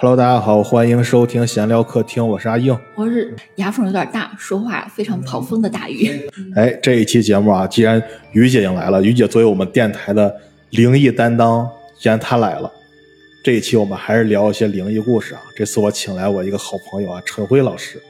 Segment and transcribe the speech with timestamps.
[0.00, 2.78] Hello，大家好，欢迎收听闲聊客厅，我是阿英。
[2.94, 6.08] 我是牙缝有点大，说话非常跑风的大鱼。
[6.54, 10.32] 哎，这一期节目啊，既然于姐已经来了，于姐作为我们电台的
[10.70, 12.70] 灵异担当，既然她来了，
[13.42, 15.40] 这一期我们还是聊一些灵异故事啊。
[15.56, 18.00] 这次我请来我一个好朋友啊，陈辉老师。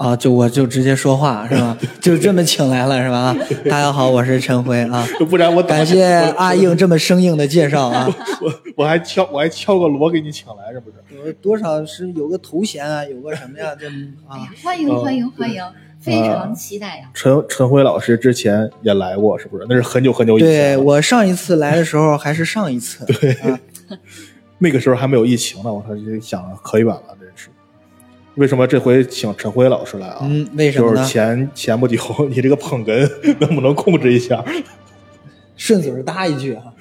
[0.00, 1.76] 啊，就我就直接说话是吧？
[2.00, 3.36] 就这么请来了是吧？
[3.68, 5.06] 大家好，我是陈辉啊。
[5.28, 6.02] 不然我感谢
[6.38, 8.08] 阿硬这么生硬的介绍啊。
[8.40, 11.34] 我我还敲我还敲个锣给你请来，是不是？
[11.34, 13.76] 多少是有个头衔啊，有个什么呀？
[13.78, 13.88] 这
[14.26, 15.62] 啊，欢迎欢迎欢迎，
[16.00, 17.10] 非常期待呀。
[17.12, 19.66] 陈陈辉老师之前也来过，是不是？
[19.68, 20.48] 那是很久很久以前。
[20.48, 23.04] 对我上一次来的时候还是上一次。
[23.04, 23.36] 对，
[24.56, 25.70] 那个时候还没有疫情呢。
[25.70, 27.19] 我说想可远了。
[28.40, 30.20] 为什么这回请陈辉老师来啊？
[30.22, 31.98] 嗯，为什么就是前前不久，
[32.30, 33.06] 你这个捧哏
[33.38, 34.42] 能不能控制一下？
[35.56, 36.72] 顺嘴搭一句哈。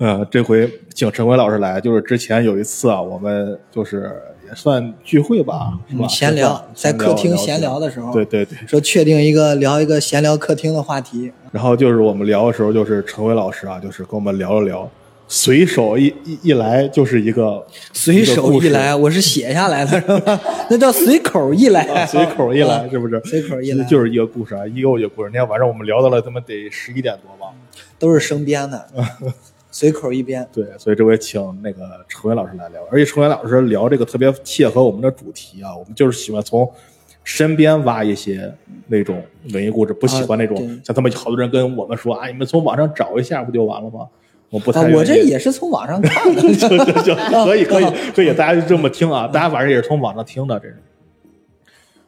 [0.00, 6.06] 嗯，这回请陈辉老师来，就是之前有一次啊，我们就是也算聚会吧，是吧？
[6.08, 11.32] 闲聊，在客厅闲聊的时候，对对对，说确定一个聊一个闲聊客厅的话题。
[11.52, 14.90] 然后就是我们聊的时候，就是陈辉老师啊，就是跟我们聊了聊。
[15.26, 20.40] 随手一一一来就是一个随手一来，我是写下来的，是吧？
[20.70, 23.20] 那叫随口一来， 随口一来， 是不是？
[23.24, 25.30] 随口一来就是一个故事啊，一个一个故事。
[25.32, 27.52] 那天晚上我们聊到了，他妈得十一点多吧，
[27.98, 28.86] 都是生编的，
[29.70, 30.46] 随口一编。
[30.52, 36.70] 对，所以这回请那个陈伟老师来聊，而且陈伟老师聊这个特别切合我们的主题啊，我们就是喜欢从
[37.24, 38.52] 身边挖一些
[38.88, 39.20] 那种
[39.54, 44.06] 文艺故事，不喜欢那种像他们好多人跟我们说啊，你们从网上找一下不就完了吗？
[44.54, 50.76] 我不太，我这也是从网上看的，行行行，可以可以可以，大家就这么听啊，大家反正也是从网上听的，这是，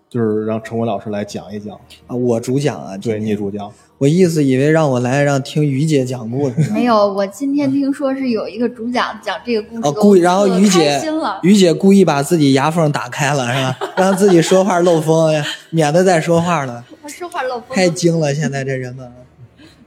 [0.09, 1.75] 就是让陈伟老师来讲一讲
[2.07, 3.69] 啊，我主讲啊，对你主讲，
[3.99, 11.03] 我意思以为让我来让听于姐讲故事，没有，我今天听说是有一个主讲讲这个故事，故意然后于姐
[11.43, 15.35] 于姐故意把自己牙缝打开了是吧，让自己说话漏风，
[15.71, 19.13] 免得再说话了， 他说话漏风，太精了，现在这人们，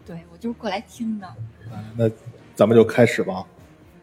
[0.05, 1.27] 对我就是过来听的，
[1.95, 2.11] 那。
[2.59, 3.45] 咱们就开始吧，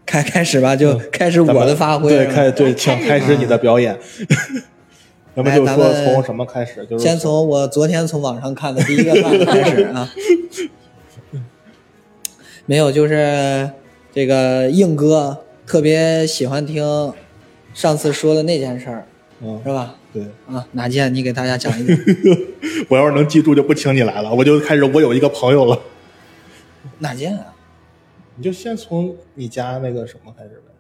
[0.07, 2.09] 开开始吧，就开始我的发挥。
[2.09, 3.99] 对，开对，请开始你的表演。
[5.37, 6.87] 咱们就说从什么开始？
[6.87, 10.11] 就是先从我昨天从网上看的第一个段子开始啊。
[12.65, 13.71] 没有，就是
[14.11, 17.13] 这个硬哥特别喜欢听
[17.75, 19.05] 上次说的那件事儿，
[19.63, 19.97] 是吧？
[20.15, 21.15] 对啊，哪件？
[21.15, 21.95] 你给大家讲一讲。
[22.89, 24.35] 我要是能记住，就不请你来了。
[24.35, 25.79] 我就开始，我有一个朋友了。
[27.01, 27.53] 哪件啊？
[28.37, 30.73] 你就先从你家那个什么开始呗。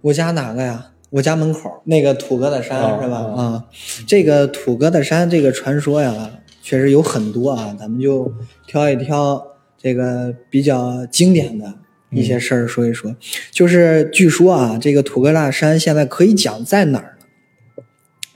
[0.00, 0.88] 我家哪个呀？
[1.10, 3.18] 我家门口那个土疙瘩山是吧？
[3.18, 3.64] 啊，
[4.06, 7.76] 这个土疙瘩山这个传说呀，确实有很多啊。
[7.78, 8.32] 咱们就
[8.66, 11.74] 挑一挑这个比较经典的
[12.10, 13.14] 一些事儿说一说。
[13.50, 17.84] 就是据说啊，这个土疙瘩山现在可以讲在哪儿呢？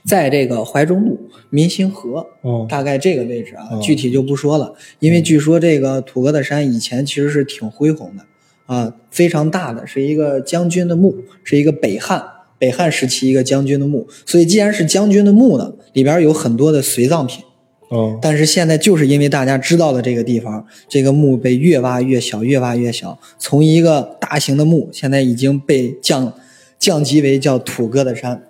[0.05, 1.19] 在这个怀中路
[1.49, 2.27] 民心河，
[2.69, 4.75] 大概这个位置啊，具体就不说了。
[4.99, 8.23] 因为据说这个土疙瘩山以前其实是挺恢宏的。
[8.67, 12.23] 啊，非常大的是一个将军的墓，是一个北汉
[12.59, 14.07] 北汉时期一个将军的墓。
[14.25, 17.43] 所以既然是将军的墓呢，里边有很多的随葬品。
[17.89, 26.33] 哦，但是现在就是因为大家知道了这个地方，这个墓被越挖越小，越挖越小，从一个大型的墓，现在已经被降
[26.77, 28.43] 降级为叫土疙瘩山，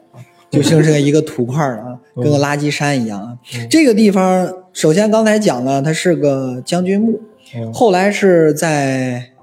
[0.50, 3.38] 就剩剩一个土块了啊， 跟个垃圾山一样啊。
[3.70, 7.20] 这个地方首先刚才讲了，它是个将军墓，
[7.72, 9.34] 后来是在。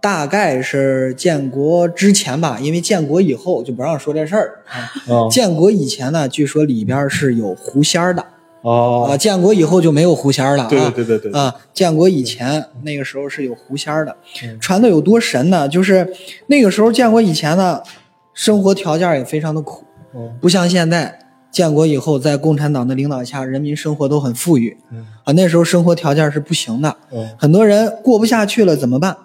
[0.00, 5.28] 大概是建国之前吧，因为建国以后就不让说这事儿啊。
[5.30, 8.24] 建国以前呢，据说里边是有狐仙儿的
[8.62, 9.08] 哦。
[9.10, 10.68] 啊，建国以后就没有狐仙儿了啊。
[10.68, 11.32] 对对对对。
[11.32, 14.16] 啊，建国以前那个时候是有狐仙儿的，
[14.60, 15.68] 传的有多神呢？
[15.68, 16.14] 就是
[16.46, 17.80] 那个时候建国以前呢，
[18.32, 19.84] 生活条件也非常的苦，
[20.40, 21.18] 不像现在。
[21.52, 24.76] 建国以后，在共产党的领导下，人民生活都很富裕。
[25.24, 26.94] 啊，那时候生活条件是不行的，
[27.38, 29.16] 很多人过不下去了，怎么办？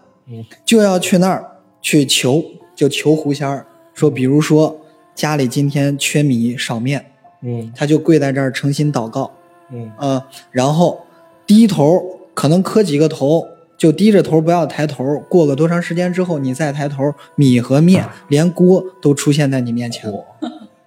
[0.65, 2.43] 就要去那儿去求，
[2.75, 3.65] 就求狐仙儿。
[3.93, 4.79] 说，比如说
[5.13, 7.05] 家里今天缺米少面，
[7.43, 9.31] 嗯，他就跪在这儿诚心祷告，
[9.71, 9.91] 嗯。
[9.97, 11.05] 啊，然后
[11.45, 12.01] 低头
[12.33, 13.45] 可能磕几个头，
[13.77, 20.11] 就低着头不要抬头，过个多长时间之后你再抬头，米和面连锅都出现在你面前。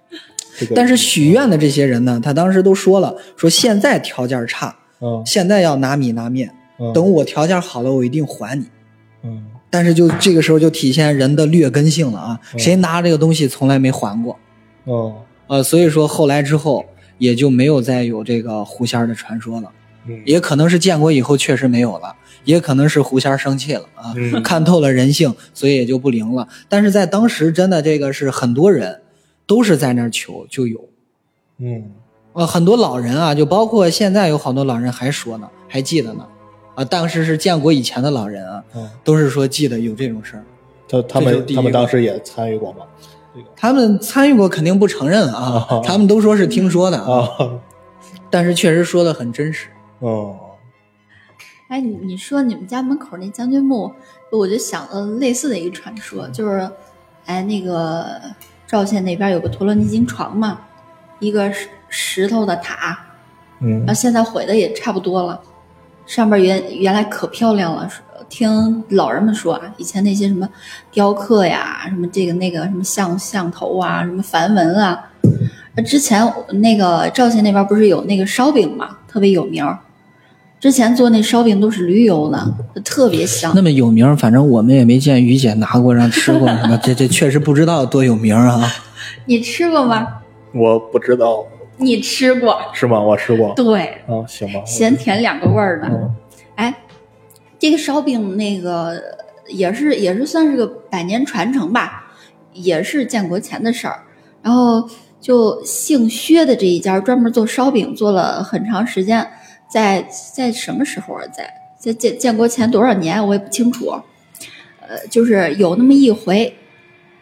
[0.73, 6.51] 但是许愿的这些人呢，他当时都说了，说现在条件差，嗯，现在要拿米拿面，
[6.93, 8.65] 等我条件好了，我一定还你。
[9.25, 12.39] 嗯，但是就这个时候就体现人的劣根性了啊！
[12.57, 14.37] 谁拿这个东西从来没还过，
[14.83, 15.15] 哦，
[15.47, 16.85] 呃，所以说后来之后
[17.17, 19.71] 也就没有再有这个狐仙的传说了，
[20.25, 24.41] 也可能是建国以后确实没有了，也可能是狐仙生气了啊，嗯。
[24.43, 26.47] 看透了人性，所以也就不灵了。
[26.69, 29.01] 但是在当时，真的这个是很多人
[29.47, 30.87] 都是在那儿求就有。
[31.57, 31.91] 嗯。
[32.33, 36.27] 呃，很多老人啊，就包括现在有好多老人还说呢，还记得呢，
[36.75, 40.43] 啊，当时是建国以前的老人啊，嗯，都是说记得有这种事儿。
[40.87, 42.85] 他他们他们当时也参与过吗？
[43.55, 47.59] 他们参与过，肯定不承认啊，哦他们都说是听说的，啊，啊，
[48.29, 49.67] 但是确实说的很真实。
[49.99, 50.37] 哦，
[51.67, 53.91] 哎，你你说你们家门口那将军墓，
[54.31, 56.69] 我就想了类似的一个传说，就是，
[57.25, 58.21] 哎，那个
[58.67, 60.61] 赵县那边有个陀罗尼经床嘛，
[61.19, 62.97] 一个石石头的塔，
[63.59, 65.41] 嗯然后现在毁的也差不多了，
[66.05, 67.89] 上面原原来可漂亮了，
[68.29, 70.47] 听老人们说啊，以前那些什么
[70.91, 74.99] 雕刻呀，什么这个那个什么像像头啊，什么梵文啊，
[75.75, 79.79] 呃之前那个赵县那边不是有那个烧饼嘛，特别有名儿。
[80.57, 83.51] 之前做那烧饼都是驴油的，特别香。
[83.53, 88.67] 那么有名，反正我们也没见于姐拿过让吃过什么，这这确实不知道多有名啊。
[89.25, 90.07] 你吃过吗？
[90.53, 91.45] 我不知道
[91.77, 92.59] 你吃过？
[92.73, 92.99] 是吗？
[92.99, 93.53] 我吃过。
[93.55, 94.63] 对，啊，行吧。
[94.65, 95.87] 咸甜两个味儿的。
[95.87, 96.15] 嗯
[96.55, 96.73] 哎，
[97.59, 99.01] 这个烧饼那个
[99.47, 102.13] 也是也是算是个百年传承吧，
[102.53, 104.03] 也是建国前的事儿。
[104.41, 104.89] 然后
[105.19, 109.27] 就姓薛的这一家专门做烧饼，做了很长时间，
[109.67, 111.23] 在在什么时候啊？
[111.27, 113.93] 在在建建国前多少年我也不清楚。
[114.87, 116.55] 呃，就是有那么一回，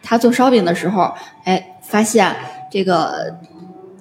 [0.03, 1.11] 他做烧饼的时候，
[1.45, 2.35] 哎，发现
[2.69, 3.35] 这个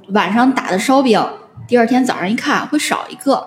[0.08, 1.20] 晚上打的烧饼，
[1.66, 3.46] 第二天早上一看会少一个，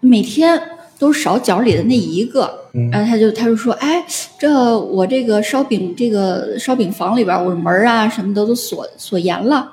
[0.00, 0.60] 每天
[0.98, 4.04] 都少角里的那一个，嗯然后他就他就说，哎，
[4.38, 9.70] 这我这个烧饼这个烧饼房里边，我门啊什么的都锁锁严了，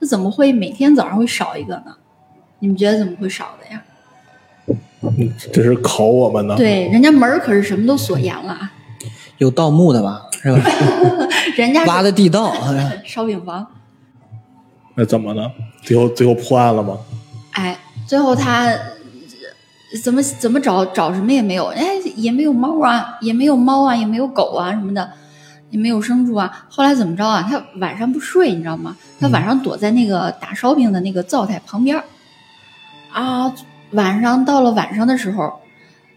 [0.00, 1.96] 那怎么会每天早上会少一个呢？
[2.58, 3.82] 你们觉得怎么会少的呀？
[5.02, 6.54] 嗯这是考我们呢。
[6.56, 8.70] 对，人家门可是什么都锁严了啊，
[9.38, 10.26] 有盗墓的吧？
[10.42, 10.62] 是吧？
[11.56, 12.48] 人家挖的地道。
[12.68, 13.66] 哎烧饼房，
[15.00, 15.50] 那怎么呢？
[15.80, 16.98] 最后最后破案了吗？
[17.52, 17.74] 哎，
[18.06, 18.70] 最后他
[20.02, 25.10] 怎么怎么找找什么也没有，哎，也没有猫啊，也没有猫啊，也没有狗啊什么的，
[25.70, 26.66] 也没有牲畜啊。
[26.68, 27.40] 后来怎么着啊？
[27.48, 28.94] 他晚上不睡，你知道吗？
[29.18, 32.04] 他晚上躲在那个打烧饼的那个灶台旁边儿
[33.10, 33.50] 啊。
[33.92, 35.60] 晚上到了晚上的时候，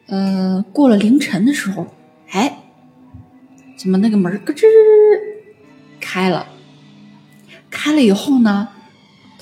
[0.07, 1.87] 呃，过了凌晨的时候，
[2.31, 2.57] 哎，
[3.77, 4.65] 怎么那个门咯吱
[6.01, 6.45] 开了？
[7.71, 8.67] 开了以后呢？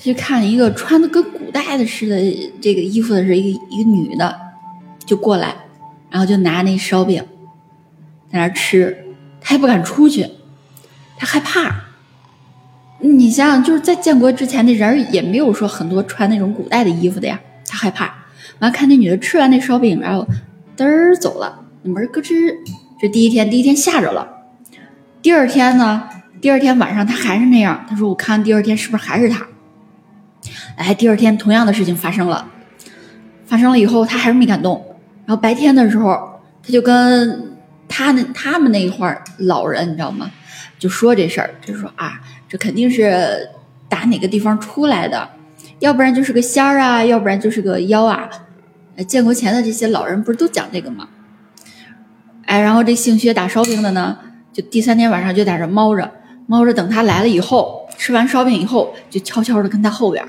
[0.02, 2.16] 他就看一个穿的跟古代的似的
[2.60, 4.36] 这个衣服的是一个一个女的，
[5.06, 5.54] 就过来，
[6.10, 7.24] 然后就拿那烧饼
[8.28, 9.06] 在那吃，
[9.40, 10.28] 他也不敢出去，
[11.16, 11.84] 他害怕。
[12.98, 17.38] 你想想，就是在建国之前，那人也没有说很多穿那种古代的衣服的呀，
[17.68, 18.12] 他害怕。
[18.58, 20.26] 完看那女的吃完那烧饼，然后
[20.76, 22.56] 嘚儿走了，门咯吱。
[23.00, 24.28] 这第一天，第一天吓着了。
[25.20, 26.08] 第二天呢，
[26.40, 29.46] 第二天晚上他还是那样，他说：“我看第二天是不是还是他？”
[30.76, 32.48] 哎，第二天同样的事情发生了，
[33.46, 34.84] 发生了以后他还是没敢动。
[35.26, 37.56] 然后白天的时候，他就跟
[37.88, 40.30] 他那他们那一块儿老人，你知道吗？
[40.78, 43.48] 就说这事儿，就说啊，这肯定是
[43.88, 45.28] 打哪个地方出来的，
[45.78, 48.28] 要不然就是个仙儿啊，要不然就是个妖啊。
[48.96, 51.08] 呃建国前的这些老人不是都讲这个吗？
[52.44, 54.18] 哎，然后这姓薛打烧饼的呢，
[54.52, 56.10] 就第三天晚上就在这猫着，
[56.46, 60.22] 猫着等他来了以后，吃完烧饼以后，就悄悄的跟他后边，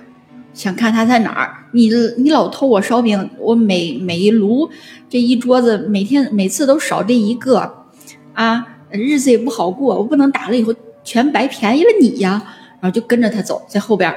[0.53, 1.65] 想看他在哪儿。
[1.71, 4.69] 你你老偷我烧饼，我每每一炉
[5.09, 7.85] 这一桌子，每天每次都少这一个，
[8.33, 12.43] 啊，日子也不好过，我不能打了以后全白便宜了你呀。
[12.79, 14.13] 然后就跟着他走，在后边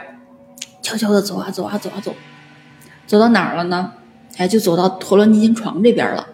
[0.82, 2.12] 悄悄的走啊走啊走啊走，
[3.06, 3.92] 走到哪儿了呢？
[4.36, 6.26] 哎，就走到陀罗尼经床这边了，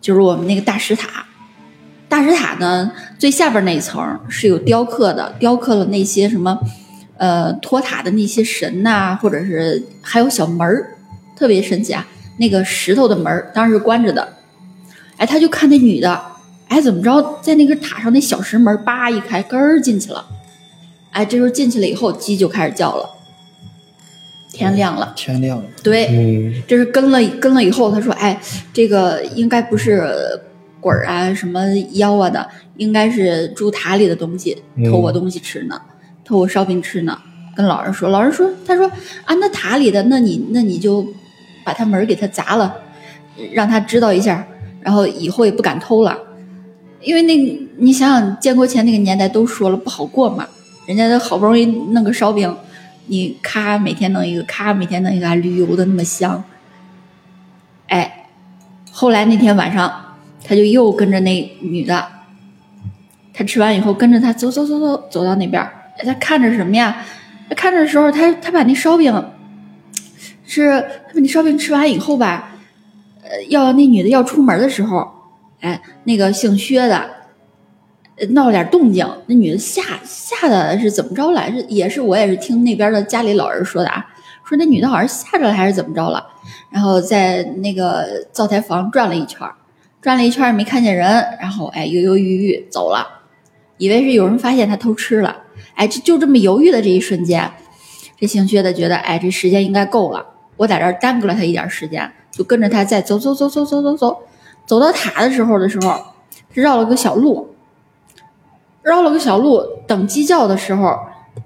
[0.00, 1.24] 就是我们那个大石塔。
[2.08, 6.58] 大石塔呢，最下边那一层是有雕刻的，雕刻了那些什么，
[7.18, 10.96] 呃，托塔的那些神呐、或者是还有小门儿，
[11.36, 12.06] 特别神奇啊。
[12.38, 14.34] 那个石头的门儿当时是关着的，
[15.16, 16.22] 哎，他就看那女的，
[16.68, 20.26] 哎，怎么着，在那个塔上那小石门叭一开，咯儿进去了。
[21.12, 23.08] 哎，这时候进去了以后，鸡就开始叫了，
[24.52, 25.14] 天亮了。
[25.16, 28.38] 天亮了，对，嗯这是跟了跟了以后，他说：“哎，
[28.74, 30.06] 这个应该不是
[30.78, 32.46] 鬼儿啊，什么妖啊的，
[32.76, 35.80] 应该是住塔里的东西嗯偷我东西吃呢，
[36.26, 37.18] 偷我烧饼吃呢。”
[37.56, 38.86] 跟老人说，老人说：“他说
[39.24, 41.06] 啊，那塔里的，那你那你就
[41.64, 42.76] 把他门给他砸了，
[43.52, 44.46] 让他知道一下，
[44.82, 46.18] 然后以后也不敢偷了。
[47.00, 47.34] 因为那
[47.78, 50.46] 你想想，建国前那个年代都说了不好过嘛，
[50.86, 52.54] 人家都好不容易弄个烧饼，
[53.06, 56.44] 你咔每天弄一个，咔每天弄一个，还驴油的那么香。
[57.86, 58.28] 哎，
[58.90, 60.14] 后来那天晚上，
[60.44, 62.06] 他就又跟着那女的，
[63.32, 65.66] 他吃完以后跟着他走走走走走到那边，
[66.04, 67.04] 他看着什么呀？
[67.48, 69.12] 他看着的时候，他他把那烧饼
[70.44, 70.70] 是
[71.08, 72.56] 他把那烧饼吃完以后吧，
[73.22, 75.08] 呃，要那女的要出门的时候，
[75.60, 77.10] 哎，那个姓薛的。
[78.30, 81.52] 闹了点动静，那女的吓吓的是怎么着来？
[81.52, 84.06] 是也是我也是听那边的家里老人说的啊，
[84.42, 86.26] 说那女的好像吓着了还是怎么着了，
[86.70, 89.46] 然后在那个灶台房转了一圈，
[90.00, 91.06] 转了一圈没看见人，
[91.38, 93.06] 然后哎犹犹豫豫走了，
[93.76, 95.36] 以为是有人发现他偷吃了，
[95.76, 97.50] 哎就就这么犹豫的这一瞬间，
[98.18, 104.18] 这姓薛的觉得哎这时间应该够了，我在这儿耽搁了他一点时间，就跟着他再走走走走走走走，
[104.66, 105.96] 走到塔的时候的时候，
[106.52, 107.52] 绕了个小路。
[108.82, 110.96] 绕了个小路，等鸡叫的时候，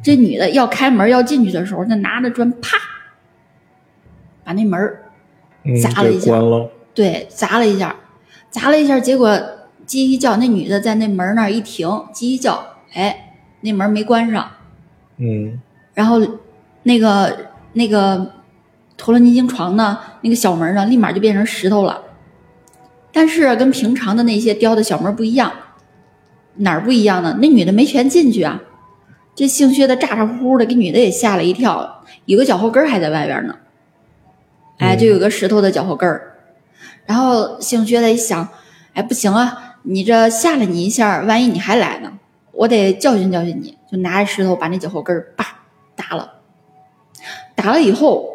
[0.02, 2.76] 这女的要开门要进去的时候，她拿着砖啪，
[4.44, 4.78] 把那门
[5.82, 6.38] 砸了一下，
[6.92, 7.96] 对，砸了一下，
[8.50, 9.40] 砸了一下，结果
[9.86, 13.29] 鸡一叫，那女的在那门那儿一停，鸡一叫，哎，
[13.60, 14.50] 那门没关上，
[15.18, 15.60] 嗯，
[15.94, 16.20] 然后
[16.82, 18.32] 那个那个
[18.96, 22.02] 陀螺尼经床呢，那个小门呢，立马就变成石头了，
[23.12, 25.52] 但是跟平常的那些雕的小门不一样。
[26.56, 27.38] 哪儿不一样呢？
[27.40, 28.60] 那女的没全进去啊！
[29.36, 33.54] 这姓薛的咋咋呼呼的，给女的也吓了一跳，有个脚后跟还在外边呢。
[34.78, 36.34] 哎，就有个石头的脚后跟儿。
[37.06, 38.48] 然后姓薛的一想，
[38.94, 42.18] 哎，不行啊，你这吓了你一下，万一你还来呢，
[42.60, 45.46] 我得教训教训你，就拿着石头把那脚后跟儿叭
[45.96, 46.30] 打了。
[47.54, 48.28] 打了以后，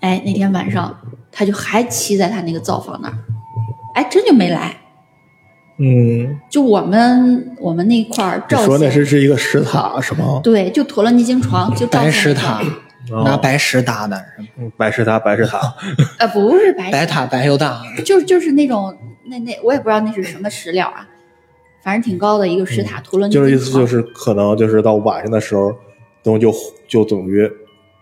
[0.00, 3.14] 哎，那天晚上他就还骑在他那个灶房那儿，
[3.94, 4.76] 哎，真就没来。
[5.78, 10.42] 嗯，就我们我们那块儿，你说那是是一个石塔是吗？
[10.44, 12.60] 对，就陀罗尼经床，就白石塔，
[13.24, 14.22] 拿白石搭的，
[14.76, 15.58] 白石塔，白石塔。
[16.18, 18.94] 呃，不是白白塔，白又大，就就是那种
[19.24, 21.08] 那那我也不知道那是什么石料啊，
[21.82, 25.74] 反正挺高的一个石塔，陀罗尼就是意思就是可能就是到晚上的时候，
[26.22, 26.54] 东西就
[26.88, 27.50] 就等于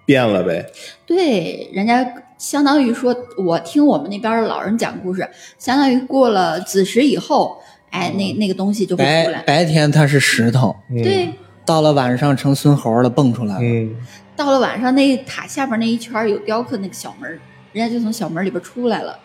[0.04, 0.64] 变了呗。
[1.06, 2.06] 对，人家
[2.38, 7.58] 相当于说，我听我们那边的老人讲故事，相当于过了子时以后。
[7.90, 9.42] 哎，那那个东西就会出来。
[9.42, 11.28] 白天它是石头，对。
[11.66, 13.60] 到了晚上成孙猴了，蹦出来了。
[13.60, 13.96] 嗯。
[14.36, 17.28] 到了晚上，那塔下边那一圈有雕刻那个小门，
[17.72, 19.18] 人家就从小门里边出来了。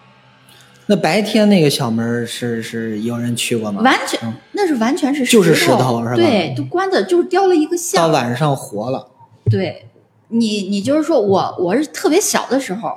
[0.88, 3.82] 那白天那个小门是是有人去过吗？
[3.82, 4.20] 完全，
[4.52, 6.16] 那是完全是就是石头是吧？
[6.16, 8.08] 对，都关的，就是雕了一个像。
[8.08, 9.08] 到晚上活了。
[9.50, 9.88] 对，
[10.28, 12.92] 你你就是说我我是特别小的时候，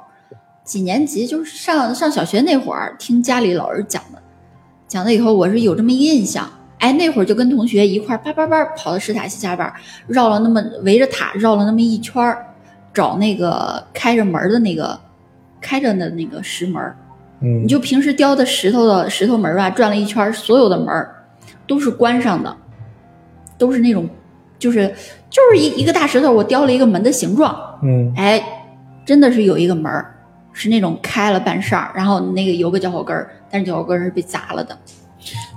[0.64, 4.22] 几年级就是上上小学那会儿，听家里老人讲的。
[4.86, 9.70] 讲了以后，我是有这么一印象，哎，那会儿就跟同学一块儿叭叭叭跑到石塔西下边，
[10.06, 12.54] 绕了那么围着塔绕了那么一圈儿，
[12.92, 14.98] 找那个开着门的那个
[15.60, 16.94] 开着的那个石门
[17.40, 21.06] 嗯，你就平时雕的石头的石头门吧，转了一圈，所有的门
[21.66, 22.56] 都是关上的，
[23.56, 24.08] 都是那种，
[24.58, 24.88] 就是
[25.30, 28.42] 就是一一个大石头，我雕了一个门的形状，嗯，哎，
[29.04, 29.92] 真的是有一个门
[30.52, 33.30] 是那种开了半扇然后那个有个脚后跟儿。
[33.50, 34.76] 但是脚后跟是被砸了的，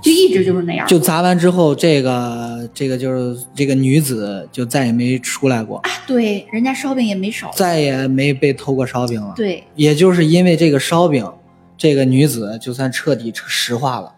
[0.02, 0.86] 就一直就是那样。
[0.86, 5.76] 就砸完之后，这个这个就是这个女子就再也没出来过。
[5.78, 9.34] 啊，对，人家烧饼也没少，再也没被偷过烧饼了。
[9.36, 11.30] 对，也就是因为这个烧饼，
[11.76, 14.12] 这个女子就算彻底石化了，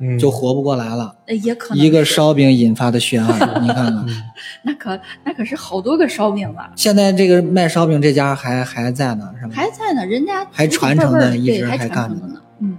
[0.00, 1.16] 嗯，就活不过来了。
[1.42, 3.28] 也可能一个烧饼引发的血案，
[3.62, 4.06] 你看看，
[4.64, 6.70] 那可那可是好多个烧饼了。
[6.76, 9.52] 现在这个卖烧饼这家还还在呢，是吗？
[9.54, 12.40] 还在呢，人家还传承的，一直还干着呢。
[12.60, 12.76] 嗯。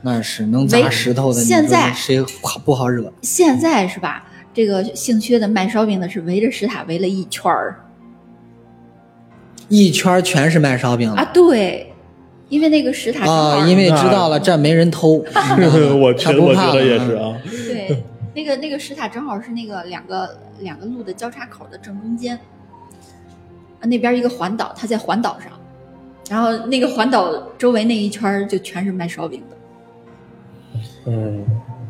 [0.00, 2.24] 那是能砸石头的，现在谁
[2.64, 3.12] 不好惹？
[3.22, 4.24] 现在是吧？
[4.54, 7.84] 这个姓薛的卖烧饼的是围着石塔围了一圈儿，
[9.68, 11.30] 一圈全是卖烧饼的啊！
[11.32, 11.92] 对，
[12.48, 15.22] 因为那个石塔啊，因为知道了这没人偷，
[16.00, 17.36] 我觉得我觉得也是啊。
[17.44, 18.02] 对，
[18.34, 22.36] 那个那个石塔正好是那个两个两个路的交叉口的正中间，
[23.80, 25.52] 啊，那边一个环岛，它在环岛上，
[26.30, 29.56] 然后那个环岛周围那一圈就全是卖烧饼的。
[31.06, 31.44] 嗯，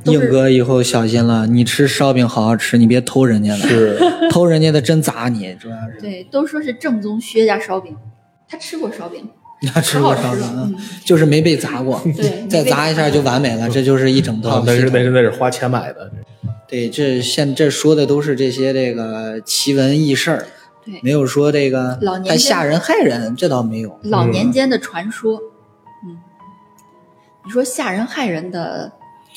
[0.05, 3.99] 硬哥以后小心了，你吃烧饼好好吃，你别偷人家的，是。
[4.31, 6.01] 偷人家的真砸你，主要是。
[6.01, 7.97] 对，都说是正宗薛家烧饼，
[8.47, 9.29] 他吃过烧饼，
[9.67, 14.63] 他 吃过烧饼，就是没被砸过，对，再砸一下就完美了，这就是一整套。
[14.65, 16.11] 那是那是那是花钱买的。
[16.69, 20.47] 对，这现这说的都是这些这个奇闻异事儿，
[20.85, 23.99] 对，没有说这个老年还吓人害人，这倒没有。
[24.03, 25.41] 老年间的传说，
[26.07, 26.19] 嗯，
[27.45, 28.93] 你说吓人害人的。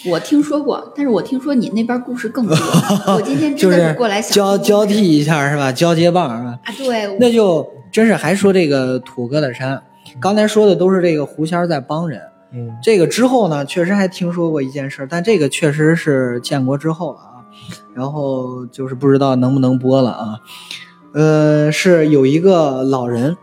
[0.06, 2.56] 我听说过，但是我听说你那边故事更多。
[3.13, 5.72] 我今天真的是过来想交交替一下是吧？
[5.72, 6.60] 交接棒是吧？
[6.63, 9.80] 啊，对，那就真是还说这个土疙瘩山，
[10.20, 12.22] 刚才说的都是这个狐仙儿在帮人。
[12.53, 17.32] 嗯这个之后呢，确实还听说过一件事，但这个确实是建国之后了啊。
[17.94, 20.39] 然后就是不知道能不能播了啊。
[21.13, 23.38] 呃，是有一个老人，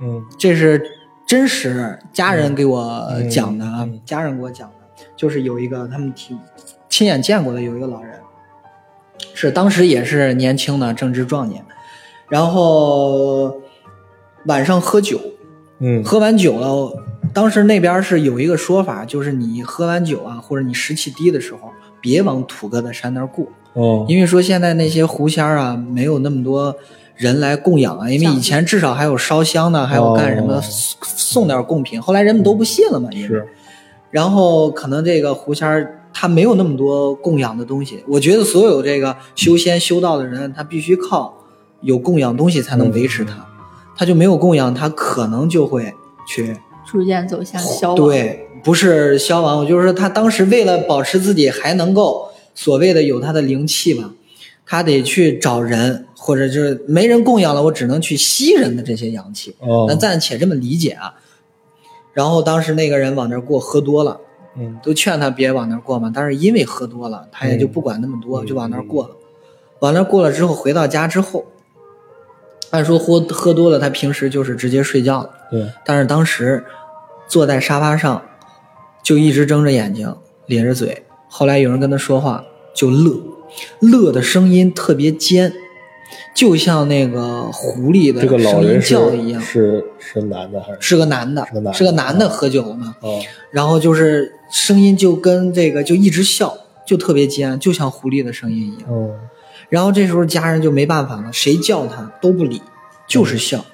[0.00, 0.82] 嗯这是
[1.26, 6.38] 真实家人给我讲的啊，嗯嗯家人给我讲的，就是有一个他们亲
[6.88, 8.20] 亲眼见过的有一个老人，
[9.34, 11.64] 是当时也是年轻的正值壮年，
[12.28, 13.60] 然后
[14.46, 15.18] 晚上喝酒，
[15.78, 16.02] 嗯。
[16.04, 16.92] 喝完酒了，
[17.32, 24.06] 当时那边是有一个说法，就是你喝完酒啊，或者你湿气低的时候，别往土疙瘩山那儿过，哦。
[24.08, 26.74] 因为说现在那些狐仙儿啊，没有那么多
[27.16, 30.60] 人来供养啊，因为以前至少还有烧香的，还有干什么哦。
[30.62, 33.28] 送送点贡品，后来人们都不信了嘛，因为。
[33.28, 33.46] 是。
[34.10, 41.34] 然后可能这个狐仙儿他没有那么多供养的东西，我觉得所有这个修仙修道的人，他必须靠
[41.80, 43.44] 有供养东西才能维持他，
[43.96, 45.92] 他就没有供养，他可能就会
[46.26, 54.12] 去逐渐走向消亡。，对，不是消亡，我就是说他当时为了保持自己还能够所谓的有他的灵气吧，
[54.66, 59.54] 他得去找人，或者就是没人供养了，我只能去吸人的这些阳气。
[59.60, 61.14] 哦咱暂且这么理解啊。
[62.12, 64.20] 然后当时那个人往那儿过，喝多了，
[64.56, 69.10] 嗯都劝他别往那儿过嘛，但是因为喝多了，他也就不管那么多，就往那儿过了。
[69.80, 71.44] 往那儿过了之后，回到家之后，
[72.74, 75.30] 按说喝喝多了，他平时就是直接睡觉了。
[75.48, 76.64] 对但是当时
[77.28, 78.20] 坐在沙发上，
[79.00, 80.12] 就一直睁着眼睛，
[80.46, 81.04] 咧着嘴。
[81.28, 83.20] 后来有人跟他说话，就乐，
[83.78, 85.52] 乐的声音特别尖，
[86.34, 89.40] 就像那个狐狸的声音人叫一样。
[89.40, 93.20] 是是是男的还是是个男的是个男，的是个男的，喝酒了嘛，哦
[93.52, 98.92] 然后就是声音就跟这个就一直笑，就特别尖，就像狐狸的声音一样。
[98.92, 99.14] 哦
[99.68, 102.62] 然后这时候家人就没办法了，谁叫他都不理，
[103.08, 103.64] 就是笑。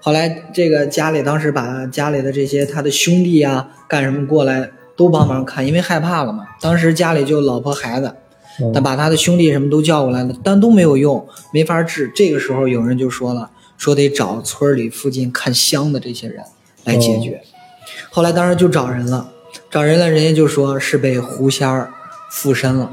[0.00, 6.44] 后来这个家里当时把家里的这些他的兄弟啊干什么过来都帮忙看，因为害怕了嘛。
[6.60, 8.16] 当时家里就老婆孩子，
[8.60, 12.10] 嗯他把他的兄弟什么都叫过来了，但都没有用，没法治。
[12.14, 16.42] 这个时候有人就说了，说得找村里附近看香的这些人
[16.84, 17.40] 来解决。
[18.10, 19.30] 后来当时就找人了，
[19.70, 21.92] 找人了，人家就说是被狐仙儿
[22.28, 22.90] 附身了，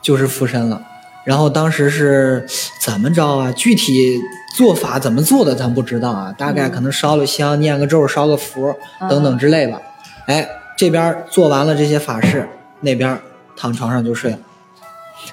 [0.00, 0.85] 就是附身了。
[1.26, 2.46] 然后当时是
[2.80, 3.52] 怎么着啊？
[3.52, 4.18] 具体
[4.56, 8.72] 做法怎么做的咱不知道啊，大概可能烧了香、念个咒、烧个符
[9.10, 9.78] 等等之类吧。
[10.26, 12.48] 哎，这边做完了这些法事，
[12.80, 13.18] 那边
[13.56, 14.38] 躺床上就睡了。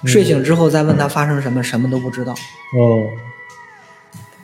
[0.05, 3.03] 睡醒之后再问他发生什么，什么都不知道，哦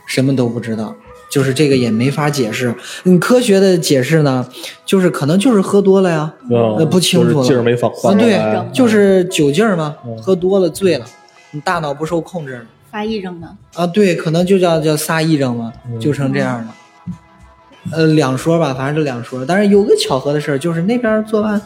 [0.06, 0.96] 什么都不知道。
[1.32, 2.74] 就是这个也没法解释。
[3.04, 4.48] 嗯，科学的解释呢，
[4.84, 11.06] 就是可能就是喝多了呀，哦呃不清楚了就是劲儿没放啊，对，就是酒劲儿嘛嗯，喝多了醉了，
[11.52, 12.66] 你大脑不受控制了。
[12.92, 13.56] 发癔症呢？
[13.76, 16.76] 啊，对，可能就叫叫撒癔症嘛，嗯就成这样了。
[17.92, 19.46] 呃，两说吧，反正就两说。
[19.46, 21.62] 但是有个巧合的事儿，就是那边做完，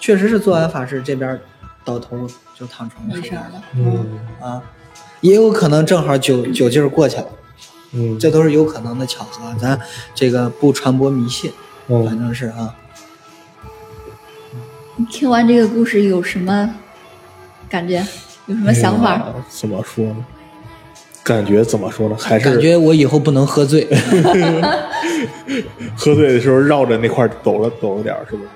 [0.00, 1.38] 确实是做完法事，这边
[1.84, 3.62] 倒头就躺床上睡没事儿了。
[3.74, 4.62] 嗯啊，
[5.20, 7.26] 也有可能正好酒酒劲儿过去了，
[7.92, 9.54] 嗯这都是有可能的巧合。
[9.58, 9.78] 咱
[10.14, 11.50] 这个不传播迷信，
[11.88, 12.74] 反嗯正是啊。
[14.96, 16.74] 你听完这个故事有什么
[17.68, 18.04] 感觉？
[18.48, 19.32] 有什么想法？
[19.34, 20.16] 嗯怎么说呢？
[21.22, 22.16] 感觉怎么说呢？
[22.18, 23.86] 还是感觉我以后不能喝醉，
[25.96, 28.48] 喝醉的时候绕着那块儿抖了走了点儿，是不是？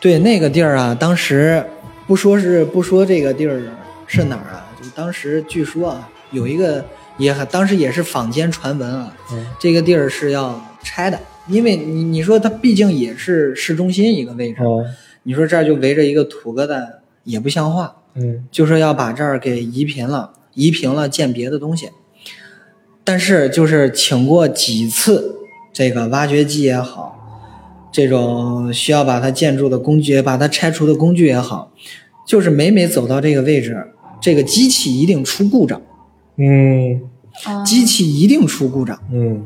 [0.00, 1.64] 对那个地儿啊，当时
[2.06, 3.60] 不说是不说这个地儿
[4.06, 6.84] 是哪儿啊，就当时据说啊，有一个
[7.18, 14.84] 也当时也是坊间传闻啊，嗯这个地儿是要拆的，因为你你说它毕竟也是市中心一个位置，哦
[15.24, 16.84] 你说这儿就围着一个土疙瘩
[17.24, 21.90] 也不像话，嗯就说要把这儿给移平了，移平了建别的东西。
[23.04, 25.36] 但是就是请过几次
[25.72, 27.18] 这个挖掘机也好，
[27.90, 31.72] 这种需要把它建筑的工具、把它拆除的工具也好，
[32.26, 33.88] 就是每每走到这个位置，
[34.20, 35.82] 这个机器一定出故障，
[36.36, 37.02] 嗯
[37.44, 39.44] 啊机器一定出故障，嗯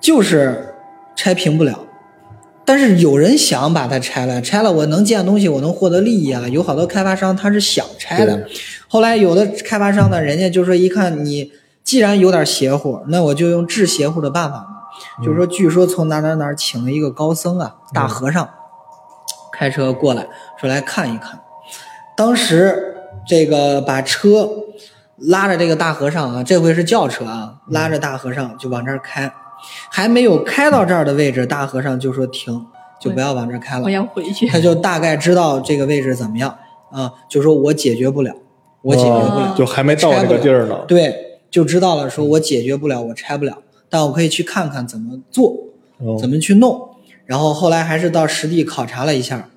[0.00, 0.74] 就是
[1.16, 1.86] 拆平不了。
[2.70, 6.46] 但是有人想把它拆了，拆了我能建东西，我能获得利益啊。
[6.46, 8.46] 有好多开发商他是想拆的，
[8.86, 11.50] 后来有的开发商呢，人家就说一看你
[11.82, 14.66] 既然有点邪乎，那我就用治邪乎的办法嘛。
[15.24, 18.48] 就是说，据说从哪哪哪请了一个高僧啊，大和尚，
[19.52, 20.28] 开车过来
[20.60, 21.40] 说来看一看。
[22.16, 22.94] 当时
[23.26, 24.48] 这个把车
[25.16, 29.32] 拉着这个大和尚啊，这回是轿车啊，拉着大和尚就往这儿开，
[29.90, 32.66] 还没有开到这儿的位置，大和尚就说停，
[33.00, 33.90] 就不要往这儿开了我。
[33.90, 34.46] 要回去。
[34.46, 36.56] 他就大概知道这个位置怎么样
[36.90, 38.32] 啊，就说我解决不了，
[38.82, 40.84] 我解决不了，哦就还没到这个地儿呢。
[40.88, 41.14] 对，
[41.50, 45.52] 就知道了，说我解决不了，我拆不了，但我可以去看看怎么做。
[45.98, 46.88] 哦怎么去弄。
[47.26, 49.49] 然后后来还是到实地考察了一下，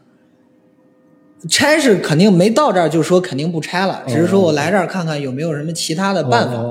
[1.50, 6.64] 拆是肯定没到这儿就说肯定不拆了，只是说我来这儿看看有没有什么其他的办法。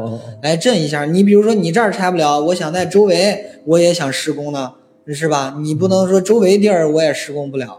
[0.42, 1.04] 来震一下。
[1.04, 4.72] 你比如说你这儿拆不了，我想在周围我也想施工呢，
[5.08, 5.56] 是吧？
[5.62, 7.78] 你不能说周围地儿我也施工不了。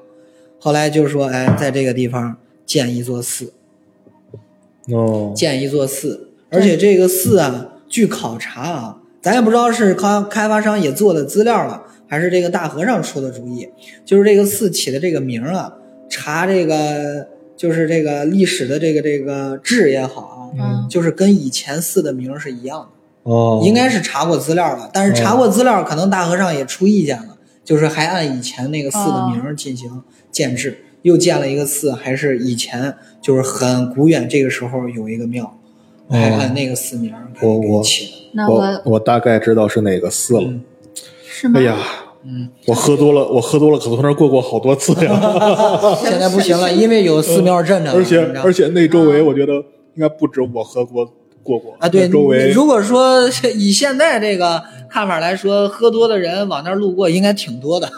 [0.60, 3.54] 后来就说，哎，在这个地方建一座寺，
[4.92, 13.68] 哦，建一座寺，而且这个寺啊，据考察啊，咱也不知道是开开发商也做的资料了，还是这个大和尚出的主意，
[14.06, 15.74] 就是这个寺起的这个名儿啊，
[16.10, 23.32] 查这个就是这个历史的这个这个志也好啊，嗯就是跟以前寺的名儿是一样的。
[23.32, 35.58] 哦，应该是查过资料了，但是查过资料，可能大和尚也出意见了，就是还按以前那个寺的名儿进行建制，又建了一个寺，还是以前就是很古远，这个时候有一个庙，
[36.10, 38.12] 还按那个寺名儿给我我起的。
[38.34, 40.44] 那我我大概知道是哪个寺了。
[40.44, 40.62] 嗯
[41.26, 41.60] 是吗？
[41.60, 41.78] 哎呀，
[42.26, 45.20] 嗯，我喝多了，我喝多了，可从那儿过过好多次呀。
[46.02, 49.54] 现在不行了，因为有寺庙镇着了，而且而且那周围，我觉得
[49.96, 51.06] 应该不止我喝过
[51.44, 57.92] 过过啊，对，周围如果说以现在这个看法来说，喝多的人往那儿路过应该挺多的，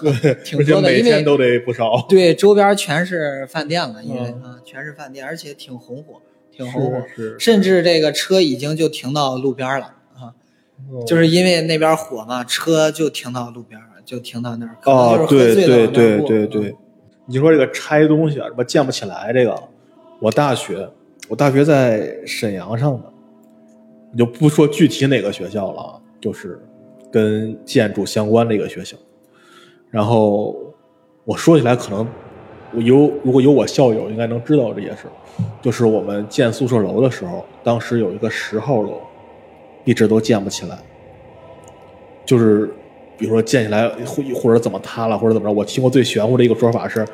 [0.43, 2.05] 挺多的，因为每天都得不少。
[2.09, 6.15] 对，周边全是饭店了，因为啊、全是饭店，而且挺红火，
[6.51, 9.85] 挺红火，是是，甚至这个车已经就停到路边了
[10.15, 10.33] 啊，
[10.91, 14.78] 哦就是因为那边火嘛，车就停到路边了，就停到那儿。
[14.86, 16.76] 哦，对对对对对，
[17.26, 19.54] 你说这个拆东西啊，什么建不起来这个，
[20.20, 20.88] 我大学
[21.28, 23.04] 我大学在沈阳上的，
[24.12, 26.60] 你就不说具体哪个学校了啊，就是
[27.12, 28.96] 跟建筑相关的一个学校。
[29.89, 30.56] 然后
[31.24, 32.08] 我说起来，可能
[32.74, 35.04] 我有如果有我校友应该能知道这件事，
[35.62, 39.02] 就是我们建宿舍楼的时候，当时有一个十号楼，
[39.84, 40.78] 一直都建不起来。
[42.26, 42.74] 就是
[43.17, 47.06] 比如说建起来或或者怎么塌了或者怎么着，我听过最玄乎的一个说法是，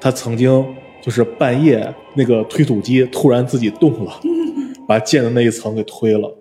[0.00, 4.12] 他曾经就是半夜那个推土机突然自己动了，
[4.88, 6.36] 把建的那一层给推了，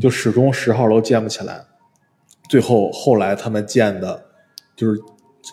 [0.00, 1.64] 就始终十号楼建不起来。
[2.48, 4.24] 最后后来他们建的，
[4.74, 5.00] 就是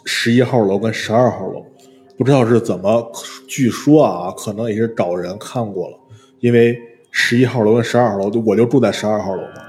[0.05, 1.65] 十一号楼跟十二号楼，
[2.17, 3.11] 不知道是怎么，
[3.49, 5.97] 据说啊，可能也是找人看过了，
[6.39, 6.77] 因为
[7.11, 9.61] 十一号楼跟十二号楼，我就住在十二号楼嘛，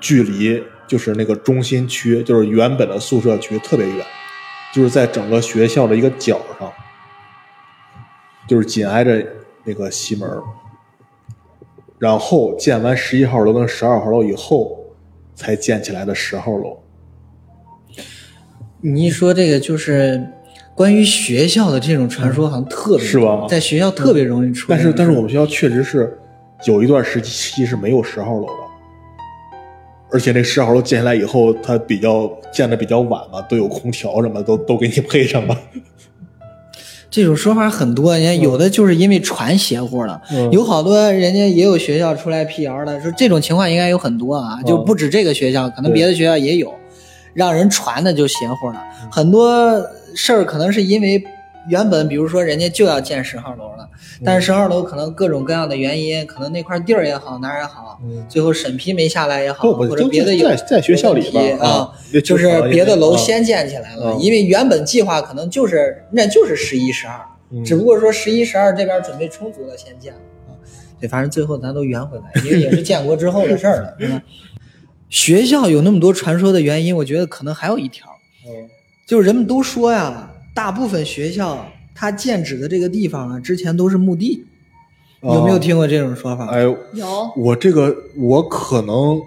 [0.00, 0.60] 距离
[0.92, 4.04] 就是那个中心区，就是原本的宿舍区特别远，
[4.74, 6.70] 就是在整个学校的一个角上，
[8.46, 9.26] 就是紧挨着
[9.64, 10.28] 那个西门
[11.98, 14.84] 然后建完十一号楼跟十二号楼以后，
[15.34, 16.82] 才建起来的十号楼。
[18.82, 20.28] 你一说这个，就是
[20.74, 24.76] 关于学校的这种传说，好像特别是吧在学校特别容易出现。
[24.76, 26.18] 但是但是我们学校确实是
[26.66, 28.61] 有一段时期是没有十号楼的，
[30.12, 35.56] 而且那十号楼建下来以后，它比较建的比较晚嘛，都有空调什么都都给你配上了。
[37.10, 46.72] 这种说法很多，人家有的就是因为传邪乎了，嗯有好多人家也有学校出来辟谣的，说这种情况应该有很多啊，就不止这个学校，可能别的学校也有，
[47.34, 48.82] 让人传的就邪乎了。
[49.10, 51.22] 很多事儿可能是因为
[51.68, 53.88] 原本比如说人家就要建十号楼了，
[54.24, 61.92] 但是十号楼可能各种各样的原因，可能那块地儿也好哪儿也好，嗯最后审批没下来也好，或者别的有在在学校里边有问题啊。
[62.24, 67.20] 就是别的楼先建起来了，嗯因为原本计划可能就是那就是十一、十二，
[67.50, 70.52] 嗯只不过说十一、十二这边准备充足了先建了啊。
[71.00, 74.20] 对，反正最后咱都圆回来，因为也是建国之后的事儿了， 对吧？
[75.08, 78.08] 学校有那么多传说的原因，我觉得可能还有一条，
[78.46, 78.68] 嗯
[79.06, 84.44] 就是人们都说呀，大部分学校它建址的这个地方啊，之前都是墓地，
[85.22, 86.46] 有没有听过这种说法？
[86.48, 87.32] 哎，有。
[87.36, 89.20] 我这个我可能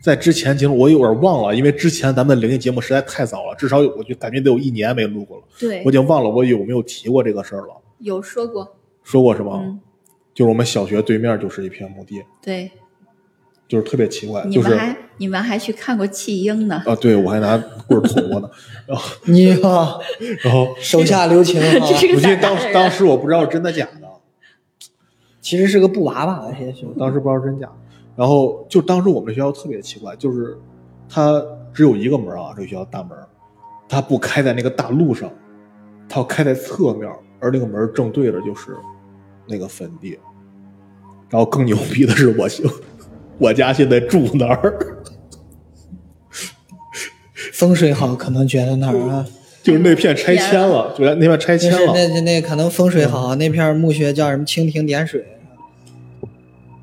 [0.00, 5.82] 在之前节目我有点忘了，因为之前咱们灵异节目实在太早了，至少有我就感觉得有一年没录过了，对。
[5.84, 7.74] 我已经忘了我有没有提过这个事儿了。
[7.98, 9.60] 有说过，说过是吧？
[9.62, 9.80] 嗯，
[10.32, 12.70] 就是我们小学对面就是一片墓地，对，
[13.70, 17.56] 就是特别奇怪，就是你们还你们还去看过弃婴呢，啊，对我还拿
[17.86, 18.50] 棍儿捅过呢，
[18.84, 19.96] 然后 你啊，
[20.42, 24.08] 然后 手下留情啊，我记得当胆大的人当时我不知道真的假的，
[25.40, 27.70] 其实是个布娃娃，也许当时不知道真假，
[28.16, 30.58] 然后就当时我们学校特别奇怪，就是
[31.08, 31.40] 它
[31.72, 33.16] 只有一个门啊，这个学校大门，
[33.88, 35.30] 它不开在那个大路上，
[36.08, 38.76] 它要开在侧面，而那个门正对着就是
[39.46, 40.18] 那个坟地。
[41.28, 42.48] 然后更牛逼的是我，
[43.40, 45.02] 我家现在住哪儿，
[47.52, 49.26] 风水好，可能觉得那儿 啊，
[49.62, 51.92] 就是那片拆迁了，就那片拆迁了。
[51.94, 55.24] 那那那可能风水好，那片墓穴叫什么蜻蜓点水，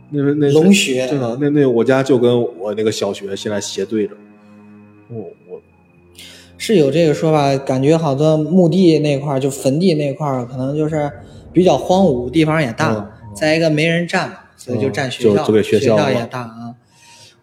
[0.09, 1.07] 那那那龙穴。
[1.07, 4.15] 真的，那那我家就跟我那个小学现在斜对着。
[5.09, 5.61] 我我
[6.57, 11.09] 是有这个说法，感觉好多墓地那块儿就坟地那块儿可能就是
[11.53, 16.75] 比较荒芜，地方也大，嗯再一个没人占，所以就占学校，就就给学学校也大啊。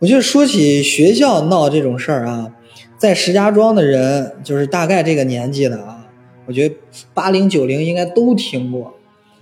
[0.01, 2.53] 我觉得说起学校闹这种事儿啊，
[2.99, 6.07] 在石家庄的人，就是大概这个年纪的啊，
[6.45, 6.75] 我觉得
[7.15, 8.95] 八零九零应该都听过。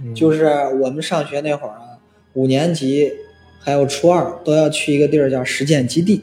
[0.05, 0.47] 嗯就是
[0.81, 1.99] 我们上学那会儿啊，
[2.35, 3.13] 五年级
[3.61, 6.23] 还有初二都要去一个地儿叫实践基地。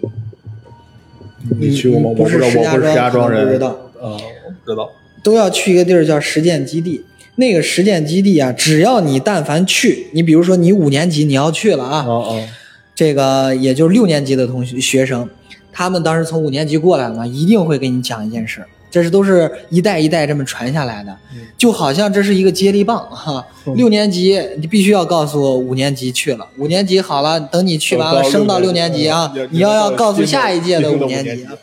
[1.60, 2.10] 你去过吗？
[2.10, 3.70] 我不是，石家我不是石家庄人，不知道
[4.02, 4.90] 啊，我不知道。
[5.24, 7.06] 都要去一个地儿叫实践基地。
[7.40, 12.48] 那个实践基地啊，只要你但凡去，你比如说你五年级你要去了啊，哦哦，
[12.94, 15.28] 这个也就是六年级的同学学生，
[15.72, 21.16] 他们当时从五年级过来了嘛，一定会给你讲一件事，这是都是一代一代这么传下来的，
[21.58, 23.46] 就好像这是一个接力棒哈。
[23.66, 31.54] 嗯六年级你必须要告诉五年级去了，五年级好了，等你去完了升到六六年级啊嗯，你要要告诉下一届的五年级级啊。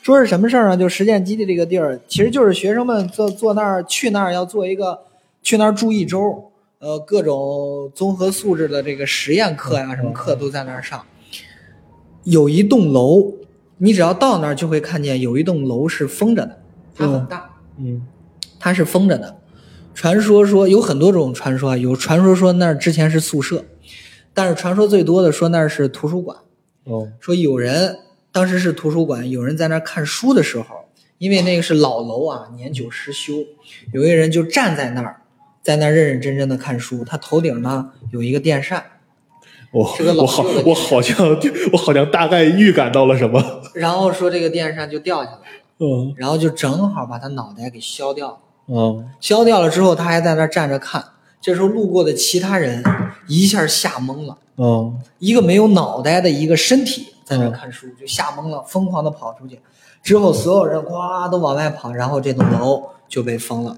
[0.00, 0.76] 说是什么事儿呢？
[0.76, 4.98] 就实践基地这个地儿，其实就是学生们坐坐那儿去那儿要做一个
[5.42, 11.04] 去那儿住一周，呃，各种综合素质的这个实验课呀、什么课都在那儿上。
[12.24, 13.34] 有一栋楼，
[13.78, 16.58] 你只要到那儿就会看见有一栋楼是封着的，
[16.94, 18.06] 它很大，嗯
[18.60, 19.38] 它是封着的。
[19.94, 23.64] 传说说有很多种传说啊，有传说说那儿之前是宿舍，
[24.34, 26.36] 但是传说最多的说那儿是图书馆。
[26.84, 27.98] 哦说有人
[28.30, 30.66] 当时是图书馆，有人在那儿看书的时候，
[31.18, 33.32] 因为那个是老楼啊，年久失修，
[33.92, 35.22] 有一个人就站在那儿，
[35.68, 38.82] 在那认认真真的看书，他头顶呢有一个电扇，
[39.70, 39.82] 我
[40.16, 41.14] 我好我好像
[41.70, 43.60] 我好像大概预感到了什么。
[43.76, 45.38] 然后说这个电扇就掉下来，
[45.80, 48.38] 嗯然后就正好把他脑袋给削掉了。
[48.68, 51.04] 嗯削掉了之后，他还在那儿站着看。
[51.38, 52.82] 这时候路过的其他人
[53.26, 59.60] 一下吓懵了，嗯一个没有脑袋的一个身体在那儿看书，就吓懵了，疯狂的跑出去。
[60.02, 60.94] 之后所有人呱
[61.30, 63.76] 都往外跑，然后这栋楼就被封了。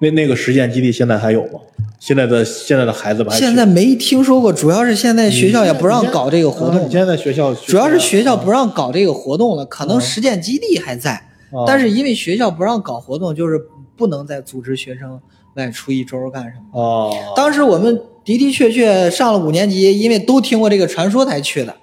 [0.00, 1.60] 那那个实践基地现在还有吗？
[1.98, 13.58] 现在的现在的孩子们还现在没听说过，主要是现在学校也不让搞这个活动现在在学校主要是学校不让搞这个活动了，可能实践基地还在，啊但是因为学校不让搞活动，就是
[13.96, 15.18] 不能再组织学生
[15.54, 16.78] 外出一周干什么。
[16.78, 21.74] 哦，当时我们的的确确上了五年级，因为都听过这个传说才去的。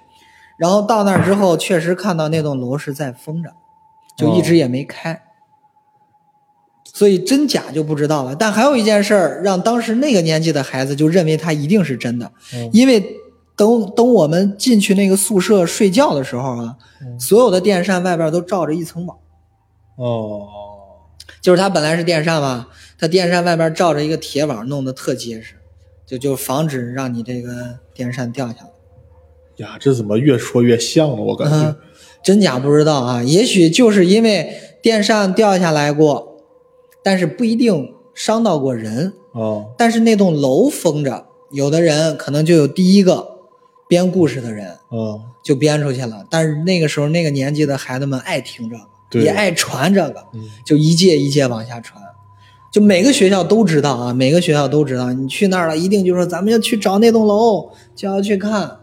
[0.56, 3.50] 然后到那儿之后，确实看到那栋楼是在封着，
[4.16, 5.20] 就一直也没开。
[6.92, 8.36] 所以真假就不知道了。
[8.36, 13.16] 但还有一件事儿，让当时那个年纪的孩子就认为它一定是真的，嗯因为
[13.56, 19.16] 等等我们进去那个宿舍睡觉的时候啊，嗯所有的电扇外边都罩着一层网。
[19.96, 20.48] 哦，
[21.40, 25.54] 就是它本来是电扇嘛，它电扇外边罩着一个铁网，弄得特结实，
[26.06, 28.70] 就就防止让你这个电扇掉下来。
[29.58, 31.16] 呀，这怎么越说越像了？
[31.16, 31.76] 我感觉嗯，
[32.22, 36.31] 真假不知道啊，也许就是因为电扇掉下来过，
[37.02, 39.14] 但是不一定伤到过人。
[39.32, 43.26] 哦但是那栋楼封着，有的人可能就有第一个
[43.88, 46.26] 编故事的人哦就编出去了。
[46.30, 52.02] 但是那个时候那个年纪的孩子们爱听这个，对也爱传这个，嗯就一届一届往下传。
[52.70, 58.78] 就每个学校都知道啊，每个学校都知道，你去那儿了，一定就说咱们要去找那栋楼，就要去看。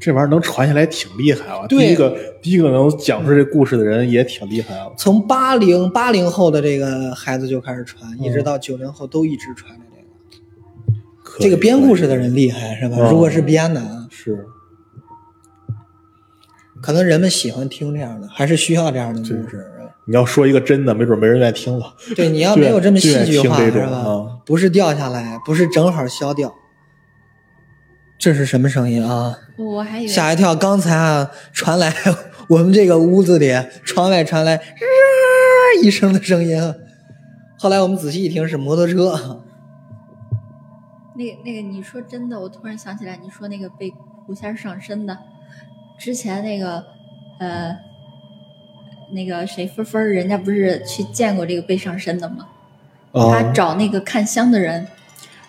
[0.00, 1.66] 这玩意儿能传下来挺厉害啊！
[1.68, 4.88] 第一个第一个能讲出这故事的人也挺厉害啊。
[4.98, 11.38] 从八零八零后的这个孩子就开始传，一直到九零后都一直传着这个。
[11.40, 12.96] 这个编故事的人厉害是吧？
[12.98, 14.46] 嗯如果是编的啊，是
[16.82, 19.64] 可能人们喜欢听这样的，还是需要这样的故事。
[20.06, 21.94] 你要说一个真的，没准没人愿意听了。
[22.14, 24.26] 对， 你要没有这么戏剧化是吧啊？
[24.44, 26.52] 不是掉下来，不是正好消掉。
[28.18, 29.38] 这是什么声音啊？
[29.56, 30.54] 我还以为吓一跳！
[30.54, 31.92] 刚才啊，传来
[32.48, 33.52] 我们这个屋子里
[33.84, 34.60] 窗外传来
[35.82, 36.74] “一声的声音，
[37.58, 39.42] 后来我们仔细一听是摩托车。
[41.16, 43.92] 那个那个，你说真的，我突然想起来，你说那个被
[44.26, 45.16] 狐仙上身的，
[45.98, 46.84] 之前那个
[47.38, 47.76] 呃，
[49.12, 52.48] 那个谁芬芬，人家不是去见过这个被上身的吗？
[53.12, 54.88] 他啊找那个看香的人，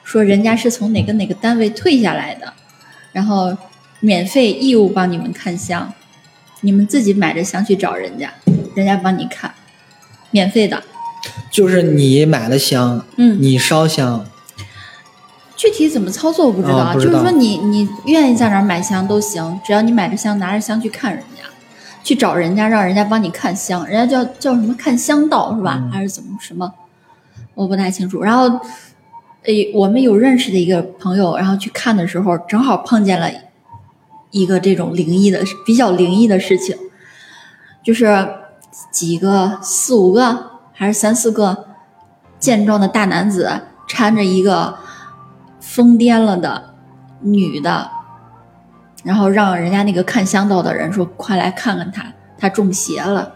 [0.06, 2.54] 说人家是从哪个哪个单位退下来的，
[3.12, 3.58] 然后
[4.00, 5.91] 免费义务帮你们看香，
[6.62, 8.32] 你们自己买着香去找人家，
[8.76, 9.54] 人家帮你看，
[10.30, 10.82] 免费的。
[11.52, 14.24] 就是你买了香，嗯你烧香，
[15.56, 21.50] 具体怎么操作我不知道，就是说你你愿意在哪儿买香都行，只要你买着香拿着香去看人家，
[22.04, 25.80] 去找人家让人家帮你看香，人家叫叫什么看香道是吧？
[25.82, 26.72] 嗯还是怎么什么？
[27.56, 28.22] 我不太清楚。
[28.22, 28.60] 然后，
[29.46, 33.30] 诶，我们有认识的一个朋友，然后去看的时候，正好碰见了
[34.32, 36.76] 一个这种灵异的比较灵异的事情，
[37.84, 38.28] 就是
[38.92, 41.66] 几个四五个还是三四个
[42.40, 44.78] 健壮的大男子搀着一个
[45.60, 46.74] 疯癫了的
[47.22, 47.90] 女的，
[49.04, 53.34] 然后让人家那个看香道的人说：“快来看看他，他中邪了。”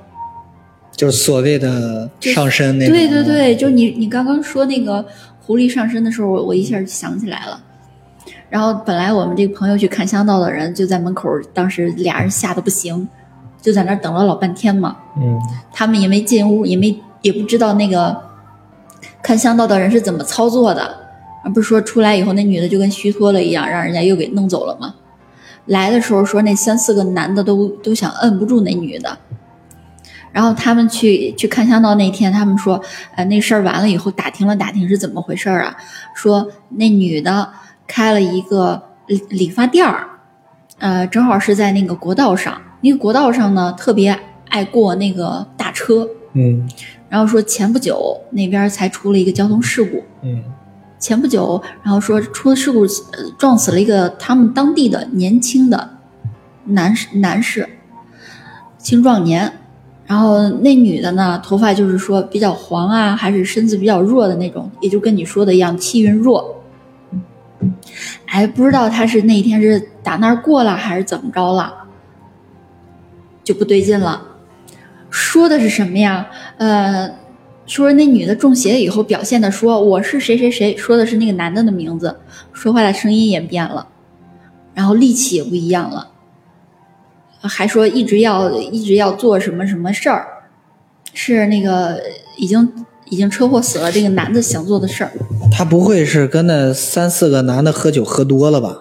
[0.91, 2.93] 就是所谓的上身那种。
[2.93, 5.05] 对对对，就你你刚刚说那个
[5.49, 7.59] 狐狸上身的时候，我我一下就想起来了。
[8.51, 13.09] 然后本来我们这个朋友去看香道的人就在门口，当时俩人吓得不行，
[13.59, 14.95] 就在那等了老半天嘛。
[15.17, 15.39] 嗯，
[15.73, 18.15] 他们也没进屋，也没也不知道那个
[19.23, 20.95] 看香道的人是怎么操作的，
[21.43, 24.93] 而不是说出来以后那女的就跟虚脱了一样，让人家又给弄走了吗？
[25.65, 29.17] 来的时候说那三四个男的都都想摁不住那女的。
[30.31, 32.79] 然后他们去去看香道那天，他们说，
[33.15, 35.75] 呃，那事儿完了以后打听了打听是怎么回事儿啊？
[36.13, 37.51] 说那女的
[37.87, 40.07] 开了一个理理发店儿，
[40.77, 44.17] 呃，正好是在那个国道上，那个国道上呢特别
[44.49, 46.69] 爱过那个大车，嗯
[47.09, 50.43] 然后说前不久那边才出了一个交通事故，嗯
[50.99, 55.97] 前不久，然后说出了事故，呃撞死了一个他们当地的年轻的
[56.65, 57.67] 男士男士，
[58.77, 59.53] 青壮年。
[60.09, 66.63] 然后那女的呢，头发就是说比较黄啊，还是身子比较弱的那种，也就跟你说的一样，气运弱。
[68.25, 71.71] 哎，不知道她是那天是打那儿过了还是怎么着了，
[73.43, 74.25] 就不对劲了。
[75.11, 76.25] 说的是什么呀？
[76.57, 77.11] 呃，
[77.67, 82.19] 说那女的中邪以后表现的说我是谁谁谁，说的是那个男的的名字，
[82.51, 83.87] 说话的声音也变了，
[84.73, 86.09] 然后力气也不一样了。
[87.47, 90.27] 还说一直要一直要做什么什么事儿，
[91.13, 92.01] 是那个
[92.37, 95.11] 已经已经车祸死了这个男的想做的事儿。
[95.51, 98.77] 他不会是跟那三四个男的喝酒喝多了吧？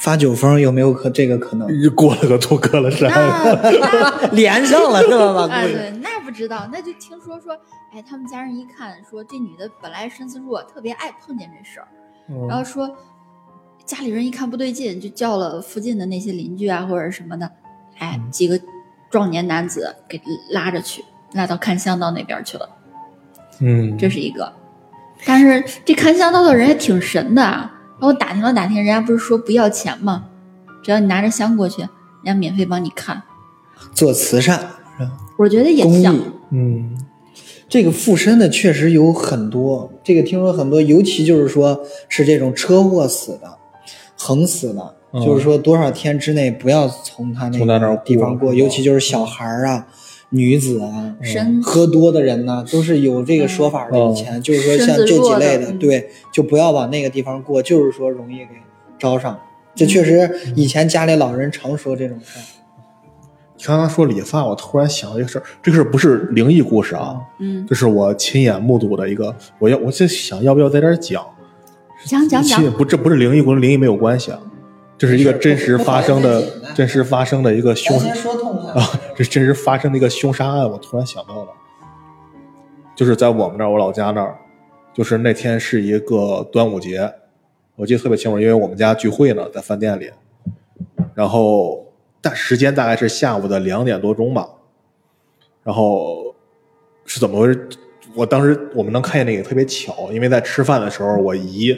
[0.00, 1.68] 发酒疯有没有可这个可能？
[1.94, 5.46] 过了个图哥了山，那 那连上了是吧？
[5.46, 7.52] 把哎，对，那不知道，那就听说说，
[7.94, 11.86] 哎，他们家人一看说这女的本来身子弱，特别爱碰见这事儿，
[12.48, 12.90] 然后说
[13.84, 17.48] 家里人一看不对劲，就叫了附近的那些邻居啊或者什么的，
[17.98, 18.60] 哎，几个
[19.10, 22.68] 壮年男子给拉着去，拉到看香道那边去了。
[23.60, 24.52] 嗯，这是一个。
[25.24, 30.24] 但是这看香道的人也挺神的啊，然后我打听了打听，人家不是说不要钱吗？
[30.82, 31.90] 只要你拿着香过去，人
[32.24, 33.22] 家免费帮你看。
[33.94, 34.58] 做慈善
[34.98, 35.12] 是吧？
[35.38, 36.16] 我觉得也像，
[36.50, 36.96] 嗯，
[37.68, 43.58] 这个附身的确实有很多，这个听说很多，尤其就是说是这种车祸死的、
[44.16, 45.24] 横死的，嗯。
[45.24, 49.86] 就是说多少天之内不要从他那从他那儿个地方过，尤其就是小孩儿啊、
[50.30, 53.98] 女子啊、身喝多的人呢，都是有这个说法的。
[53.98, 54.12] 嗯。
[54.12, 55.78] 以前就是说像这几类的，嗯。
[55.78, 58.48] 对，就不要往那个地方过，就是说容易给
[58.98, 59.38] 招上。
[59.74, 62.42] 这确实以前家里老人常说这种事儿。
[63.56, 71.24] 你刚刚说理发，我突然想到一个事儿，这个事儿不是灵异故事啊，嗯，这是我亲眼目睹的一个，我要我在想要不要在这儿讲，
[72.04, 72.60] 讲讲讲。
[72.60, 74.40] 亲，不这不是灵异，故事灵异没有关系啊，
[75.02, 76.40] 这是一个真实发生的
[76.76, 77.98] 真实发生的一个凶。
[78.68, 78.88] 啊，
[79.18, 81.48] 这真实发生的一个凶杀案，我突然想到了，
[82.94, 84.38] 就是在我们那儿，我老家那儿，
[84.94, 87.12] 就是那天是一个端午节，
[87.74, 90.08] 我记得特别清楚，因为我们家聚会呢，在饭店里，
[91.16, 91.84] 然后
[92.20, 94.48] 但时间大概是下午的两点多钟吧，
[95.64, 96.32] 然后
[97.06, 97.68] 是怎么回事？
[98.14, 101.76] 我当时我们能看见那个特别巧，因为在吃饭的时候，我姨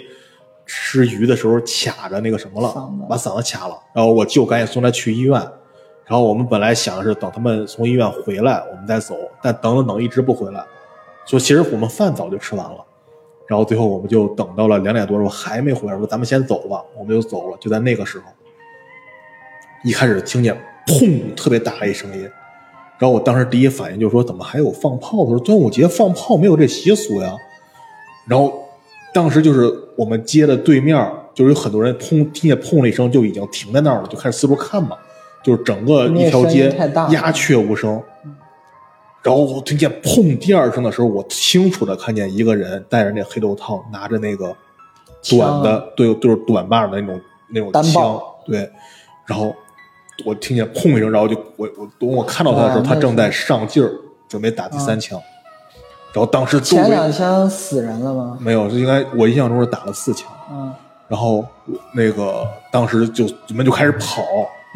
[0.66, 2.74] 吃鱼的时候卡着那个什么了，
[3.09, 5.40] 把嗓子卡了，然后我舅赶紧送他去医院。
[6.07, 10.62] 然后我们本来想的是等他们从医院回来，我们再走，但等等等一直不回来，
[11.27, 12.85] 就其实我们饭早就吃完了，
[13.46, 17.57] 然后最后我们就等到了两点多钟还没回来，说咱们先走吧，我们就走了。
[17.59, 18.24] 就在那个时候，
[19.83, 20.54] 一开始听见
[20.87, 22.23] 砰特别大的一声音，
[22.98, 25.31] 然后我当时第一反应就是说怎么还有放炮的？
[25.31, 27.35] 说端午节放炮没有这习俗呀。
[28.27, 28.62] 然后
[29.15, 30.96] 当时就是我们街的对面，
[31.34, 34.96] 就是有很多人砰听见砰的一声就已经停在那儿了，就开始四处看嘛。
[35.42, 36.74] 就是整个一条街
[37.10, 38.02] 鸦雀无声。
[39.22, 44.56] 然后我听见砰第二声的时候，我清楚的看见一个人戴着那黑头套，拿着那个
[45.28, 47.20] 短的，对，就是短把的那种
[47.50, 48.70] 那种枪，对。
[49.26, 49.54] 然后
[50.24, 53.90] 我听见砰一声，然后就我我等我看到他的时候，他正在上劲儿，
[54.26, 55.20] 准备打第三枪。
[56.15, 58.38] 然后当时前两枪死人了吗？
[58.40, 60.31] 没有，就应该我印象中是打了四枪。
[60.48, 60.73] 嗯，
[61.08, 61.44] 然后
[61.92, 64.23] 那个当时就我们就开始跑，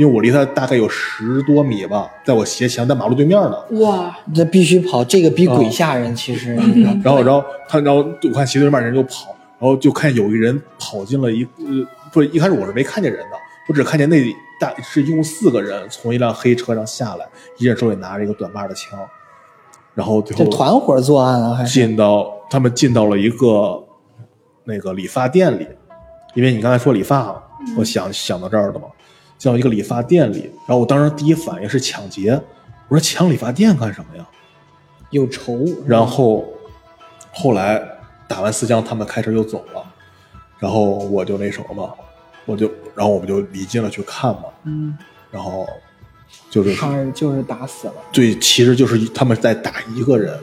[0.00, 3.56] 因为我离他大概有十多米吧，在我斜前，在马路对面呢。
[3.78, 6.12] 哇，这必须跑，这个比哦鬼吓人。
[6.16, 6.56] 其实
[7.04, 13.36] 然后，然后他，然后我看斜对面人就跑，然后就看有一人跑进了一，呃，不是一开始我是没看见人的，
[13.68, 14.20] 我只看见那
[14.60, 17.24] 大是一共四个人从一辆黑车上下来，
[17.58, 18.98] 一人手里拿着一个短把的枪，
[19.98, 21.80] 然后最后这团伙作案啊，还是？
[21.80, 23.84] 进到他们进到了一个
[24.62, 25.66] 那个理发店里，
[26.34, 27.42] 因为你刚才说理发嘛，
[27.76, 28.86] 我想想到这儿的嘛，
[29.36, 32.40] 进到一个理发店里，然后我当时第一反应是抢劫，
[32.86, 34.24] 我说抢理发店干什么呀？
[35.10, 36.44] 有仇，然后
[37.32, 37.82] 后来
[38.28, 39.84] 打完四枪，他们开车就走了，
[40.60, 41.92] 然后我就那什么嘛，
[42.46, 44.96] 我就然后我们就离近了去看嘛，嗯，
[45.32, 45.66] 然后
[46.50, 46.74] 就是
[47.14, 50.38] 就是打死了，对，其实就是他们在打一个人，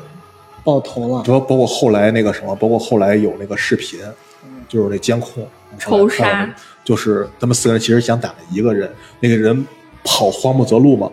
[0.63, 3.99] 爆头了主，要包括后来那个什么，包括后来有那个视频，
[4.67, 5.47] 就是那监控
[5.79, 6.47] 仇杀，
[6.83, 8.89] 就是他们四个人其实想打的一个人，
[9.19, 9.65] 那个人
[10.03, 11.11] 跑慌不择路嘛，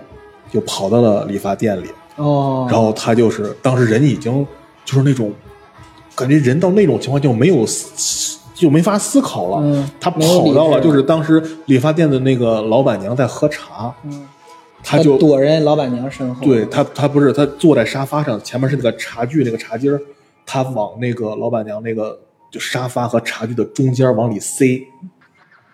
[0.53, 4.47] 就跑到了理发店里，哦，然后他就是当时人已经
[4.85, 5.33] 就是那种
[6.15, 9.91] 感觉人到那种情况就没有思就没法思考了，嗯。
[9.99, 14.29] 他跑到了就是当时理发店的那个老板娘在喝茶，嗯，
[14.83, 20.01] 他就躲人老板娘身后，对他，他不是他坐在沙发上，前面是那个茶具那个茶几儿，
[20.45, 22.19] 他往那个老板娘那个
[22.51, 24.85] 就沙发和茶具的中间往里塞，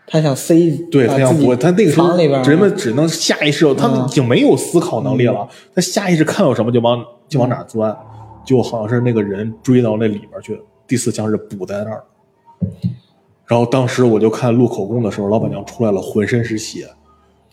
[0.07, 4.07] 他想塞，对他想不，他那个时候人们只能下意识，他们嗯。
[4.07, 7.97] 已经没有思考能力了，他下意识看到什么就往就往哪儿钻，
[8.45, 12.05] 就好像是那个人追到那里边去，第四枪是补在那儿，
[13.47, 16.89] 然后当时我就看录口供的时候，老板娘出来了，浑身是血，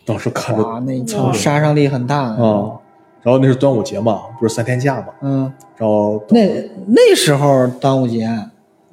[0.06, 2.22] 当时看着哇，那一枪杀伤力很大。
[2.22, 2.78] 啊、
[3.22, 6.48] 然后那是端午节嘛，不是三天假嘛，嗯，然后那
[6.86, 8.28] 那时候端午节，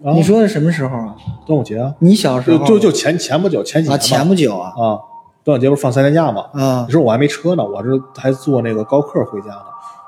[0.02, 1.16] 你说的什么时候啊？
[1.46, 2.58] 端午节啊，你小时候。
[2.66, 4.70] 就就就前前不久前几啊，前不久啊。
[4.70, 5.00] 啊，
[5.44, 6.46] 端午节不是放三天假嘛？
[6.54, 6.84] 啊。
[6.88, 7.90] 你说我还没车呢，我这
[8.20, 9.66] 还坐那个高客回家呢，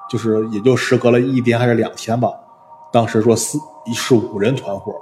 [0.10, 2.30] 就是也就时隔了一天还是两天吧。
[2.92, 3.60] 当时说四
[3.94, 4.94] 是五人团伙，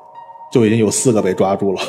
[0.52, 1.82] 就已经有四个被抓住了。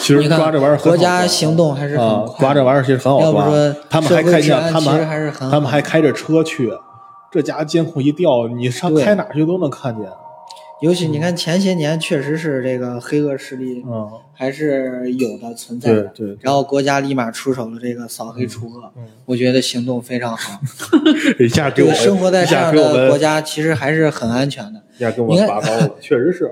[0.00, 3.76] 其实抓这玩意儿很国家行动还是很啊，抓这玩意儿其实很好抓要不说。
[3.88, 6.70] 他们还开见治安其实他们还还是很好他们还开着车去，
[7.30, 10.06] 这家监控一调，你上开哪去都能看见。
[10.82, 20.58] 尤其你看前些年确实是这个黑恶势力嗯，还是有的存在的，对对然后国家立马出手了这个扫黑除恶，嗯我觉得行动非常好。
[21.38, 24.80] 一下给这个我生活在这一下样给国家，其实还是很安全的。
[24.96, 26.50] 一下给我拔高了，确实是。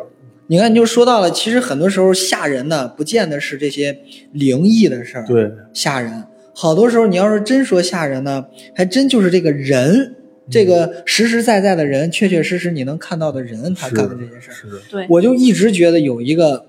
[0.50, 3.98] 你看，你就说到了，其实很多时候吓人的，不见得是这些
[4.32, 6.24] 灵异的事儿，对，吓人。
[6.54, 10.16] 好多时候，你要是真说吓人呢，还真就是这个人，
[10.50, 14.54] 这个实实在在的人，确确实实你能看到的人，他干的这些事儿。
[14.54, 16.66] 是，对，我就一直觉得有一个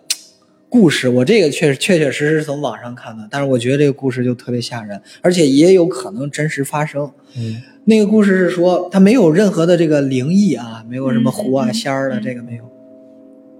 [0.67, 7.09] 故事，我这个确确确实实从网上看的，但是我觉得这个故事就特别吓人，而且也有可能真实发生。
[7.37, 12.69] 嗯那个故事是说，他没有任何的这个灵异啊，没有什么狐啊、仙儿的，嗯这个没有。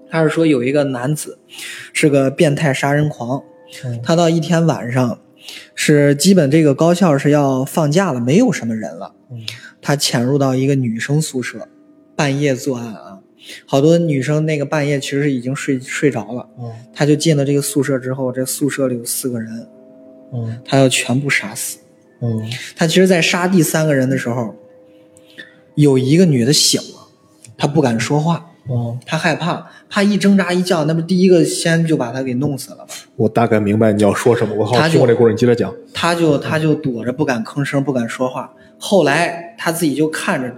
[0.09, 1.37] 他是说有一个男子
[1.93, 3.43] 是个变态杀人狂，
[3.85, 5.19] 嗯他到一天晚上
[5.75, 9.41] 是基本这个高校是要放假了，没有什么人了，嗯
[9.81, 11.67] 他潜入到一个女生宿舍，
[12.15, 13.19] 半夜作案啊。
[13.65, 19.67] 好多女生那个半夜其实已经睡睡着了，嗯他就进了这个宿舍之后，这宿舍里有四个人，
[20.33, 21.77] 嗯他要全部杀死。
[22.21, 22.45] 嗯
[22.75, 24.53] 他其实，在杀第三个人的时候，
[25.75, 27.07] 有一个女的醒了，
[27.57, 32.85] 她不敢说话，嗯，她害怕，怕一挣扎一叫，那不第一个先就把他给弄死了吗？
[33.15, 35.73] 我大概明白你要说什么，我好听过这故事，你接着讲。
[35.93, 38.53] 他就他就躲着不敢吭声，不敢说话。
[38.77, 40.53] 后来他自己就看着，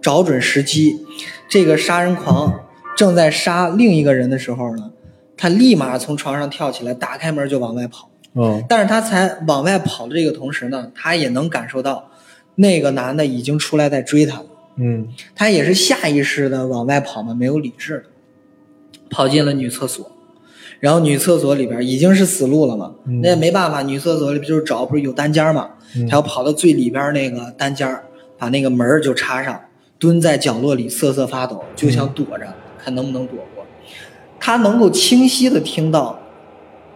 [0.00, 1.00] 找准时机，
[1.48, 2.60] 这个杀人狂
[2.96, 4.92] 正在杀另一个人的时候呢，
[5.36, 8.10] 他立马从床上跳起来，打开门就往外跑。
[8.36, 12.10] 嗯但是他才往外跑的这个同时呢，他也能感受到
[12.56, 14.46] 那个男的已经出来在追他了。
[14.76, 18.04] 嗯他也是下意识的往外跑嘛，没有理智的，
[19.14, 20.10] 跑进了女厕所，
[20.80, 23.20] 然后女厕所里边已经是死路了嘛，嗯。
[23.20, 26.04] 那也没办法，女厕所里边就是找不是有单间嘛，嗯。
[26.08, 28.04] 他要跑到最里边那个单间儿，
[28.36, 29.60] 把那个门儿就插上，
[30.00, 33.64] 蹲在角落里瑟瑟发抖，就想躲着，看能不能躲过。
[34.40, 36.18] 他能够清晰的听到，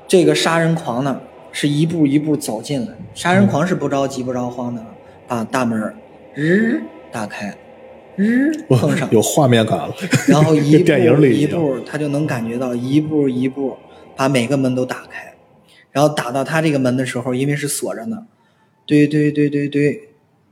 [0.09, 1.21] 这个杀人狂呢
[1.53, 4.85] 是一步一步走进来，杀人狂是不着急不着慌的，
[5.29, 5.95] 把大门儿
[6.35, 7.57] 日打开，
[8.19, 9.95] 日碰上，有画面感了。
[10.29, 13.77] 然后一步 一步，他就能感觉到一步一步
[14.17, 15.35] 把每个门都打开，
[15.93, 18.25] 然后打到他这个门的时候，因为是锁着呢，
[18.85, 20.09] 对对对对对，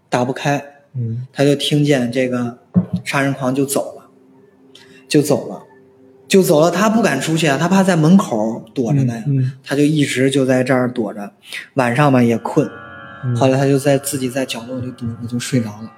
[0.08, 0.64] 打不开，
[0.94, 2.58] 嗯他就听见这个
[3.04, 4.10] 杀人狂就走了，
[5.08, 5.64] 就走了，
[6.28, 6.70] 就走了。
[6.70, 11.32] 他不敢出去啊，他怕在门口躲着呢呀，嗯他就一直就在这儿躲着。
[11.74, 12.68] 晚上嘛也困，
[13.24, 15.92] 嗯后来他就在自己在角落里躲着就睡着了。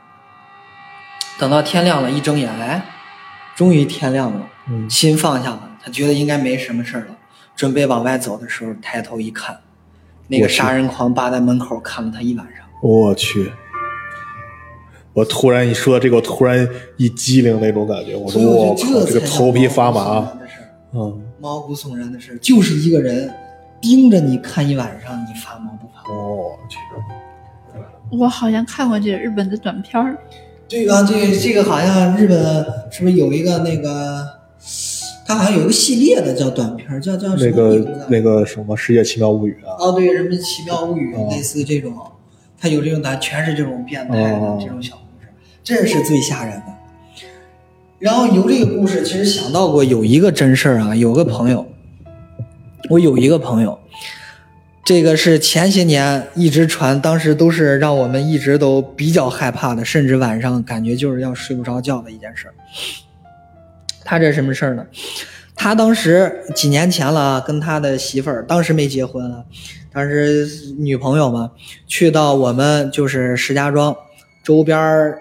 [1.39, 2.83] 等到天亮了，一睁眼，哎，
[3.55, 7.17] 终于天亮了，嗯心放下了，他觉得应该没什么事儿了，
[7.55, 9.57] 准备往外走的时候，抬头一看，
[10.27, 12.67] 那个杀人狂扒在门口看了他一晚上。
[12.83, 13.53] 我去，
[15.13, 20.29] 我突然一说这个，我突然一激灵那种感觉，我说我靠，这个头皮发麻。
[20.93, 23.33] 嗯，毛骨悚然的事就是一个人
[23.81, 26.13] 盯着你看一晚上，你发毛不发？
[26.13, 26.79] 我，去。
[28.11, 30.17] 我好像看过这个日本的短片儿。
[30.69, 34.27] 这个，这这个好像日本是不是有一个那个？
[35.27, 39.77] 他好像有一个系列的叫短片，叫叫什么那个那个什么《世界奇妙物语》啊？
[39.79, 41.93] 哦，对，《人们奇妙物语》类似这种，
[42.59, 45.29] 他有这种，咱全是这种变态的这种小故事，
[45.63, 46.65] 这是最吓人的。
[47.99, 51.67] 然后由这个故事，其实想到过有一个真事儿啊，有个朋友，
[52.89, 53.79] 我有一个朋友，
[54.89, 62.55] 这个是前些年一直传，当时都是让我们一直都比较害怕的，甚至晚上感觉就是要睡不着觉的一件事儿。
[64.03, 64.87] 他这什么事儿呢？
[65.55, 69.45] 他当时几年前了，跟他的媳妇儿，当时没结婚啊，
[69.93, 71.51] 当时女朋友嘛，
[71.87, 73.95] 去到我们就是石家庄
[74.43, 75.21] 周边儿，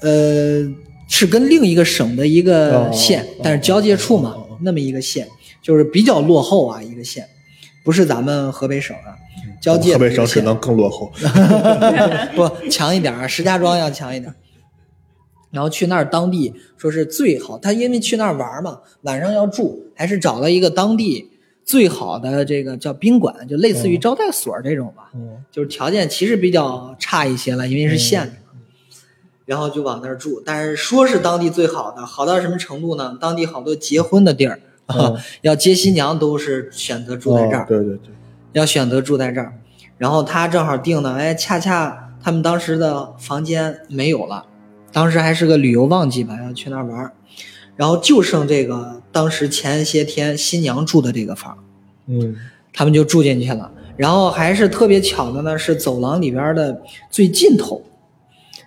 [0.00, 0.70] 呃，
[1.08, 5.26] 是跟另一个省的一个县，但是交界处嘛，那么一个县，
[5.62, 7.26] 就是比较落后啊，一个县，
[7.84, 9.14] 不是咱们河北省啊，
[9.60, 9.92] 交界。
[9.92, 11.12] 河北省只能更落后，
[12.34, 14.34] 不强一点啊，石家庄要强一点。
[15.50, 21.30] 然后去那儿当地说是最好，他因为去那儿玩嘛，晚上要住，还是找了一个当地
[21.64, 25.12] 最好的这个叫宾馆，就类似于招待所这种吧，
[25.52, 28.30] 就是条件其实比较差一些了，因为是县里。
[29.46, 33.18] 然后就往那儿住，但是说是当地最好的，好到什么程度呢？
[33.20, 34.58] 当地好多结婚的地儿，
[35.40, 38.14] 要接新娘都是选择住在这儿，对对对，
[38.52, 39.54] 要选择住在这儿。
[39.96, 44.46] 然后他正好订的，哎，恰恰他们当时的房间没有了。
[44.92, 47.12] 当时还是个旅游旺季吧，要去那儿玩
[47.76, 51.58] 然后就剩这个当时前些天新娘住的这个房，
[52.06, 52.36] 嗯，
[52.72, 53.70] 他们就住进去了。
[53.96, 56.80] 然后还是特别巧的呢，是走廊里边的
[57.10, 57.82] 最尽头。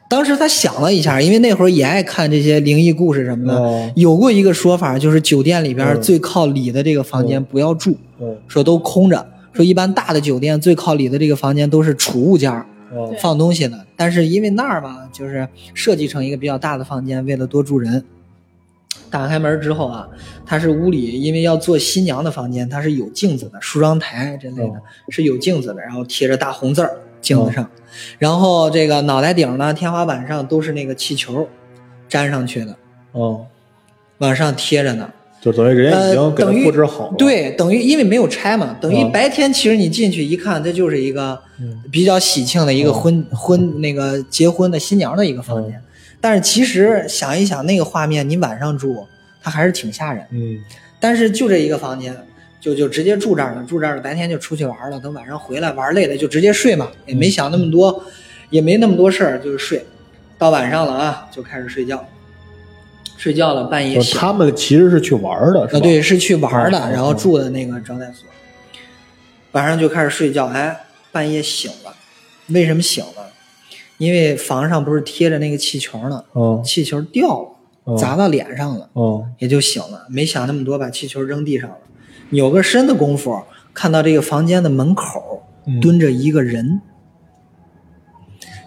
[0.09, 7.97] 当时他想了一下，因为那会儿也爱看这些灵异故事什么的，有过一个说法，就是酒店里边最靠里的这个房间不要住，
[8.47, 12.65] 说都空着，说一般大的酒店最靠里的这个房间都是储物间。
[13.19, 18.05] 放东西的，但是因为那儿吧，就是设计成一个比较大的房间，为了多住人。
[19.09, 20.07] 打开门之后啊，
[20.45, 27.69] 它是屋里，因为要做新娘的房间，它是有镜子的，梳妆台之类的，是有镜子的，然后贴着大红字儿镜子上，
[28.17, 31.47] 然后这个脑袋顶呢，天花板上都是那个气球
[32.09, 32.75] 粘上去的，
[33.11, 33.45] 哦，
[34.19, 35.09] 往上贴着呢。
[35.39, 41.39] 就等于人家已经给布置好了，对，等于因为没有拆嘛，等于白天其实你进去一看，这就是一个
[41.91, 45.79] 比较喜庆的一个婚婚那个结婚的新娘的一个房间。
[46.19, 49.05] 但是其实想一想那个画面，你晚上住，
[49.41, 50.25] 它还是挺吓人。
[50.31, 50.57] 嗯。
[50.99, 52.17] 但是就这一个房间，
[52.67, 58.03] 就就直接住这儿了，住这儿了，白天就出去玩了，等晚上回来玩累了就直接睡嘛，也没想那么多，
[58.49, 59.85] 也没那么多事儿，就是睡。
[60.37, 62.05] 到晚上了啊，就开始睡觉。
[63.15, 65.79] 睡觉了，半夜他们其实是去玩的，是吧？
[65.79, 68.27] 对，是去玩的，然后住的那个招待所。
[69.53, 70.77] 晚上就开始睡觉，哎，
[71.13, 71.95] 半夜醒了。
[72.47, 73.31] 为什么醒了？
[73.97, 76.21] 因为房上不是贴着那个气球呢，
[76.65, 77.55] 气球掉
[77.85, 78.89] 了，砸到脸上了，
[79.39, 80.05] 也就醒了。
[80.09, 81.77] 没想那么多，把气球扔地上了。
[82.29, 85.43] 扭个身的功夫，看到这个房间的门口
[85.81, 86.81] 蹲着一个人，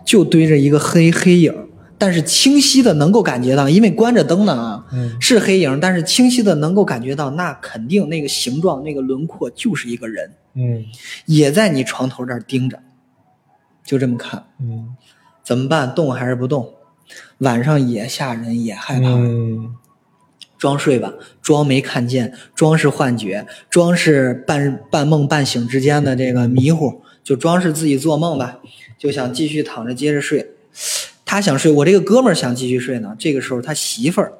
[0.04, 1.66] 就堆着一个黑黑影。
[1.98, 4.86] 但是清晰的能够感觉到，因为关着灯呢啊，
[5.20, 10.82] 是黑影，但是清晰的能够感觉到，那肯定那个形状、那个轮廓就是一个人，嗯，
[11.26, 12.80] 也在你床头这儿盯着，
[13.84, 14.96] 就这么看，嗯，
[15.44, 15.94] 怎么办？
[15.94, 16.72] 动还是不动？
[17.40, 19.74] 晚上也吓人，也害怕，嗯，
[20.60, 28.58] 装睡吧，装没看见，装是幻觉，装是半半梦半醒之间的这个迷糊，就装是自己做梦吧，
[28.98, 30.50] 就想继续躺着接着睡。
[31.24, 33.16] 他想睡，我这个哥们儿想继续睡呢。
[33.18, 34.34] 这个时候，他媳妇儿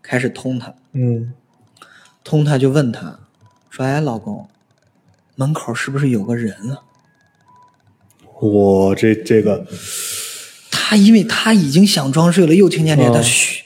[0.00, 1.34] 开始通他，嗯，
[2.24, 3.18] 通他就问他，
[3.68, 4.48] 说：“哎，老公，
[5.34, 6.78] 门口是不是有个人啊？”
[8.40, 9.66] 我这这个，
[10.70, 13.62] 他因为他已经想装睡了，又听见这，他嘘，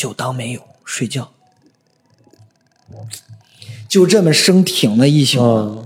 [0.00, 1.28] 就当没有睡觉，
[3.86, 5.84] 就这么生挺了一宿，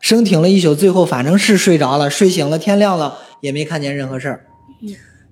[0.00, 4.46] 生挺了一宿，最后反正是睡着了，睡醒了，天亮了也没看见任何事儿。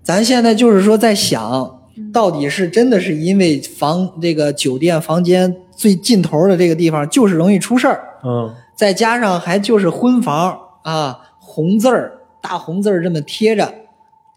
[0.02, 1.80] 咱现在就是说在想，
[2.12, 13.72] 到底是真的是因为房这个酒店房间最尽头的这个地方就是容易出事儿，嗯，再加上还就是婚房啊，红字儿大红字儿这么贴着，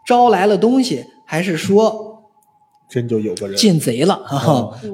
[0.05, 2.10] 招来了东西，还是说
[2.91, 4.21] 真就有个人进贼了，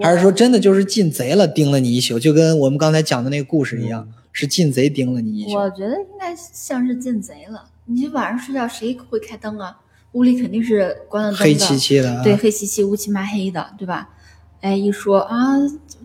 [0.03, 5.55] 还是说真的就是进贼了盯了你一宿，就跟我们刚才讲的那个故事一样，是进贼盯了你一宿。
[5.55, 7.63] 我觉得应该像是进贼了。
[7.85, 9.77] 你晚上睡觉谁会开灯啊？
[10.11, 14.09] 屋里肯定是关了灯的，黑漆漆的啊，对，黑漆漆、乌漆麻黑的，对吧？
[14.61, 15.55] 哎，一说啊，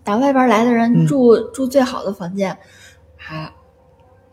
[0.03, 2.57] 打外边来的嗯人住、住最好的房间，
[3.29, 3.53] 啊，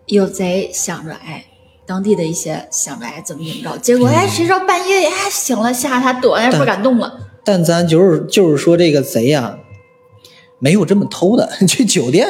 [0.06, 1.44] 有贼想着哎。
[1.86, 7.20] 当地的一些想着哎怎么怎么着，结果哎谁知道半夜哎醒了吓他躲哎不敢动了。
[7.44, 9.60] 但咱就是就是说这个贼呀、
[10.60, 12.28] 没有这么偷的， 去酒店、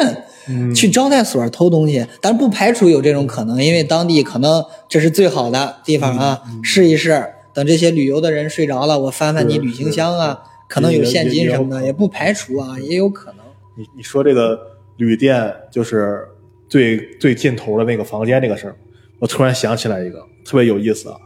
[0.48, 7.24] 嗯去招待所偷东西，但不排除有这种可能，因为当地可能这是最好的地方啊，嗯试一试。
[7.54, 13.46] 等这些旅游的人睡着了，我翻翻你旅行箱啊，可能有现金什么的，也也不排除啊，也有可能。
[13.76, 14.58] 你你说这个
[14.98, 16.26] 旅店就是
[16.68, 18.76] 最最尽头的那个房间这个事儿，
[19.20, 21.18] 我突然想起来一个特别有意思啊，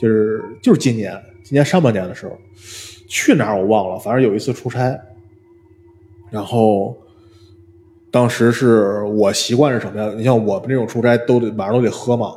[0.00, 1.12] 就是就是今年
[1.44, 2.36] 今年上半年的时候，
[3.08, 4.98] 去哪儿我忘了，反正有一次出差，
[6.30, 6.96] 然后
[8.10, 10.12] 当时是我习惯是什么呀？
[10.16, 12.32] 你像我们这种出差都得晚上都得喝嘛，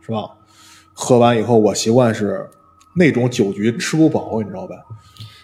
[0.00, 0.24] 是吧？
[0.94, 2.46] 喝完以后，我习惯是
[2.96, 4.76] 那种酒局吃不饱，你知道吧？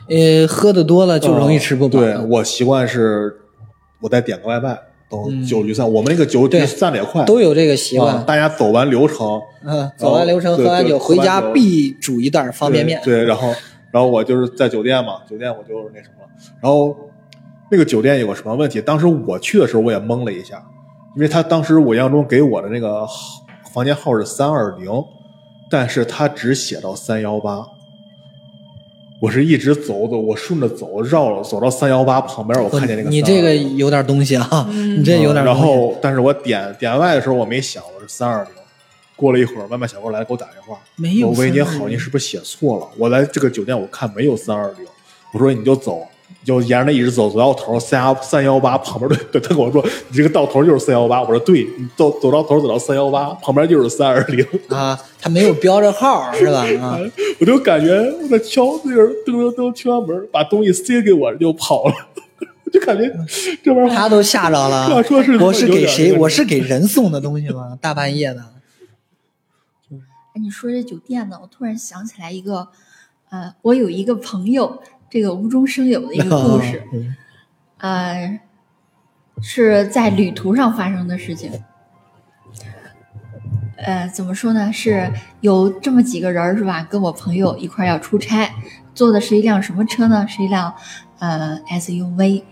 [0.09, 2.01] 呃，喝的多了就容易吃不饱。
[2.01, 3.41] 对我习惯是，
[4.01, 4.79] 我再点个外卖，
[5.11, 5.91] 等酒局散。
[5.91, 8.25] 我们那个酒局散的也快，都有这个习惯啊。
[8.27, 13.01] 大家走完流程，嗯，走完流程，喝完酒，回家必煮一袋方便面。
[13.05, 13.53] 对，对然后
[13.91, 16.25] 然后我就是在酒店嘛，酒店我就是那什么，
[16.61, 16.97] 然后
[17.71, 18.81] 那个酒店有个什么问题？
[18.81, 20.63] 当时我去的时候我也懵了一下，
[21.17, 23.07] 因为他当时我印象中给我的那个
[23.73, 24.91] 房间号是三二零，
[25.71, 27.67] 但是他只写到三幺八。
[29.21, 35.61] 我是一直走走，我顺着走，绕了走到三幺八旁边，我看见那个你这个有点东西啊，你这有点然东西。
[35.63, 38.53] 后，但是我点点外的时候我没想我是三二零。
[39.19, 42.87] 过了一会儿，外卖小哥来给我打电话，没有我喂你好，320你是不是写错了？
[42.97, 44.87] 我来这个酒店我看没有三二零，
[45.33, 56.65] 我说你就走，你就沿着那一直走，走到头三幺三幺八旁边对，他跟我说你这个到头就是三幺八，我说对，你走走到头走到三幺八旁边就是三二零，啊，他没有标着号是吧？
[56.81, 57.01] 啊，
[57.41, 57.93] 我就感觉
[58.23, 61.95] 我在敲那个噔噔噔敲完门，把东西塞给我就跑了，
[62.73, 63.13] 就感觉
[63.65, 65.37] 这玩意儿他都吓着了话说是。
[65.39, 66.13] 我是给谁？
[66.13, 67.77] 我是给人送的东西吗？
[67.81, 68.43] 大半夜的。
[70.39, 72.69] 哎，你说这酒店呢，我突然想起来一个，
[73.31, 74.81] 呃，我有一个朋友，
[75.11, 77.17] 这个无中生有的一个故事，嗯
[77.79, 78.41] 呃，
[79.43, 81.51] 是在旅途上发生的事情。
[83.79, 84.73] 呃，怎么说呢？
[84.73, 86.85] 是有这么几个人儿是吧？
[86.85, 88.55] 跟我朋友一块儿要出差，
[88.95, 90.25] 坐的是一辆什么车呢？
[90.29, 90.73] 是一辆
[91.19, 92.45] 呃 SUV。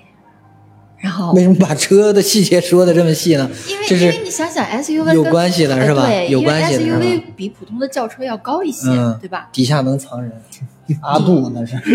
[0.98, 3.48] 然后为什么把车的细节说的这么细呢？
[3.68, 9.48] 因为这因为你想想 SUV 跟有关系的呃是吧对，有关系的因为 SUV 比普通的轿车要高一些，嗯对吧？
[9.52, 10.32] 底下能藏人，
[11.02, 11.76] 阿杜那是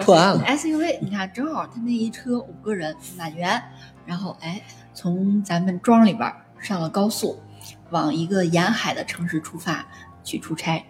[0.00, 0.42] 破案了。
[0.46, 3.60] SUV，你看，正好他那一车五个人满员，
[4.04, 4.60] 然后哎，
[4.94, 6.30] 从咱们庄里边
[6.60, 7.38] 上了高速，
[7.90, 9.86] 往一个沿海的城市出发
[10.24, 10.84] 去出差，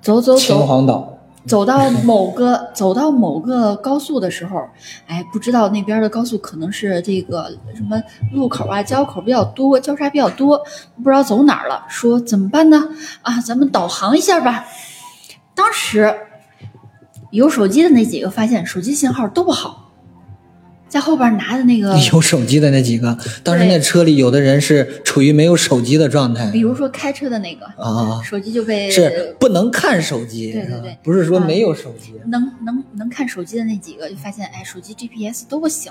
[0.00, 4.68] 走走秦，皇岛，走到某个 走到某个高速的时候，
[5.06, 8.00] 哎，不知道那边的高速可能是这个什么
[8.32, 10.58] 路口啊、交口比较多，交叉比较多，
[11.02, 11.84] 不知道走哪了。
[11.88, 12.88] 说怎么办呢？
[13.22, 14.64] 啊，咱们导航一下吧。
[15.54, 16.14] 当时
[17.30, 19.81] 有手机的那几个发现手机信号都不好，
[20.92, 32.12] 在后边拿的那个，有手机的那几个，当时那车里有的人是处于没有手机的状态比如说开车的那个，啊，手机就被是不能看手机，对对对不是说没有手机。
[32.26, 35.90] 能能能看手机的那几个，就发现哎，手机 GPS 都不行，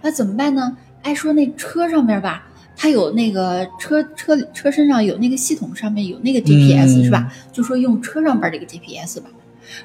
[0.00, 0.76] 那怎么办呢？
[1.02, 7.32] 哎，说那车上面吧，它有那个车车车身上有那个系统上面有那个 GPS、嗯是吧？
[7.52, 9.28] 就说用车上边这个 GPS 吧，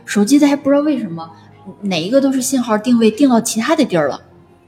[0.06, 1.28] 手机它还不知道为什么
[1.82, 4.22] 哪一个都是信号定位定到其他的地儿了，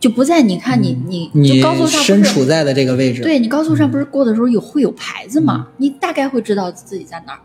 [0.03, 5.69] 就不在你看你你嗯你就高速上不身处在的这个位置，对你高速上不是过的时候有会有牌子嘛？
[5.77, 7.39] 你大概会知道自己在哪儿，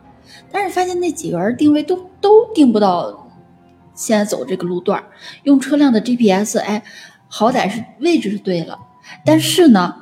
[0.50, 3.30] 但是发现那几个人定位都都定不到
[3.94, 5.04] 现在走这个路段，
[5.44, 6.82] 用车辆的 GPS，哎，
[7.28, 8.76] 好歹是位置是对了，
[9.24, 9.94] 但是呢，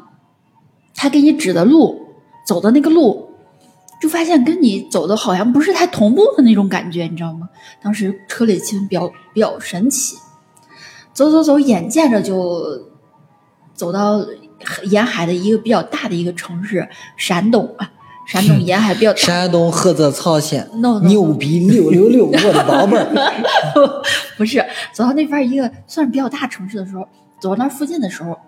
[0.94, 2.06] 他给你指的路，
[2.46, 3.32] 走的那个路，
[4.00, 7.50] 就发现跟你走的好像不是太同步的那种感觉，你知道吗？
[7.82, 10.16] 当时车里气氛比较比较神奇，
[11.16, 12.62] 走走走，眼见着就
[13.72, 14.22] 走到
[14.84, 16.86] 沿海的一个比较大的一个城市，
[17.16, 17.90] 山东啊，
[18.26, 19.18] 山东沿海比较大。
[19.18, 23.08] 山东菏泽曹县 No, 牛逼六六六，我的宝贝儿，
[24.36, 24.62] 不是
[24.92, 27.08] 走到那边一个算是比较大城市的时候，
[27.40, 28.38] 走到那附近的时候，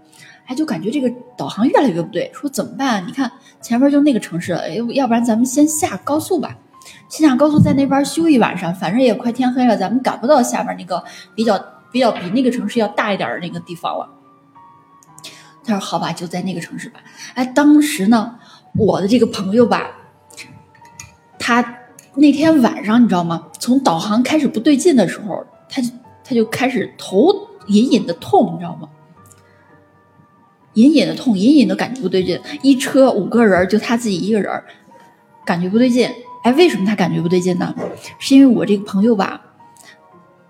[0.45, 3.03] 哎，就感觉这个导航越来越不对，说怎么办？
[3.07, 6.59] 你看前面就那个城市了，哎，要不然咱们先下高速吧，
[7.09, 11.03] 先下高速在那边休一晚上，反正也快天黑了，咱们赶不到下边那个
[11.35, 11.59] 比较
[11.91, 14.09] 比较比那个城市要大一点的那个地方了。
[15.65, 17.01] 他说好吧，就在那个城市吧。
[17.35, 18.39] 哎，当时呢，
[18.75, 19.91] 我的这个朋友吧，
[21.39, 21.79] 他
[22.15, 23.49] 那天晚上你知道吗？
[23.59, 25.91] 从导航开始不对劲的时候，他就
[26.25, 28.89] 他就开始头隐隐的痛，你知道吗？
[30.75, 32.41] 隐隐的痛，隐隐的感觉不对劲。
[32.63, 34.63] 一车五个人，就他自己一个人，
[35.45, 36.11] 感觉不对劲。
[36.45, 37.75] 哎，为什么他感觉不对劲呢？
[38.19, 39.41] 是因为我这个朋友吧，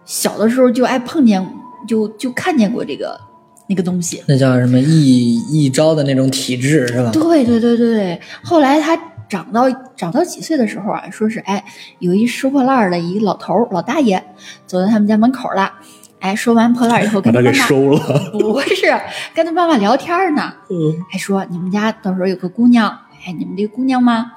[0.08, 1.46] 小的时候就爱碰见，
[1.86, 3.20] 就就看见过这个
[3.66, 4.24] 那个东西。
[4.26, 7.10] 那叫什么一一招的那种体质是吧？
[7.12, 8.20] 对对对对对。
[8.42, 8.98] 后来他
[9.28, 11.62] 长到长到几岁的时候啊，说是哎，
[11.98, 14.24] 有一收破烂的一老头老大爷
[14.66, 15.74] 走到他们家门口了。
[16.20, 18.30] 哎，收完破烂以后，跟他妈妈给收了。
[18.40, 18.86] 不是
[19.34, 22.88] 跟他妈妈聊天呢，嗯，还说你们家到时候有个姑娘，
[23.24, 24.32] 哎，你们这个姑娘吗？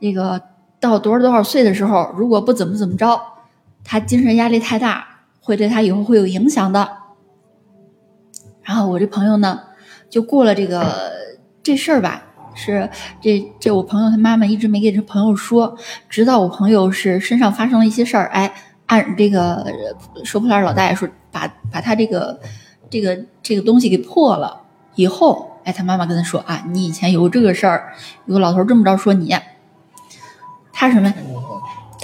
[0.00, 0.42] 那个
[0.78, 3.18] 到多少多少岁的时候，如果不怎么怎么着，
[3.88, 5.08] 他精神压力太大，
[5.40, 6.86] 会对他以后会有影响的。
[8.62, 9.60] 然后我这朋友呢，
[10.10, 11.10] 就过了这个
[11.62, 12.22] 这事儿吧，
[12.54, 12.90] 是
[13.22, 15.78] 这这我朋友他妈妈一直没给这朋友说，
[16.10, 18.52] 直到我朋友是身上发生了一些事儿，哎。
[18.88, 19.66] 按这个
[20.24, 22.40] 收破烂老大爷说，把把他这个
[22.88, 24.62] 这个这个东西给破了
[24.94, 27.92] 以后，哎，他妈妈跟他说啊，你以前有这个事儿，
[28.24, 29.36] 有个老头这么着说你，
[30.72, 31.12] 他什么？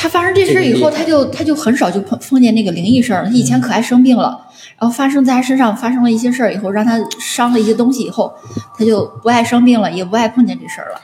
[0.05, 3.31] 他发生这事以后，他就他就很少就碰碰见那个灵异事儿了。
[3.31, 4.39] 他以前可爱生病了，
[4.79, 8.31] 然后发生在他身上发生了一些事儿以后，让他伤了一些东西以后，
[8.77, 11.01] 他就不爱生病了，也不爱碰见这事儿了。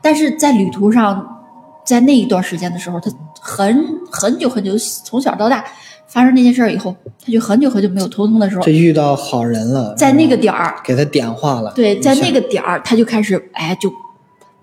[0.00, 1.44] 但是在旅途上，
[1.84, 3.10] 在那一段时间的时候，他。
[3.40, 4.72] 很很久很久，
[5.04, 5.64] 从小到大
[6.06, 6.94] 发生那件事儿以后，
[7.24, 8.62] 他就很久很久没有头疼的时候。
[8.62, 11.72] 这遇到好人了，在那个点儿给他点化了。
[11.74, 13.90] 对，在那个点儿他就开始哎就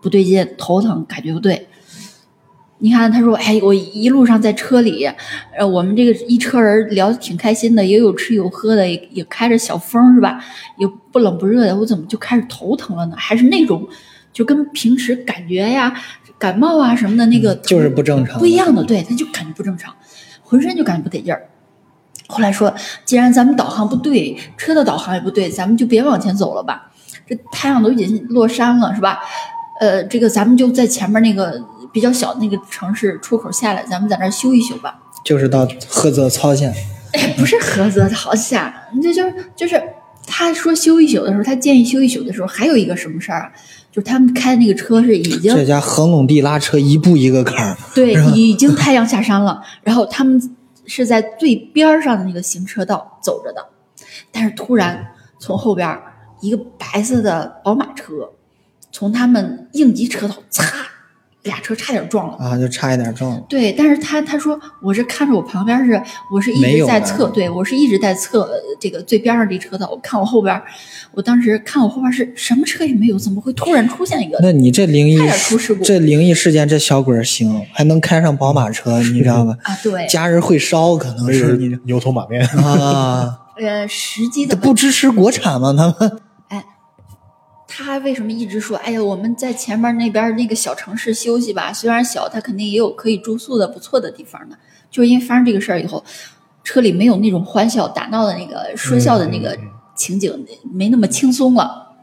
[0.01, 1.67] 不对劲，头疼，感觉不对。
[2.79, 5.05] 你看他说哎，我一路上在车里，
[5.57, 10.43] 呃，我们这个一车人聊的挺开心的，也有吃有喝的，也也开着小风是吧？
[10.77, 13.15] 也不冷不热的，我怎么就开始头疼了呢？
[13.17, 13.87] 还是那种
[14.33, 15.93] 就跟平时感觉呀。
[16.37, 19.95] 感冒啊什么的，那个就是不正常，不一样的，对，他就感觉不正常，
[20.43, 21.47] 浑身就感觉不得劲儿。
[22.27, 26.91] 后来说，既然咱们导航不对，车的导航也不对，咱们就别往前走了吧。
[27.25, 29.21] 这太阳都已经落山了，是吧？
[29.79, 31.57] 呃，这个咱们就在前面那个
[31.95, 34.99] 比较小那个城市出口下来，咱们在那休一修吧。
[35.23, 36.75] 就是到菏泽曹县，
[37.13, 39.23] 哎，不是菏泽曹县，这就
[39.55, 39.81] 就是
[40.27, 43.51] 他说休一宿的时候，他建议休一宿的时候，还有一个什么事儿啊？
[43.93, 49.63] 就他们开的那个车是已经，这家横垄地拉车一步一个坎儿，对，已经太阳下山了。
[49.81, 50.53] 然后他们
[50.85, 53.65] 是在最边上的那个行车道走着的，
[54.33, 55.97] 但是突然从后边
[56.41, 58.31] 一个白色的宝马车
[58.91, 60.65] 从他们应急车道擦。
[61.45, 63.41] 俩车差点撞了啊，就差一点撞了。
[63.47, 69.87] 对，但是他他说我是看着我旁边是，我是一直在侧，对我是一直在侧这个最边上这车的。
[69.89, 70.59] 我看我后边，
[71.13, 74.37] 我当时看我后边是什么车也没有，怎么会突然出现一个？
[74.41, 75.83] 那你这灵异，出事故。
[75.83, 79.55] 这灵异事件，这小鬼行，还能开上宝马车，你知道吧？
[79.63, 83.39] 啊，对，家人会烧，可能是你牛头马面啊。
[83.57, 85.73] 呃，实际的不支持国产吗？
[85.77, 86.19] 他们。
[87.77, 88.77] 他为什么一直说？
[88.77, 94.55] 哎呀，我们在前面那边那个小城市休息吧，虽然小，他肯定也有可以住宿的不错的地方呢。
[94.89, 96.01] 就是因为发生这个事儿以后，
[96.63, 99.57] 车里没有那种欢笑打闹的那个说笑的那个
[99.93, 101.97] 情景，没那么轻松了。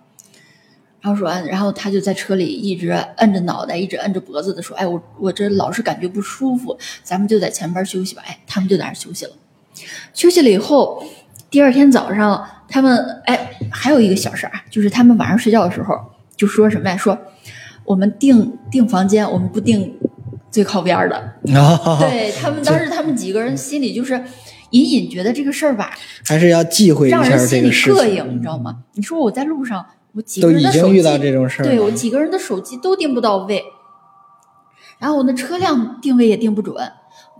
[1.00, 9.32] 然后说，然后他就在车里一直摁着脑袋，一直摁着脖子的说：“哎，我我这老是感觉不舒服，咱们就在前边休息吧。”哎，他们就在那休息了。
[10.12, 11.02] 休息了以后，
[11.48, 12.46] 第二天早上。
[12.72, 15.94] 他们哎，还有一个小事儿啊，就是他们晚上睡觉的时候
[16.34, 16.96] 就说什么呀？
[16.96, 17.16] 说
[17.84, 19.94] 我们订订房间，我们不订
[20.50, 21.34] 最靠边的。
[21.44, 24.14] 对他们当时，他们几个人心里就是
[24.70, 25.90] 隐隐觉得这个事儿吧，
[26.24, 28.78] 还是要忌讳一下这个事膈应，你知道吗？
[28.94, 31.18] 你说我在路上，我几个人的手机，
[31.62, 33.62] 对我几个人的手机都订不到位，
[34.98, 36.74] 然后我那车辆定位也定不准。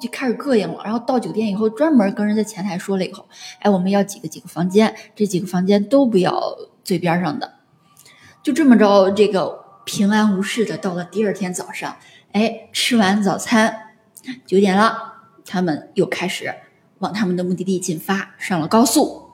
[0.02, 3.28] 就开始膈应了，然后到酒店以后，专门跟人在前台说了以后，
[3.60, 7.52] 哎，我们要几个几个房间，这几个房间都不要最边上的，
[8.42, 11.98] 就这么着，这个平安无事的到了第二天早上，
[12.32, 13.94] 哎，吃完早餐，
[14.44, 16.52] 九点了，他们又开始
[16.98, 19.26] 往他们的目的地进发，上了高速，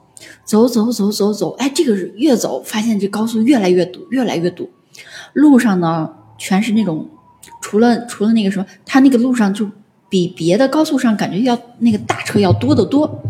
[0.45, 4.69] 走走走走走，哎，这个是越走发现这高速越来越堵，越来越堵，
[5.33, 7.09] 路上呢全是那种，
[7.59, 9.67] 除了除了那个什么，他那个路上就。
[10.09, 13.23] 比别的高速上感觉要那个大车要多得多，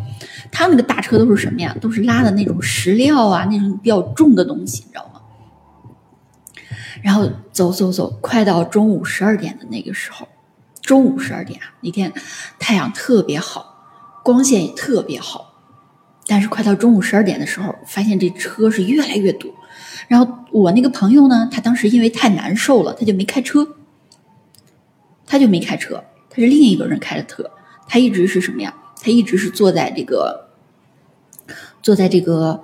[0.52, 1.76] 他那个大车都是什么呀？
[1.82, 5.22] 都是拉的那种石料啊，那种比较重的东西，你知道吗？
[7.02, 10.28] 然后走走走，快到中午十二点的那个时候，
[10.82, 12.14] 中午十二点啊，那天
[12.58, 15.54] 太阳特别好，光线也特别好，
[16.28, 19.54] 但是快到中午十二点的时候，发现这车是越来越堵。
[20.08, 23.68] 然后我那个朋友呢，他当时因为太难受了，他就没开车，
[25.26, 26.04] 他就没开车。
[26.40, 27.50] 是另一个人开的车，
[27.88, 28.74] 他一直是什么呀？
[29.02, 30.50] 他一直是坐在这个，
[31.82, 32.62] 坐在这个，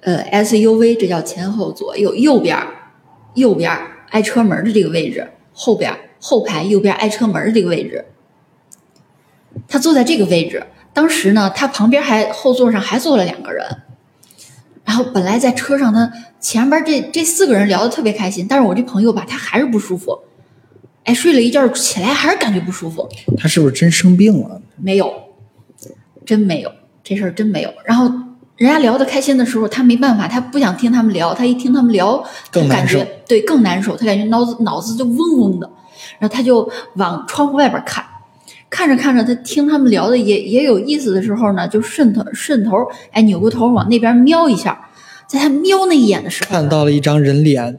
[0.00, 2.56] 呃，SUV 这叫前后左右右边，
[3.34, 8.06] 右边儿挨车门的这个位置，后边后排右边挨车门的这个位置，
[9.68, 10.66] 他坐在这个位置。
[10.94, 13.82] 当时呢，他旁边还后座上还坐了两个人，
[14.84, 16.10] 然后本来在车上，他
[16.40, 20.18] 前边这这四个人聊得特别开心，但是我这朋友吧，他还是不舒服，
[21.06, 23.08] 哎，睡了一觉起来还是感觉不舒服。
[23.38, 24.60] 他是不是真生病了？
[24.76, 25.12] 没有，
[26.24, 26.70] 真没有，
[27.02, 27.72] 这事儿真没有。
[27.84, 28.04] 然后
[28.56, 35.70] 人家聊得开心的时候，他没办法，他不想听他们聊，他一听他们聊，他感觉对更难受，他感觉脑子脑子就嗡嗡的，
[36.18, 38.04] 然后他就往窗户外边看。
[38.68, 42.72] 看着看着，他听他们聊的也也有意思的时候呢，就顺头顺头，
[43.12, 44.88] 哎，扭过头往那边瞄一下，
[45.28, 47.78] 在他瞄那一眼的时候，看到了一张人脸。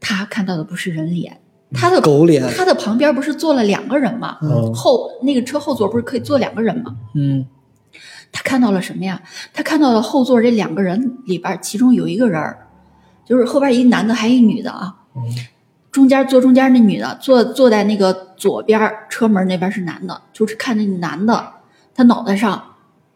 [0.00, 1.38] 他看到的不是人脸，
[1.72, 2.42] 他的狗脸。
[2.56, 4.38] 他的旁边不是坐了两个人吗？
[4.74, 6.96] 后那个车后座不是可以坐两个人吗？
[7.14, 7.46] 嗯，
[8.32, 9.20] 他看到了什么呀？
[9.52, 12.56] 他看到了后座这两个人里边，其中有一个人
[13.24, 14.94] 就是后边一男的，还一女的啊。
[15.90, 21.52] 中间坐中间那女的坐坐在那个左边车门那边是男的，就是看那男的，
[21.94, 22.62] 他脑袋上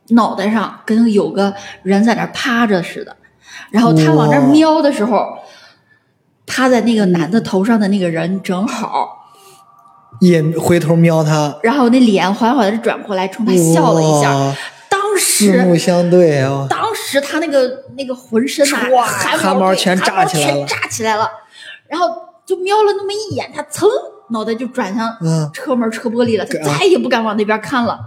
[0.09, 3.16] 脑袋上跟有个人在那趴着似的，
[3.70, 5.38] 然后他往那瞄的时候，
[6.47, 9.28] 趴在那个男的头上的那个人正好
[10.20, 14.57] 也回头瞄他，然后那脸缓缓的转过来冲他笑了一下，
[14.88, 21.30] 当时四目相对啊，当时他那个那个浑身啊汗毛全炸起来了，炸起来了，
[21.88, 22.07] 然后。
[22.45, 23.88] 就瞄了那么一眼，他噌
[24.30, 25.16] 脑袋就转向
[25.55, 27.99] 车门车玻璃了，他再也不敢往那边看了。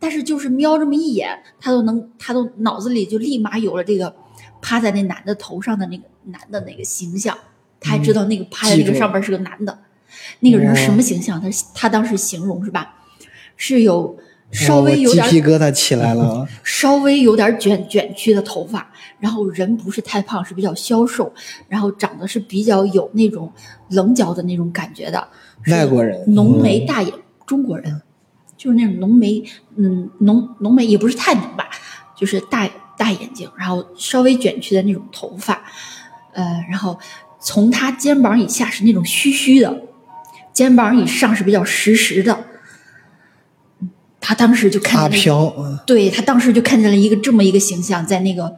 [0.00, 4.12] 但是就是瞄这么一眼，他都能，他都脑子里就立马有了这个
[4.60, 7.38] 趴在那男的头上的那个男的那个形象，
[7.82, 9.78] 他还知道那个趴在那个上边是个男的，
[10.40, 11.40] 那个人什么形象？
[11.40, 12.94] 他他当时形容是吧？
[13.56, 14.18] 是有。
[14.54, 18.86] 稍微有点鸡皮疙瘩起来了， 稍微有点卷卷曲的头发，
[19.18, 21.32] 然后人不是太胖，是比较消瘦，
[21.70, 23.50] 然后长得是比较有那种
[23.88, 25.26] 棱角的那种感觉的
[25.68, 27.10] 外国人，浓眉大眼，
[27.46, 28.02] 中国人，
[28.58, 29.42] 就是那种浓眉，
[29.76, 31.70] 嗯，浓浓眉也不是太浓吧，
[32.14, 32.68] 就是大
[32.98, 35.62] 大眼睛，然后稍微卷曲的那种头发，
[36.34, 36.98] 呃，然后
[37.42, 39.82] 从他肩膀以下是那种虚虚的，
[40.52, 42.44] 肩膀以上是比较实实的。
[44.20, 45.52] 他当时就看阿飘，
[45.84, 48.56] 对他当时就看见了一个这么一个形象，在那个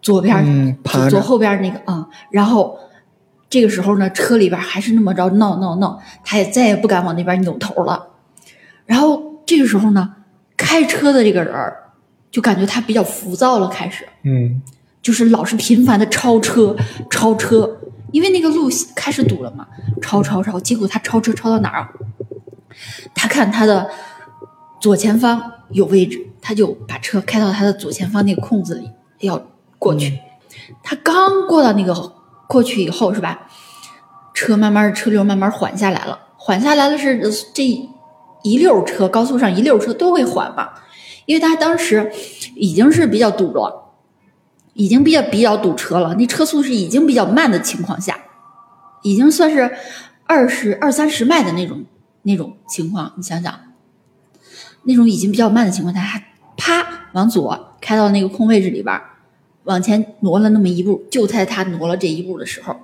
[0.00, 0.78] 左边
[1.10, 2.78] 左后边那个啊，然后
[3.50, 8.08] 这个时候呢，车里边还是那么着闹闹闹，他也再也不敢往那边扭头了。
[8.86, 10.14] 然后这个时候呢，
[10.56, 11.54] 开车的这个人
[12.30, 14.62] 就感觉他比较浮躁了，开始，嗯，
[15.04, 16.74] 就是老是频繁的超车，
[17.08, 17.78] 超车，
[18.10, 19.68] 因为那个路开始堵了嘛，
[20.02, 21.88] 超超超，结果他超车超到哪儿？
[23.14, 23.88] 他看他的。
[24.80, 28.90] 左前方有位置，他就把车开到他的左前方那个空子里，
[29.20, 29.42] 要
[29.78, 30.18] 过去。
[30.82, 32.12] 他刚过到那个
[32.46, 33.48] 过去以后，是吧？
[34.34, 37.18] 车慢慢车流慢慢缓下来了，缓下来了是
[37.54, 37.64] 这
[38.42, 40.68] 一溜车，高速上一溜车都会缓嘛，
[41.24, 42.12] 因为他当时
[42.54, 43.83] 已经是比较堵了，
[44.74, 48.16] 已经比较比较堵车了，那车速是已经比较慢的情况下，
[49.02, 49.70] 已经算是
[50.26, 51.84] 二十二三十迈的那种
[52.22, 53.60] 那种情况，你想想。
[54.86, 56.22] 那种已经比较慢的情况下，他
[56.56, 59.00] 啪往左开到那个空位置里边，
[59.62, 61.04] 往前挪了那么一步。
[61.10, 62.76] 就在他挪了这一步的时候，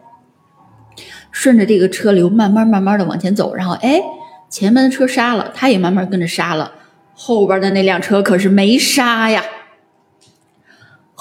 [1.30, 4.00] 顺着这个车流慢慢慢慢的往前走，然后哎，
[4.48, 6.72] 前面的车刹了，他也慢慢跟着刹了。
[7.14, 9.44] 后边的那辆车可是没刹呀，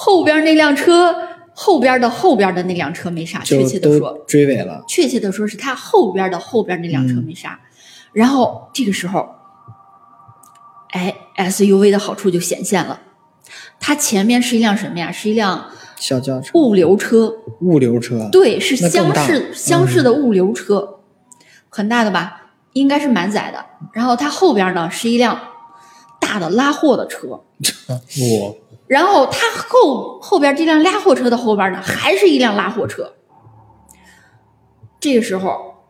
[0.02, 1.14] 后边那辆车
[1.52, 4.82] 后边的后边的那辆车没刹，确切的说追尾了。
[4.88, 7.60] 确切的说是他后边的后边那辆车没刹，
[8.14, 9.28] 然后这个时候。
[10.92, 12.98] 哎，SUV 的好处就显现了，
[13.78, 15.12] 它前面是一辆什么呀？
[15.12, 17.32] 是一辆小轿车，物流车。
[17.60, 21.00] 物流车，对，是厢式厢式的物流车，
[21.68, 22.52] 很大的吧？
[22.72, 23.64] 应该是满载的。
[23.92, 25.38] 然后它后边呢是一辆
[26.18, 27.28] 大的拉货的车。
[27.86, 28.69] 哇！
[28.90, 29.38] 然后他
[29.68, 33.12] 后后边这辆拉货车的后边呢还是一辆拉货车。
[34.98, 35.84] 这个时候，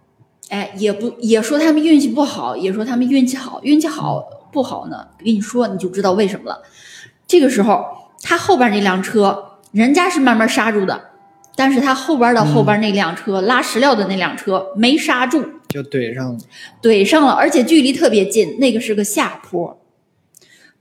[0.50, 4.22] 哎，也不也说他们运气不好，也说他们运气好，运气好。
[4.52, 6.60] 不好呢，跟你说你就知道为什么了。
[7.24, 7.84] 这个时候，
[8.20, 11.00] 他后边那辆车，人家是慢慢刹住的，
[11.54, 16.38] 但是他后边的后边那辆车拉石料的那辆车没刹住，就怼上了，
[16.82, 19.79] 怼上了，而且距离特别近，那个是个下坡，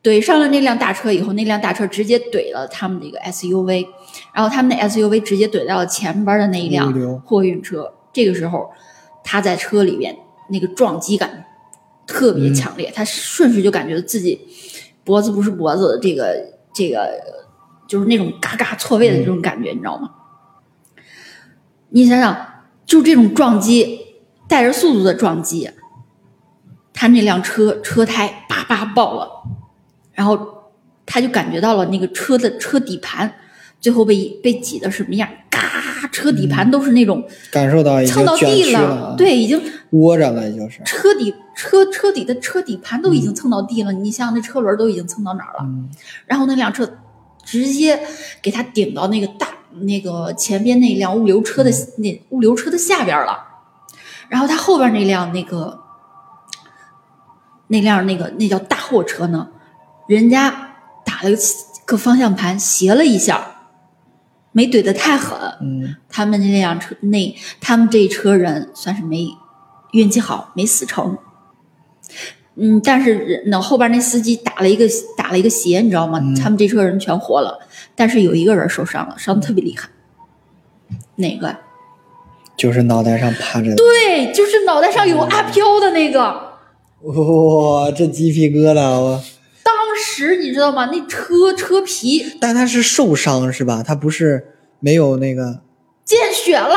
[0.03, 3.87] 怼上了那辆大车以后，那辆大车直接怼了他们的一个 SUV，
[4.33, 6.91] 然后他们的 SUV 直接怼到了前边的那一辆
[7.21, 7.93] 货运车。
[8.13, 8.71] 这个时候，
[9.23, 10.15] 他在车里边
[10.49, 11.45] 那个撞击感。
[12.11, 14.41] 特别强烈，他顺时就感觉自己
[15.03, 16.43] 脖子不是脖子，这个
[16.73, 17.07] 这个
[17.87, 20.09] 就是那种嘎嘎错位的这种感觉，你知道吗？
[21.89, 23.99] 你想想，就这种撞击，
[24.47, 25.69] 带着速度的撞击，
[26.95, 29.43] 他那辆车车胎叭叭爆了，
[30.19, 30.37] 然后
[31.05, 33.33] 他就感觉到了那个车的车底盘
[33.79, 35.61] 最后被被挤的什么样，嘎，
[36.11, 39.61] 车底盘都是那种感受到蹭到地了，对，已经
[39.91, 40.83] 窝着了，就是。
[40.83, 45.59] 车底车车底的车底盘都已经蹭到地了，你想想那车轮都已经蹭到哪儿了？
[45.61, 45.89] 嗯
[46.25, 46.97] 然后那辆车
[47.45, 47.97] 直接
[48.41, 49.47] 给他顶到那个大
[49.79, 53.45] 那个前边那辆物流车的、那物流车的下边了，
[54.27, 55.79] 然后他后边那辆那个
[57.67, 59.47] 那辆那个那叫大货车呢，
[60.09, 60.71] 人家
[61.05, 61.29] 打了
[61.85, 63.57] 个方向盘斜了一下，
[64.51, 69.27] 没怼得太狠，嗯，他们那辆车那他们这一车人算是没
[69.91, 71.15] 运气好，没死成。
[72.55, 74.85] 嗯，但是人那后边那司机打了一个
[75.15, 76.19] 打了一个斜，你知道吗？
[76.41, 77.59] 他们这车人全活了，
[77.93, 79.89] 但是有一个人受伤了，伤的特别厉害。
[81.17, 81.55] 哪个？
[82.57, 83.75] 就是脑袋上趴着的。
[83.75, 86.57] 对，就是脑袋上有阿飘的那个。
[87.01, 89.21] 哇，这鸡皮疙瘩我。
[90.19, 90.89] 当时你知道吗？
[90.91, 93.81] 那车车皮但他是受伤是吧？
[93.81, 95.61] 他不是没有那个
[96.03, 96.75] 见血了，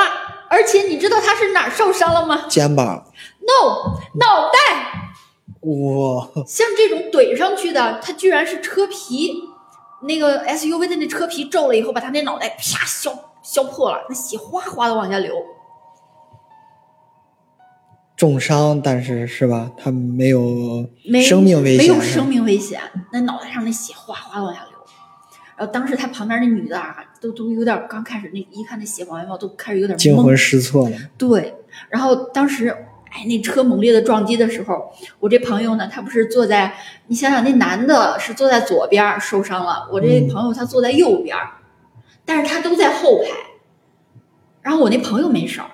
[0.49, 3.05] 而且你知道他是哪儿受伤了吗肩膀。
[3.41, 5.11] ？No，脑袋。
[5.63, 9.35] 哇，像这种怼上去的，他居然是车皮，
[10.03, 13.13] 那个 SUV 的那车皮皱了以后，把他那脑袋啪削
[13.43, 15.35] 削破了，那血哗哗的往下流。
[18.17, 19.71] 重伤，但是是吧？
[19.77, 22.81] 他没有没生命危险，没有生命危险，
[23.13, 24.71] 那脑袋上那血哗哗往下流。
[25.57, 30.97] 然后当时他旁边那女的啊，都都有点刚开始那一看那血往外冒，都开始有点惊魂失措了。
[31.19, 31.55] 对，
[31.89, 32.69] 然后当时
[33.11, 34.91] 哎，那车猛烈的撞击的时候，
[35.21, 36.73] 我这朋友呢，他不是坐在，
[37.09, 41.51] 你想想那男的是坐在左边受伤了，我这嗯朋友他坐在右边儿，
[42.25, 43.29] 但是他都在后排，
[44.63, 45.67] 然后我那朋友没事儿，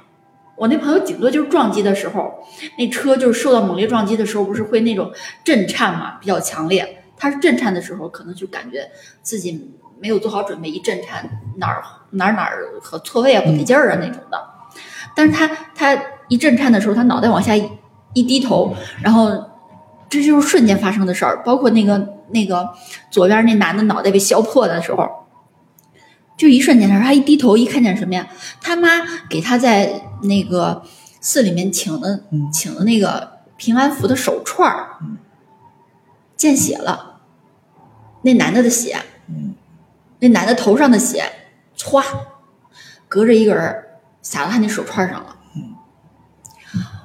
[0.59, 2.35] 我那朋友顶多就是撞击的时候，
[2.77, 5.13] 那车就是受到猛烈撞击的时候，不是会那种
[5.45, 7.03] 震颤嘛，比较强烈。
[7.17, 8.91] 他是震颤的时候，可能就感觉
[9.23, 14.41] 自己没有做好准备，一震颤哪儿哪儿哪儿和错位啊、不对劲儿啊那种的。
[15.17, 17.69] 但是他他一震颤的时候，他脑袋往下一
[18.15, 19.31] 一低头，然后
[20.09, 21.43] 这就是瞬间发生的事儿。
[21.45, 22.69] 包括那个那个
[23.11, 25.09] 左边那男的脑袋被削破的时候，
[26.39, 28.27] 就一瞬间的时候，他一低头一看见什么呀？
[28.63, 28.89] 他妈
[29.29, 30.83] 给他在那个
[31.21, 32.49] 寺里面请的嗯。
[32.51, 34.99] 请的那个平安符的手串儿，
[36.37, 37.21] 见血了，
[38.23, 38.97] 那男的的血，
[40.21, 41.25] 那男的头上的血，
[41.77, 42.05] 歘，
[43.09, 45.37] 隔着一个人儿洒到他那手串上了。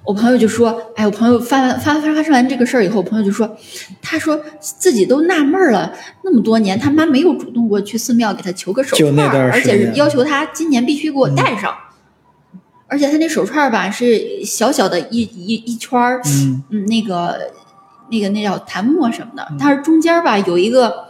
[0.06, 3.58] 我朋友就说：“哎，我朋友发完发发发生完这个事儿以后，我朋友就说，
[4.02, 5.94] 他说自己都纳闷了，
[6.24, 11.74] 那么多年他妈没有主动过去寺庙给他求个手串，而且是要求他今年必须给我戴上。
[12.88, 17.52] 而且他那手串吧是小小的一一一圈儿，嗯嗯，那个
[18.12, 21.06] 那个那叫檀木什么的，但是中间吧有一个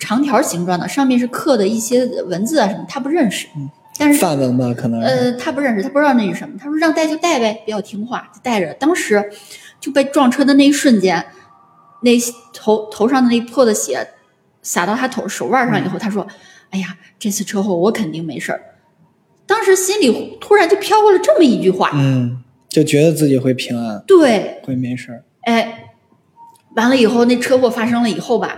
[0.00, 3.46] 长条形状的，上面是刻的一些文字啊什么，他不认识，
[3.98, 5.00] 但是范文吧，可能。
[5.00, 6.56] 呃，他不认识，他不知道那是什么。
[6.58, 8.72] 他说让带就带呗，比较听话，就带着。
[8.74, 9.30] 当时
[9.80, 11.24] 就被撞车的那一瞬间，
[12.02, 12.12] 那
[12.52, 14.08] 头头上的那破的血
[14.62, 16.26] 洒到他头手腕上以后，他说
[16.70, 18.60] ：“哎呀，这次车祸我肯定没事儿。”
[19.46, 25.24] 当时心里突然就飘过了这么一句话，嗯，就觉得自己会平安，对，会没事儿。
[25.42, 25.90] 哎，
[26.76, 28.56] 完了以后，那车祸发生了以后吧，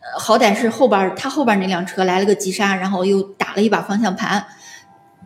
[0.00, 4.44] 呃，好歹是后边他后边那辆车来了个急刹，然后又打了一把方向盘，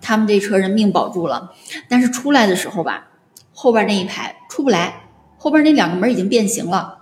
[0.00, 1.52] 他们这车人命保住了。
[1.88, 3.08] 但是出来的时候吧，
[3.52, 5.02] 后边那一排出不来，
[5.38, 6.98] 后边那两个门已经变形了，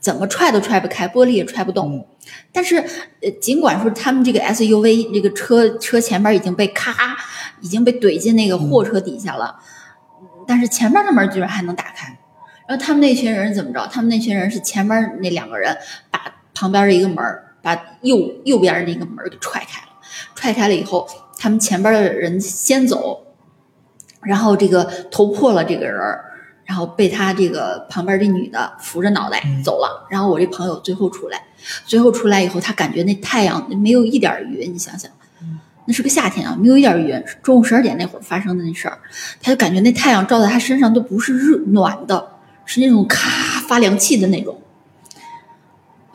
[0.00, 2.06] 怎么踹都踹不开，玻璃也踹不动。
[2.52, 2.76] 但是，
[3.22, 7.16] 呃，尽管说他们这个 SUV 这个车车前边已经被咔，
[7.60, 9.60] 已经被怼进那个货车底下了，
[10.46, 12.18] 但是前面的门居然还能打开。
[12.66, 13.86] 然后他们那群人怎么着？
[13.86, 15.76] 他们那群人是前面那两个人
[16.10, 16.20] 把
[16.52, 17.24] 旁边的一个门，
[17.62, 19.88] 把右右边的那个门给踹开了。
[20.34, 21.08] 踹开了以后，
[21.46, 23.24] 他们前边的人先走，
[24.22, 24.82] 然后这个
[25.12, 26.24] 头破了这个人儿，
[26.64, 30.08] 然后被他这个旁边这女的扶着脑袋走了。
[30.10, 31.40] 然后我这朋友最后出来，
[31.84, 35.08] 最后出来以后，他感觉那太阳没有一点云，你想想。
[35.84, 37.22] 那是个夏天啊，没有一点云。
[37.44, 38.98] 中午十二点那会儿发生的那事儿，
[39.40, 42.28] 他就感觉那太阳照在他身上都不是热暖的，
[42.64, 44.60] 是那种咔发凉气的那种。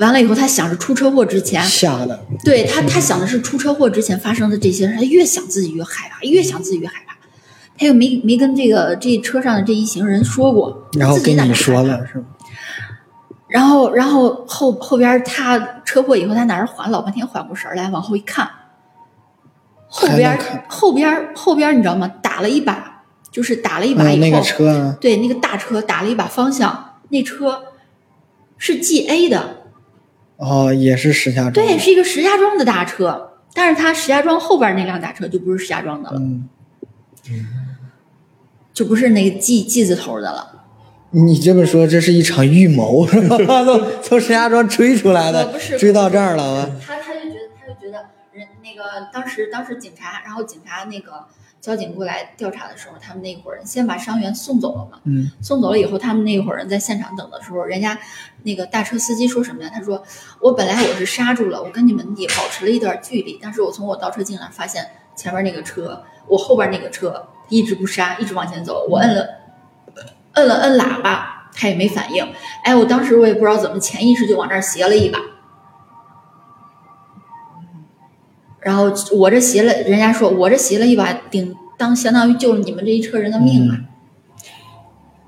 [0.02, 7.16] 完了以后，他想着出车祸之前，吓的，对他，他想的是出车祸之前发生的这些事，他越想自己越害怕，越想自己越害怕。
[7.78, 12.26] 他又没没跟这个这车上的这一行人说过，然后跟你说了是吗？
[13.48, 16.90] 然后，然后后后边他车祸以后，他哪儿缓？
[16.90, 18.50] 老半天缓过神来，往后一看，
[19.88, 22.08] 后边后边后边你知道吗？
[22.24, 27.64] 打了一把，就是打了一把以后，那个车，对，那个大车打了一把方向，那车
[28.58, 29.61] 是 G A 的，
[30.42, 36.50] 哦，也是石家庄，对，是一个石家庄的大车，但是他石家庄后边那辆大车就不是石家庄的了，嗯，
[38.74, 40.64] 就不是那个 G G 字头的了。
[41.12, 43.38] 你这么说，这是一场预谋，是吧？
[43.64, 46.72] 从从石家庄追出来的，追到这儿了。
[46.84, 51.26] 他他就觉得，他就觉得人那个当时当时警察，然后警察那个
[51.62, 55.00] 交警过来调查的时候，他们那伙人先把伤员送走了嘛。
[55.06, 55.32] 嗯。
[55.42, 57.98] 送走了以后，他们那伙人在现场等的时候，人家
[58.44, 59.72] 那个大车司机说什么呀？
[59.74, 60.04] 他说
[60.42, 64.86] ：“我本来我是刹住了，我跟你们也保持了一段距离，但是我从我倒车镜上发现
[65.16, 69.28] 前面那个车，我后边那个车一直不刹，一直往前走，我摁了。”
[70.34, 72.26] 摁了摁喇叭，他也没反应。
[72.64, 75.20] 哎，我当时我也不知道怎么，潜意识就往这儿斜了一把。
[78.62, 83.78] 然后我这斜了，人家说我这斜了一把，顶当相当于救了你们这一车人的命啊。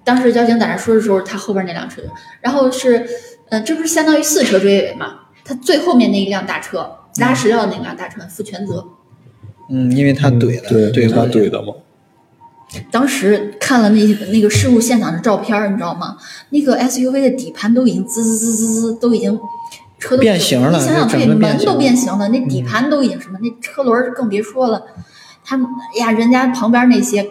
[0.04, 2.02] 当时交警在那说的时候，他后边那辆车，
[2.42, 3.08] 然后是，
[3.50, 5.22] 嗯，这不是相当于四车追尾嘛？
[5.46, 8.86] 他最后面那一辆大车拉石料那辆大车负全责。
[9.70, 11.74] 嗯，因为他怼了，对，他怼的嘛。
[12.92, 16.18] 当时看了那那个事故现场的照片，你知道吗？
[16.50, 19.40] 那个 SUV 的底盘都已经滋滋滋滋滋，都已经
[20.04, 20.78] 车都变形了。
[20.78, 23.40] 你想想，对，门都变形了，那底嗯盘都已经什么？
[23.42, 24.84] 那车轮更别说了。
[25.46, 27.30] 他们哎呀，人家旁边那些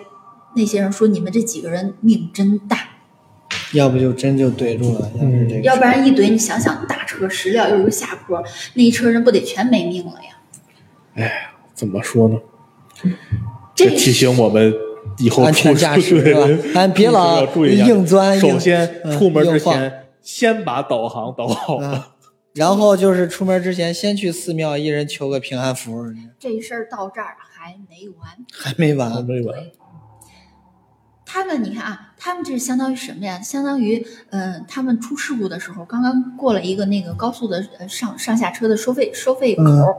[0.57, 2.79] 那些人说，你们这几个人命真大。
[3.75, 8.43] 要不就真就怼住了，要是这个，要不然一怼，你想想，大车石料又是个下坡，
[8.75, 10.37] 那一车人不得全没命了呀？
[11.15, 12.37] 哎，怎么说呢？
[13.75, 14.73] 这提醒我们。
[15.19, 16.49] 以后安全驾驶是吧？
[16.73, 18.39] 咱别老硬钻。
[18.41, 19.93] 首先出门之前，嗯、
[20.23, 22.03] 先把导航导好了、嗯。
[22.55, 26.05] 然后就是出门之前，先去寺庙，一人求个平安符。
[26.39, 29.57] 这事儿到这儿还没完，还没完，还没完。
[31.25, 33.41] 他们，你看啊，他们这是相当于什么呀？
[33.41, 39.63] 相当于，嗯、呃，他们出事故的时候，刚刚过了一个那个高速的上上下车的收费收费口。
[39.65, 39.95] 嗯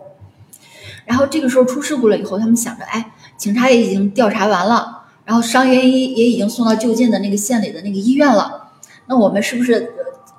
[1.06, 8.72] 然后这个时候出事故了以后，他们想着，哎，警察也已经调查完了，然后伤员也也已经送到就近的那个县里的那个医院了，
[9.08, 9.91] 那我们是不是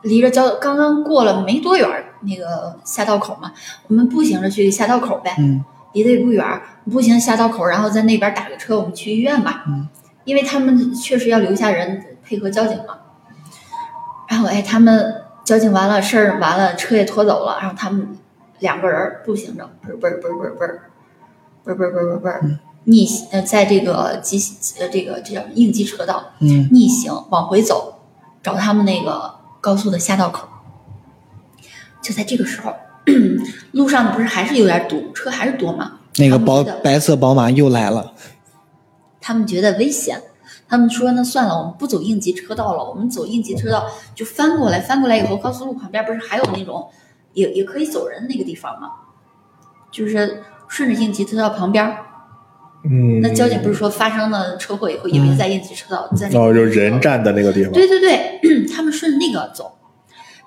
[0.04, 1.88] 离着交刚刚过了没多远
[2.20, 3.52] 那个下道口嘛？
[3.88, 6.44] 我们步行着去下道口呗，嗯，离得也不远，
[6.90, 9.88] 步行下道口，然后在那边打个车，我们去医院吧，嗯，
[10.24, 12.98] 因为他们确实要留下人配合交警嘛。
[14.28, 18.16] 然后哎，他们交警完了事儿完了，车也拖走了，然后他们。
[18.60, 20.78] 两个人步行着，嘣嘣嘣嘣嘣，
[21.66, 24.38] 嘣嘣嘣嘣嘣，逆呃，在这个急
[24.80, 27.98] 呃这个这叫应急车道，嗯，逆行往回走，
[28.42, 29.34] 找他们那个
[29.64, 30.46] 高速的下道口。
[32.02, 32.74] 就在这个时候，
[33.72, 36.00] 路上不是还是有点堵，车还是多吗？
[36.18, 38.12] 那个宝白色宝马又来了，
[39.22, 40.20] 他们觉得危险，
[40.68, 46.90] 他们说那算了，我们不走应急车道了，我们走应急车道就翻过来，翻过来以后，高速路旁边不是还有那种。
[47.32, 48.92] 也也可以走人那个地方吗，
[49.90, 51.96] 就是顺着应急车道旁边。
[52.84, 57.72] 嗯，那交警不是说发生了车祸以后，因为在应急车道，在那哦，就人站的那个地方。
[57.72, 59.78] 对对对，他们顺着那个走，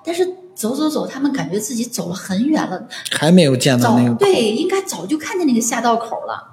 [0.04, 0.24] 但是
[0.54, 4.14] 走走走，他们感觉自己走了很远了，还没有见到那个。
[4.14, 6.48] 对，应该早就看见那个下道口了，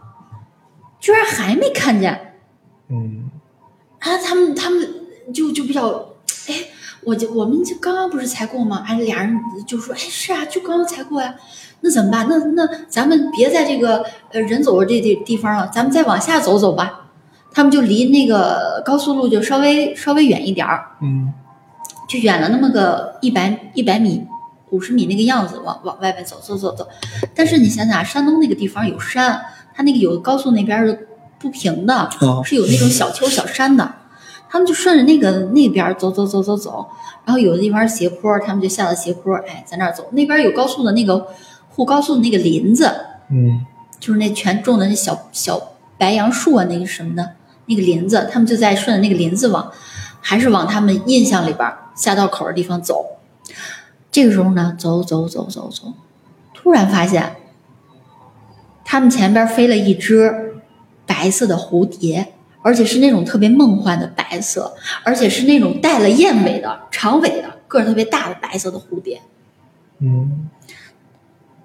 [0.99, 2.33] 居然还没看见。
[2.89, 3.29] 嗯，
[3.99, 4.87] 啊，他们他们
[5.33, 6.15] 就就比较
[6.47, 6.55] 哎。
[7.03, 8.83] 我就我们就刚刚不是才过吗？
[8.83, 11.35] 哎，俩人就说，哎，是啊，就刚刚才过呀，
[11.85, 12.25] 那怎么办？
[12.27, 17.01] 那那咱们别在这个呃人走的这地地方了，咱们再往下走走吧。
[17.53, 21.31] 他们就离那个高速路就稍微稍微远一点儿，嗯，
[22.09, 24.25] 就远了那么个一百一百米、
[24.71, 26.87] 五十米那个样子，往往外边走走走走。
[27.35, 29.39] 但是你想想，山东那个地方有山，
[29.75, 31.07] 它那个有高速那边是
[31.39, 33.89] 不平的，哦、是有那种小丘小山的。
[34.47, 36.87] 他们就顺着那个那边走走走走走，
[37.25, 40.07] 然后有的地方斜坡，他们就下了斜坡，哎，在那儿走。
[40.11, 41.27] 那边有高速的那个
[41.75, 42.89] 护高速的那个林子，
[43.29, 43.65] 嗯，
[43.99, 47.33] 就是那全种的那小小白杨树啊，那个什么的，
[47.65, 49.71] 那个林子，他们就在顺着那个林子往，
[50.21, 53.05] 还是往他们印象里边下道口的地方走。
[54.09, 55.93] 这个时候呢，走走走走走，
[56.53, 57.35] 突然发现
[58.85, 60.61] 他们前边飞了一只
[61.05, 62.31] 白色的蝴蝶。
[62.61, 64.73] 而且是那种特别梦幻的白色，
[65.03, 69.21] 而且是那种带了燕尾的、长尾的、个儿特别大的白色的蝴蝶。
[69.99, 70.49] 嗯，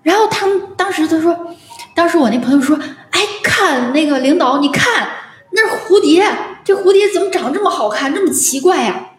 [0.03, 1.55] 然后他们当时他说，
[1.95, 2.77] 当时我那朋友说
[3.11, 5.09] ：“哎，看那个领导，你看
[5.53, 6.25] 那蝴蝶，
[6.65, 9.11] 这蝴蝶怎么长这么好看，这么奇怪呀？”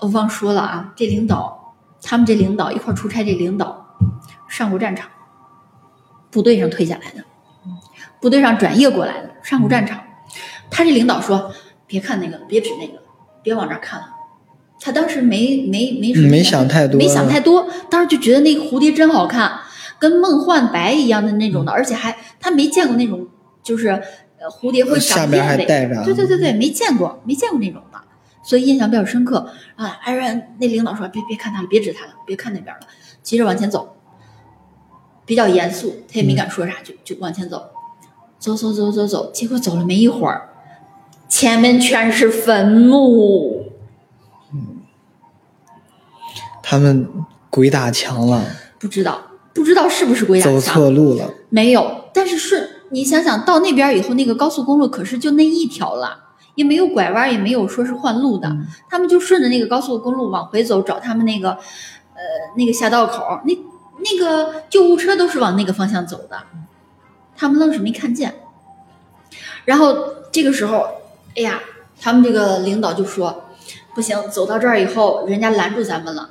[0.00, 3.94] 我忘说了啊，这领导，他们这领导一块出差，这领导
[4.48, 5.10] 上过战场，
[6.30, 7.24] 部队上退下来的，
[8.20, 10.00] 部队上转业过来的，上过战场。
[10.70, 11.52] 他这领导说
[11.86, 13.02] ：“别看那个，别指那个，
[13.42, 14.06] 别往这看了。”
[14.82, 19.60] 他当时没没没没想太多，没想太多，当时就觉得那个蝴蝶真好看，
[19.98, 23.28] 跟梦幻白一样的那种的，而且还他没见过那种，
[23.62, 27.98] 就是呃蝴蝶会长辫还带着，对对对对，没见过，没见过那种的，
[28.42, 29.98] 所以印象比较深刻啊。
[30.00, 32.80] 还让那领导说别别看他了，别指他了，别看那边了，
[33.22, 33.96] 急着往前走，
[35.26, 37.66] 比较严肃，他也没敢说啥，就就往前走，
[38.38, 40.48] 走走走走走，结果走了没一会儿，
[41.28, 43.59] 前面全是坟墓。
[46.70, 47.04] 他们
[47.50, 48.44] 鬼打墙了，
[48.78, 49.20] 不知道，
[49.52, 51.28] 不知道是不是鬼打墙，走错路了。
[51.48, 56.16] 没有，但是顺你想想到那边以后，那个高速公路可是就那一条了，
[56.54, 58.56] 也没有拐弯，也没有说是换路的，
[58.88, 62.22] 他们就顺着那个高速公路往回走，找他们那个，呃，
[62.56, 63.58] 那个下道口，那
[64.04, 66.38] 那个救护车都是往那个方向走的，
[67.36, 68.32] 他们愣是没看见。
[69.64, 69.96] 然后
[70.30, 70.86] 这个时候，
[71.34, 71.58] 哎呀，
[72.00, 73.46] 他们这个领导就说，
[73.92, 76.28] 不行，走到这儿以后，人家拦住咱们了。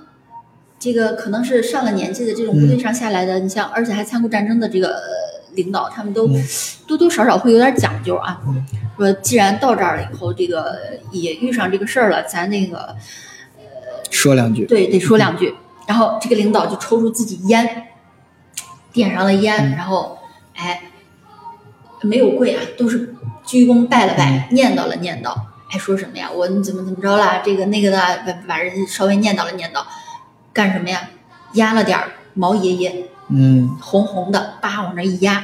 [0.79, 4.97] 这个可能是上了年纪的这种部队上下来的，你像而且还参过战争的这个
[5.55, 6.29] 领导，他们都
[6.87, 8.39] 多多少少会有点讲究啊。
[8.97, 10.79] 说既然到这儿了以后，这个
[11.11, 12.95] 也遇上这个事儿了，咱那个
[13.57, 13.63] 呃
[14.09, 15.53] 说两句，对，得说两句。
[15.85, 17.87] 然后这个领导就抽出自己烟，
[18.93, 20.17] 点上了烟，然后
[20.55, 20.83] 哎
[22.03, 23.15] 没有跪啊，都是
[23.45, 25.35] 鞠躬拜了拜，念叨了念叨，
[25.67, 26.29] 还说什么呀？
[26.33, 27.41] 我怎么怎么着啦？
[27.43, 29.83] 这个那个的，把把人稍微念叨了念叨。
[30.53, 31.09] 干什么呀？
[31.53, 31.97] 压了点
[32.35, 35.43] 毛爷爷，嗯，红红的，叭往那一压，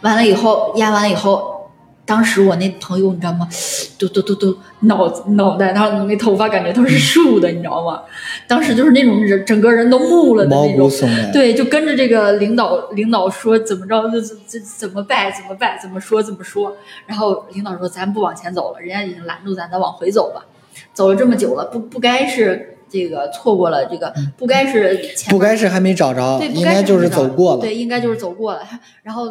[0.00, 1.70] 完了以后压完了以后，
[2.04, 3.48] 当时我那朋友你知道吗？
[3.96, 8.02] 都都都都脑脑袋上那头发感觉都是竖的，你知道吗？
[8.48, 10.90] 当时就是那种人整个人都木了的那种，
[11.32, 20.44] 对，就跟着这个领导领导说怎么着就就怎么拜怎么拜怎么说怎么说，然后领导说咱不往前走了，人家已经拦住咱，咱往回走吧。
[20.92, 22.75] 走了这么久了，不不该是。
[22.88, 28.60] 这个错过了，这个不该是前，不该是还没找着，对，应该就是走过了，对，应该就是走过了。
[29.02, 29.26] 然后，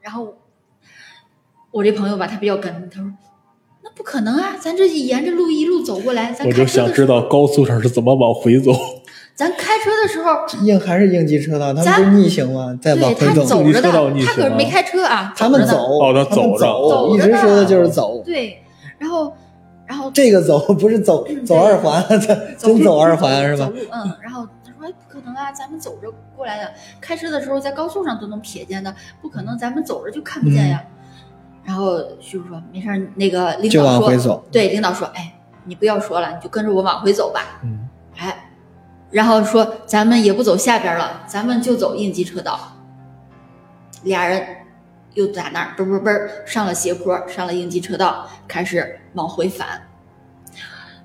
[0.00, 0.34] 然后
[1.70, 3.12] 我这朋友吧，他比较跟，他说
[3.84, 8.72] ：“那不可能啊，咱这沿着路一路走过来，咱我就想知道高速上是怎么往回走。
[9.34, 10.30] 咱开车的时候
[10.64, 12.78] 应还是应急车道，他们不逆行吗？
[12.80, 13.92] 再往回走，走着的，
[14.24, 18.62] 他可是没开车啊，他们走，哦，他走着，一直说的就是走，对，
[18.98, 19.32] 然后。
[19.86, 22.02] 然后这个走不是走走二环，
[22.58, 23.66] 真走二环是吧？
[23.66, 24.16] 走路，嗯。
[24.22, 30.82] 然后他说：“哎，不可能啊，咱们走着过来的，开车的时候在高速上都能瞥见的，不可能咱们走着就看不见呀。”
[31.64, 35.34] 然后徐叔说：“没事那个领导说，对，领导说，哎，
[35.64, 37.88] 你不要说了，你就跟着我往回走吧。”嗯。
[38.16, 38.50] 哎，
[39.10, 42.58] 然后说咱们也不走下边了，咱们就走应急车道。
[44.02, 44.63] 俩人。
[45.14, 49.82] 又在那儿嘣嘣嘣上了斜坡，上了应急车道，开始往回返。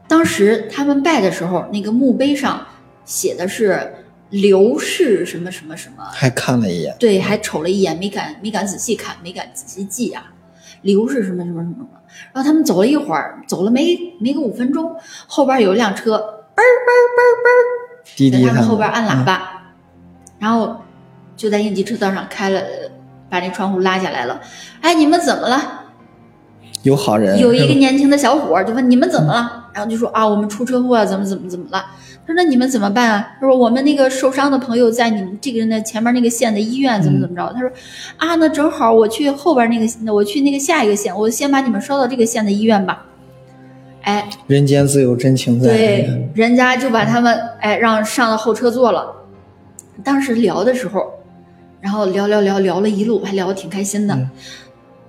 [0.08, 2.66] 当时他们拜的时候，那个墓碑上
[3.06, 3.94] 写的是
[4.32, 10.34] 刘氏什么什么什么，还看了一眼，对，还瞅了一眼，没敢没敢仔细看，没敢仔细记啊。
[10.82, 11.88] 刘氏什么什么什么，
[12.34, 14.96] 然后他们走了一会儿，走了没没个五分钟，
[15.28, 16.16] 后边有一辆车
[16.56, 19.74] 嘣嘣嘣嘣，在他们后边按喇叭，
[20.40, 20.78] 然后
[21.36, 22.64] 就在应急车道上开了。
[23.30, 24.42] 把那窗户拉下来了，
[24.82, 25.86] 哎，你们怎么了？
[26.84, 27.38] 有好人。
[27.38, 31.86] 有一个年轻的小伙就问你们怎么了，然后就说啊，我们出车祸，怎么怎么怎么了？
[32.26, 33.36] 他说那你们怎么办啊？
[33.40, 37.52] 他说我们那个受伤的朋友在你们这个那前面那个县的医院，怎么怎么着？
[37.54, 37.70] 他说
[38.18, 43.06] 啊，那正好我去后边那个，我去那个下一个县，我先把你们捎到这个县的医院吧。
[44.04, 45.68] 哎，人间自有真情在。
[45.68, 49.14] 对，人家就把他们哎让上了后车座了。
[50.02, 51.19] 当时聊的时候。
[51.82, 54.30] 然后聊聊聊聊了一路，还聊得挺开心的。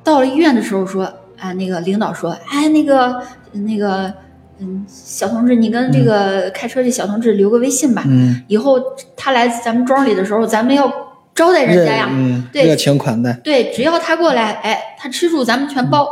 [0.03, 1.05] 到了医院的时候，说
[1.39, 3.23] 啊，那个领导说，哎，那个
[3.53, 4.13] 那个，
[4.59, 8.05] 嗯，小同志，你跟这个开车这小同志留个微信吧。
[8.07, 8.43] 嗯。
[8.49, 8.79] 以后
[9.17, 10.91] 他来咱们庄里的时候，咱们要
[11.35, 12.09] 招待人家呀。
[12.11, 12.49] 嗯。
[12.53, 13.33] 对，热情款待。
[13.43, 16.07] 对，只要他过来，哎，他吃住咱们全包。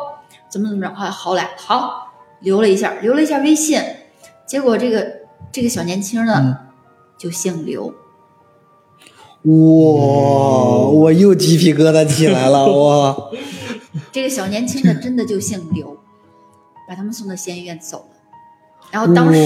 [0.51, 0.93] 怎么怎么着？
[0.93, 3.81] 啊，好嘞，好，留了一下，留了一下微信。
[4.47, 5.07] 结果这个
[5.53, 6.57] 这个小年轻呢，
[7.19, 7.95] 就姓刘。
[9.49, 10.89] 哇！
[10.89, 13.17] 我又鸡皮疙瘩起来了， 哇！
[14.13, 15.97] 这个小年轻的真的就姓刘，
[16.89, 18.17] 把他们送到县医院走了。
[18.91, 19.41] 然后当时，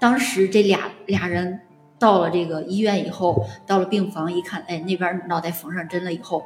[0.00, 1.60] 当时这俩俩人
[1.98, 6.42] 到了这个医院以后，到了病房一看，哎，那边脑袋缝上针了以后，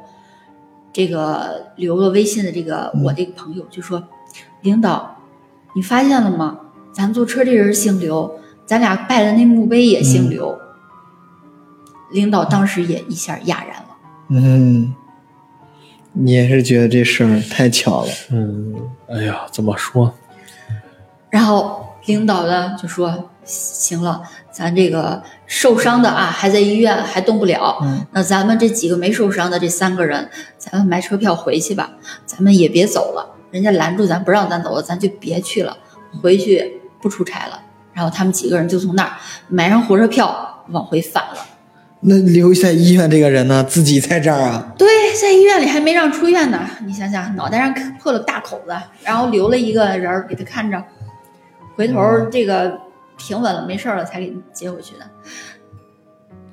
[0.93, 4.03] 这个留了微信的这个我这个朋友就说
[4.61, 5.17] ：“领导，
[5.75, 6.59] 你发现了吗？
[6.93, 10.59] 咱坐车这人姓刘。”咱俩拜的那墓碑也姓刘。
[12.11, 13.87] 领导当时也一下哑然了。
[14.29, 14.93] 嗯，
[16.13, 18.11] 你也是觉得这事儿太巧了。
[18.31, 18.73] 嗯，
[19.09, 20.13] 哎呀，怎么说？
[21.29, 31.91] 然后领导呢就说：“行了，咱这个受伤的啊还在医院还动不了，嗯那咱们这几个没受伤的这三个人，咱们买车票回去吧，
[32.25, 33.35] 咱们也别走了。
[33.51, 35.77] 人家拦住咱不让咱走了，咱就别去了，
[36.21, 37.61] 回去不出差了。”
[37.93, 39.13] 然后他们几个人就从那儿
[39.49, 41.45] 买上火车票往回返了。
[41.99, 44.73] 那留在医院这个人呢，自己在这儿啊？
[44.77, 44.87] 对，
[45.19, 46.59] 在医院里还没让出院呢。
[46.85, 50.83] 你想想，脑袋上破了大口子，然后留了一个人给他看着，
[51.75, 51.99] 回头
[52.31, 52.79] 这个
[53.17, 55.09] 平稳了没事了才给接回去的。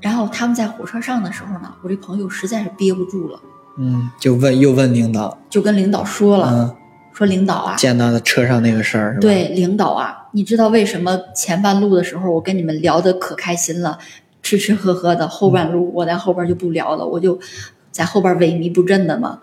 [0.00, 3.40] 然后他们在火车上的时候呢，我这朋友实在是憋不住了，
[3.78, 6.76] 嗯，就问又问领导，就跟领导说了，嗯，
[7.12, 13.98] 说领导啊，见到的车上那个事儿？，对领导啊，你知道为什么前半路的时候我跟你们聊得可开心了，
[14.44, 17.36] 吃吃喝喝的，后半路我在后边就不聊了，我就
[17.90, 19.40] 在后边萎靡不振的嘛。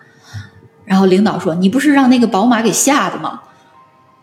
[0.85, 3.41] 然后领导说：“你不是让那个宝马给吓的吗？”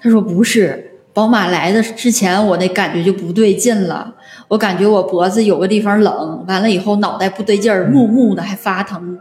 [0.01, 4.15] 他说：“不是，宝马来的之前我那感觉就不对劲了，
[4.49, 9.19] 我感觉我脖子有个地方冷，完了以后脑袋不对劲儿，木木的还发疼，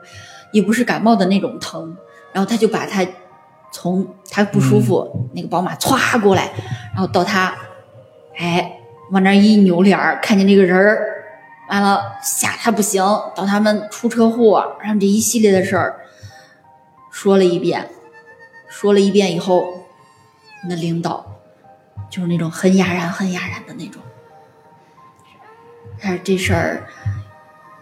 [0.51, 1.97] 也不是感冒的那种疼。”
[2.33, 3.05] 然后他就把他
[3.71, 6.51] 从他不舒服，那个宝马歘过来，
[6.93, 7.55] 然后到他，
[8.37, 8.73] 哎，
[9.11, 10.99] 往那儿一扭脸儿，看见那个人儿，
[11.69, 13.03] 完了吓他不行，
[13.35, 16.01] 到他们出车祸，然后这一系列的事儿
[17.11, 17.89] 说了一遍，
[18.69, 19.85] 说了一遍以后，
[20.69, 21.39] 那领导
[22.09, 24.01] 就是那种很哑然、很哑然的那种。
[26.01, 26.87] 但是这事儿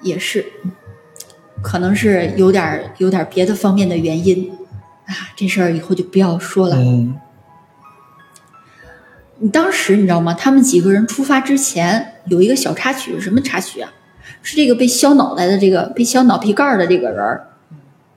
[0.01, 0.45] 也是，
[1.61, 4.57] 可能是有点儿有点儿别的方面的原因
[5.05, 6.77] 啊，这事儿以后就不要说了。
[6.77, 7.19] 嗯
[9.37, 10.33] 你当时你知道吗？
[10.33, 13.91] 他们几个人出发之前有一个小插曲，什么插曲啊？
[14.41, 17.47] 是这个被削脑袋的这个被削脑皮盖儿的这个人儿，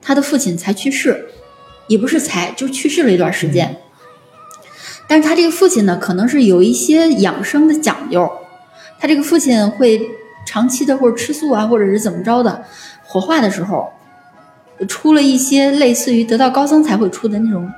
[0.01, 1.27] 他的父亲才去世，
[1.87, 3.77] 也不是才就去世了一段时间。
[5.07, 8.29] 但是他这个父亲呢，可能是有一些养生的讲究，
[8.99, 9.99] 他这个父亲会
[10.45, 12.63] 长期的或者吃素啊，或者是怎么着的，
[13.03, 13.91] 火化的时候
[14.87, 17.71] 出了一些类似于得道高僧才会出的那种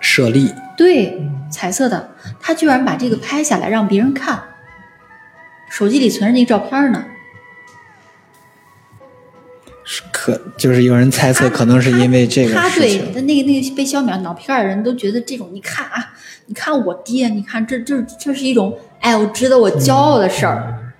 [0.00, 1.18] 舍利，对，
[1.50, 4.42] 彩色的，他居然把这个拍下来让别人看，
[5.76, 7.04] 手机里存着那照片呢。
[10.10, 12.70] 可就是有人猜测，可能是因为这个他。
[12.70, 16.14] 对他那个那个被消灭脑片儿的人都觉得这种，你看啊，
[16.46, 20.94] 你看我爹，你看这这这是一种，哎，我值得我骄傲的事儿。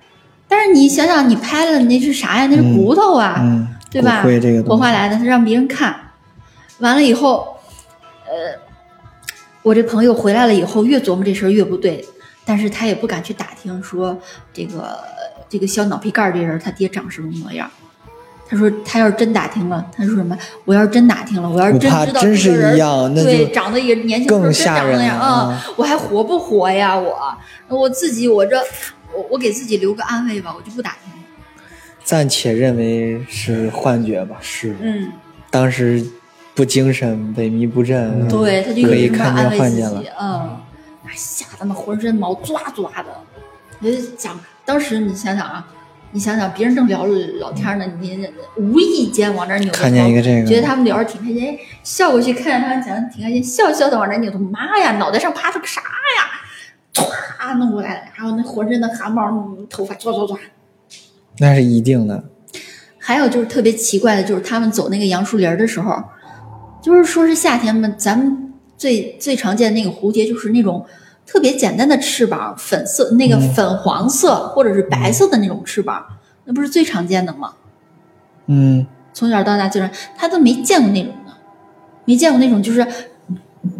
[0.47, 2.45] 但是你想想，你拍了那是啥呀？
[2.45, 4.23] 那是骨头啊，嗯，对吧？
[4.67, 6.11] 活化来的，他让别人看，
[6.77, 7.57] 完了以后，
[8.27, 8.59] 呃，
[9.63, 12.05] 我这朋友回来了以后，越琢磨这事儿越不对，
[12.47, 14.17] 但是他也不敢去打听说
[14.53, 14.97] 这个
[15.49, 17.69] 这个削脑皮盖儿这人他爹长什么模样。
[18.49, 20.37] 他说他要是真打听了，他说什么？
[20.63, 26.97] 我要是真打听了，我要是怕真知道这对长得也年轻时候更真吓人长那样了啊我还活不活呀？
[26.97, 27.37] 我
[27.67, 28.57] 我自己我这
[29.13, 31.17] 我我给自己留个安慰吧，我就不打听了。
[32.05, 34.37] 暂且认为是幻觉吧。
[34.39, 35.11] 是，嗯，
[35.49, 36.01] 当时
[36.55, 38.29] 不精神，萎靡不振。
[38.29, 40.09] 对，他就可以看见幻觉了己，。
[40.17, 40.66] 嗯，那
[41.15, 43.09] 吓得那浑身毛抓抓的。
[43.79, 45.67] 我就想，当时你想想啊，
[46.11, 55.87] 你想想，别人正聊着聊天呢，你你无意间往那儿扭头，看见一个这个觉得他们聊着挺开心，哎笑过去看见他们讲的挺开心，笑笑的往那儿扭头，妈呀，脑袋上趴着个啥呀？
[57.39, 60.35] 歘弄过来了，然后那浑身的汗毛、头发抓抓抓。
[61.37, 62.23] 那是一定的。
[62.97, 66.03] 还有就是特别奇怪的，就是他们走那个杨树林的时候，
[66.81, 68.46] 就是说是夏天嘛，咱们
[68.77, 70.85] 最最常见的那个蝴蝶就是那种
[71.25, 76.05] 特别简单的翅膀，粉色那个粉黄色或者是白色的那种翅膀，
[76.45, 77.53] 那不是最常见的吗？
[78.45, 81.33] 嗯，从小到大就是他都没见过那种的，
[82.05, 82.85] 没见过那种就是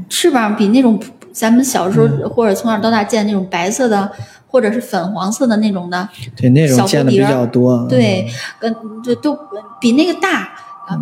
[0.10, 1.00] 翅膀比那种
[1.32, 4.12] 咱们小时候、或者从小到大见那种白色的
[4.48, 7.88] 或者是粉黄色的那种的，对，那种见的比较多。
[7.88, 8.28] 对，
[8.60, 9.38] 跟就都
[9.80, 10.50] 比那个大，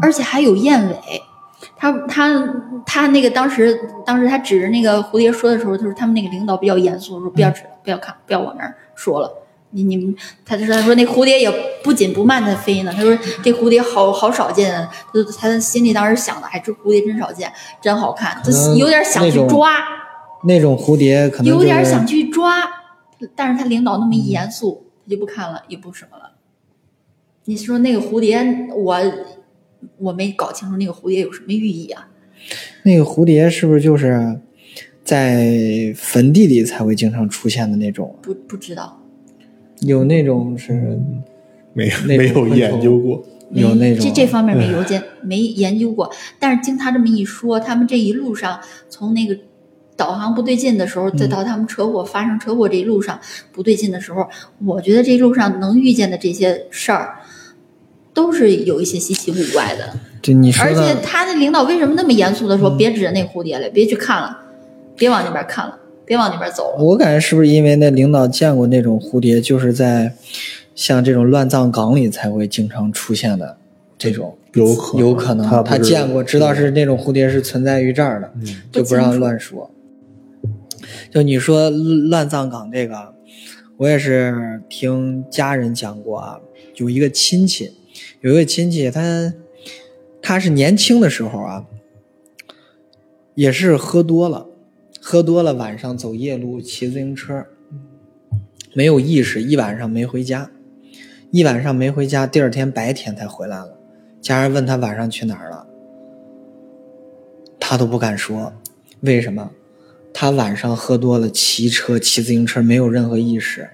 [0.02, 1.24] 而且还有燕尾。
[1.86, 2.56] 他他
[2.86, 9.32] 他那个当时当时他指着那个蝴蝶说的时候，他说他们那个领导比较严肃，说不要指，不要看，不要往那儿说了。
[9.72, 11.52] 你你们，他就说他说那蝴蝶也
[11.84, 12.94] 不紧不慢的飞呢。
[12.96, 17.52] 他说这蝴蝶好好少见，啊就他心里当时想的，还，这蝴蝶真少见，
[17.82, 19.72] 真好看，他有点想去抓，
[20.46, 22.64] 那种蝴蝶可能就是有点想去抓，
[23.36, 26.32] 但是他领导那么一严肃，他就不看了，也不什么了。
[27.46, 28.98] 你说那个蝴蝶，我
[29.98, 32.08] 我没搞清楚那个蝴蝶有什么寓意啊？
[32.84, 34.40] 那个蝴蝶是不是就是
[35.04, 38.16] 在坟地里才会经常出现的那种？
[38.22, 39.02] 不不知道，
[39.82, 41.00] 有那种是
[41.74, 43.24] 没那没有研究过。
[43.48, 48.60] 没有那种这这方面没有研没研究过，但是经他这么一说，他们这一路上
[48.90, 49.38] 从那个
[49.96, 53.20] 导航不对劲的时候，再到他们车祸发生车祸这一路上
[53.52, 54.28] 不对劲的时候，
[54.66, 57.20] 我觉得这一路上能遇见的这些事儿，
[58.16, 59.94] 都是有一些稀奇古怪的。
[60.24, 64.36] 对你说而且，他的领导为什么那么严肃的说，别指着那蝴蝶了，别去看了，
[64.98, 66.84] 别往那边看了，别往那边走了。
[66.84, 70.14] 我感觉是不是因为那领导见过那种蝴蝶，就是在
[70.74, 73.58] 像这种乱葬岗里才会经常出现的
[74.00, 79.70] 这种，有可能有可能他见过，知道是那种蝴蝶是存在于这儿的，嗯就不让乱说。
[81.12, 83.14] 就你说乱葬岗这个，
[83.78, 86.40] 我也是听家人讲过啊，
[86.76, 87.72] 有一个亲戚，
[88.22, 89.34] 有一个亲戚，他
[90.22, 91.66] 他是年轻的时候啊，
[93.34, 94.48] 也是喝多了，
[95.00, 97.46] 喝多了晚上走夜路骑自行车，
[98.74, 100.52] 没有意识，一晚上没回家，
[101.32, 103.78] 一晚上没回家，第二天白天才回来了。
[104.22, 105.68] 家人问他晚上去哪儿了，
[107.60, 108.54] 他都不敢说，
[109.02, 109.52] 为什么？
[110.12, 113.70] 他晚上喝多了，骑车骑自行车没有任何意识，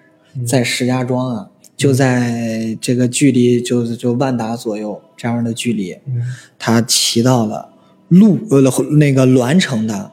[0.46, 5.98] 在石家庄啊，就在这个距离就是就万达左右这样的距离，
[6.60, 7.70] 他骑到了
[8.10, 8.62] 路呃
[8.98, 10.12] 那个栾城的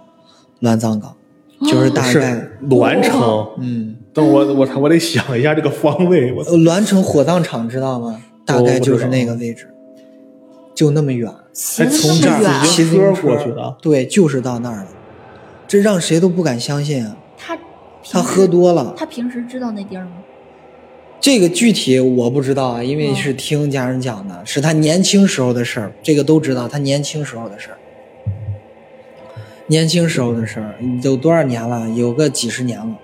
[0.60, 1.14] 栾葬岗，
[1.62, 3.46] 就是大概是栾城。
[3.58, 6.34] 嗯，等我我我得想一下这个方位。
[6.64, 8.22] 栾城火葬场知道吗？
[8.46, 9.68] 大概就是那个位置，
[10.74, 14.88] 就那么远，从这儿骑自行车过去的对，就是到那儿了，
[15.66, 17.14] 这让谁都不敢相信啊！
[17.36, 17.58] 他
[18.10, 20.12] 他喝多了，他平时知道那地儿吗？
[21.20, 27.78] 这个具体我不知道啊，因为是听家人讲的，是他年轻时候的事儿，这个都知道，他年轻时候的事儿。
[29.66, 31.88] 年轻时候的事儿有多少年了？
[31.90, 32.96] 有个几十年了。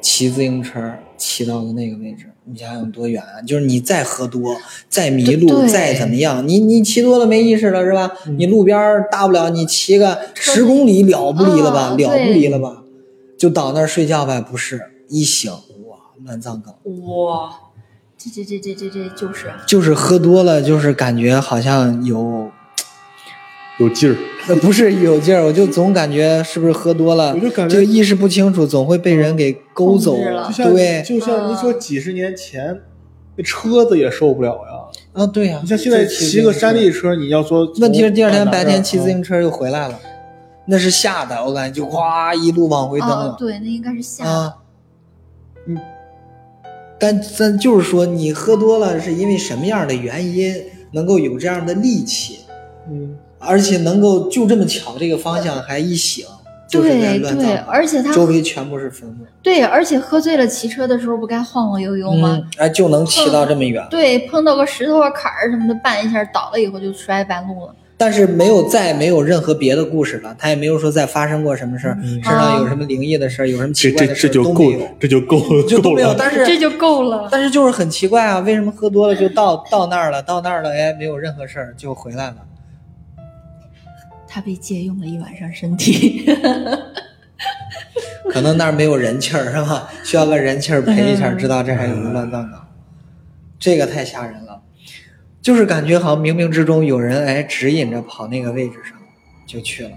[0.00, 3.40] 骑自行车骑到的那个位置，你想想多远啊！
[3.46, 4.56] 就是你再喝多、
[4.88, 8.10] 再迷路、再怎么样，你你骑多了没意识了是吧？
[8.36, 11.94] 你路边儿大不了你骑个十公里了不离了吧？
[11.96, 12.82] 嗯了不离了吧？
[13.38, 14.40] 就倒那儿睡觉呗？
[14.40, 15.58] 不是，一醒哇，
[16.24, 16.74] 乱葬岗。
[17.06, 17.50] 哇，
[18.16, 22.50] 这这这这这这就是就是喝多了，就是感觉好像有，
[23.78, 24.16] 有劲儿，
[24.48, 30.16] 呃，不是有劲儿，我就总感觉是不是喝多了，我就感觉这个意识不清楚，总会被人给勾走。
[30.16, 30.52] 了。
[30.56, 32.80] 对，就像你说几十年前，
[33.36, 34.82] 那车子也受不了呀。
[35.14, 39.98] 啊，对呀、你像现在骑个山地车，你要说问题是第二天白天骑自行车又回来了，
[40.66, 44.30] 那是吓的，我感觉就哗一路往回蹬了，啊对，那应该是吓的。
[44.30, 44.54] 啊，
[45.66, 45.78] 嗯，
[47.02, 50.54] 但但就是说你喝多了是因为什么样的原因
[50.92, 52.38] 能够有这样的力气？
[52.88, 56.24] 嗯，而且能够就这么巧，这个方向还一醒，
[56.68, 62.38] 就是在对对，而且他周围全部是坟墓，对，而且喝醉了骑车的时候不该晃晃悠悠吗？
[62.40, 67.74] 嗯，哎，就能骑到这么远，对，碰到个石头啊、坎儿什么的，绊一下倒了以后就摔半路了。
[68.04, 76.08] 但是没有再没有任何别的故事了，他也没有说再发生过什么事儿，身上有什么灵异的事儿，有什么奇这这怪的事儿这就够都没有，，这就够够 就都没有。
[76.08, 76.16] 了。
[76.18, 77.28] 但是这就够了。
[77.30, 82.38] 但是就是很奇怪啊，为什么喝多了就到到那儿了，到那儿了，哎，没有任何事儿就回来了。
[84.26, 86.24] 他被借用了一晚上身体，
[88.32, 89.88] 可能那儿没有人气儿是吧？
[90.02, 92.66] 需要个人气儿陪一下，知道这还有个乱葬岗，
[93.60, 94.61] 这个太吓人了。
[95.42, 98.96] 就是感觉好像冥冥之中有人哎指引着跑那个位置上
[99.46, 99.90] 就去了，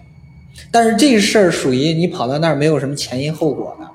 [0.72, 3.89] 但是这事儿属于你跑到那儿没有什么前因后果的。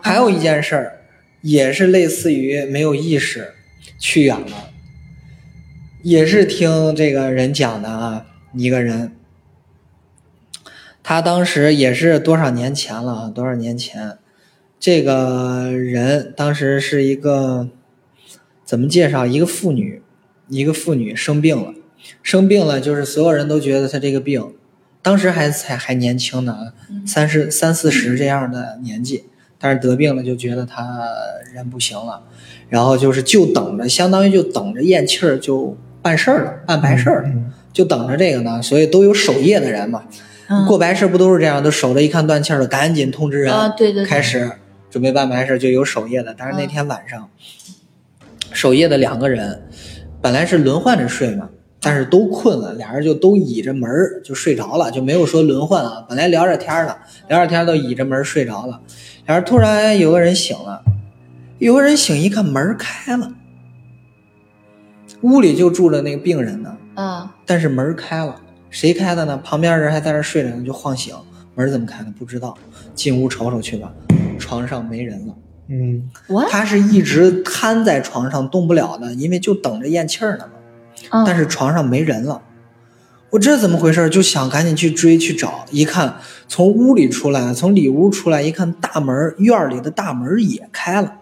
[0.00, 1.00] 还有一件事儿，
[1.42, 3.54] 也是类似于没有意识
[3.98, 4.70] 去远了，
[6.02, 9.16] 也是听这个人讲的啊，一个人。
[11.02, 13.30] 他当时也是多少年前了啊？
[13.30, 14.18] 多少年前？
[14.80, 17.68] 这个人当时是一个
[18.64, 19.26] 怎么介绍？
[19.26, 20.02] 一个妇女，
[20.48, 21.74] 一个妇女生病了，
[22.22, 24.52] 生病了，就是所有人都觉得她这个病，
[25.02, 26.64] 当时还才还年轻呢啊，
[27.06, 29.24] 三十三四十这样的年纪，
[29.58, 31.02] 但是得病了就觉得她
[31.52, 32.22] 人不行了，
[32.68, 37.30] 然后就是就等着，相当于就等着咽气儿就办事儿了，办白事儿了，
[37.72, 40.04] 就等着这个呢，所以都有守夜的人嘛。
[40.46, 41.62] 嗯过白事不都是这样？
[41.62, 44.52] 都守着一看断气儿了，赶紧通知人，啊对对对开始
[44.90, 46.34] 准备办白事，就有守夜的。
[46.36, 47.30] 但是那天晚上，
[48.52, 49.62] 守夜的两个人
[50.24, 51.50] 本来是轮换着睡嘛，
[51.82, 56.02] 但是都困了，俩人就都倚着门儿就睡着了，就没有说轮换啊。
[56.08, 56.96] 本来聊着天儿呢，
[57.28, 58.80] 聊着天儿都倚着门儿睡着了，
[59.26, 60.82] 俩人突然有个人醒了，
[61.58, 63.34] 有个人醒一看门儿开了，
[65.20, 66.74] 屋里就住着那个病人呢。
[66.94, 68.34] 啊，但是门儿开了，
[68.70, 69.36] 谁开的呢？
[69.44, 71.14] 旁边人还在那儿睡着呢，就晃醒，
[71.54, 72.56] 门儿怎么开的不知道。
[72.94, 73.92] 进屋瞅瞅去吧，
[74.38, 75.34] 床上没人了，
[75.68, 80.52] 嗯，我他是一直瘫在床上动不了的，因为就等着咽气儿呢嘛。
[81.10, 81.24] 嗯。
[81.26, 82.42] 但是床上没人了，
[83.30, 84.08] 我这怎么回事？
[84.10, 86.16] 就想赶紧去追去找，一看
[86.46, 91.14] 从屋里出来，从里屋出来，一看大门院里的大门也开了，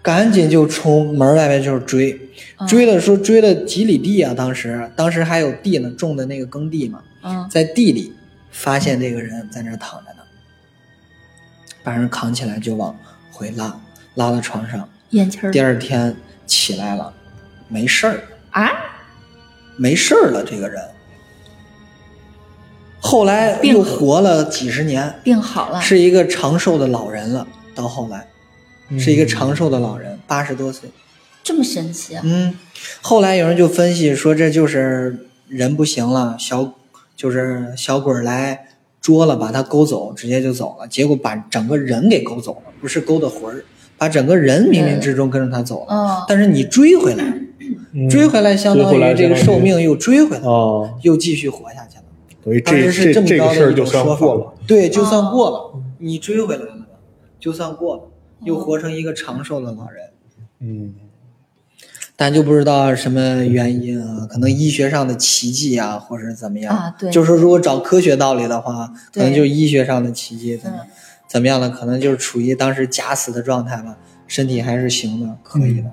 [0.00, 2.66] 赶紧就冲门外面就是追，嗯。
[2.68, 4.32] 追的时候追了几里地啊！
[4.34, 4.88] 当时？
[4.94, 7.46] 当时还有地呢，种的那个耕地嘛，嗯。
[7.50, 8.12] 在地里
[8.52, 10.06] 发现这个人在那儿躺着。
[10.11, 10.11] 呢，
[11.82, 12.96] 把人扛起来就往
[13.30, 13.78] 回拉，
[14.14, 14.88] 拉到床上。
[15.10, 17.12] 咽气儿第二天起来了，
[17.68, 18.70] 没事儿，啊，
[19.76, 20.42] 没事儿了。
[20.44, 20.82] 这个人
[23.00, 27.46] 后来又活了几十年，病好了，是一个长寿的老人了。
[27.74, 28.26] 到后来
[28.90, 30.90] 嗯是一个长寿的老人，八十多岁。
[31.42, 32.22] 这么神奇啊？
[32.24, 32.56] 嗯，
[33.00, 36.74] 后来有人就分析说，这就是人不行了，小
[37.16, 38.68] 就是小鬼儿来
[39.02, 40.88] 捉了，把他勾走，直接就走了。
[40.88, 43.64] 结果把整个人给勾走了，不是勾的魂儿，
[43.98, 46.24] 把整个人冥冥之中跟着他走了。
[46.28, 47.24] 但是你追回来，
[47.92, 50.42] 嗯追回来相当于这个寿命又追回来，
[51.02, 52.04] 又继续活下去了。
[52.44, 54.54] 等于当时这是这么高的一种说法。。
[54.66, 56.86] 对，就算过了，你追回来了，
[57.40, 58.02] 就算过了，
[58.44, 60.10] 又活成一个长寿的老人。
[60.60, 60.94] 嗯，
[62.22, 70.86] 但就不知道什么原因啊，可能医学上的奇迹啊，或者是怎么样啊对就是说，如果找科学道理的话，可能就是医学上的奇迹，怎么嗯
[71.26, 73.96] 怎么样的，可能就是处于当时假死的状态吧，
[74.28, 75.90] 身体还是行的，可以的。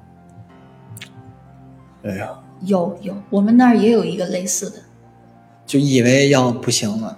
[2.04, 2.30] 哎呀，
[2.62, 4.76] 有有，我们那儿也有一个类似的，
[5.66, 7.18] 就以为要不行了，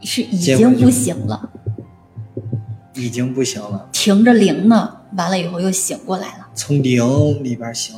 [0.00, 1.50] 是已经不行了，
[2.94, 6.48] 已经不行了，停着灵呢，完了以后又醒过来了。
[6.54, 7.04] 从灵
[7.44, 7.94] 里边醒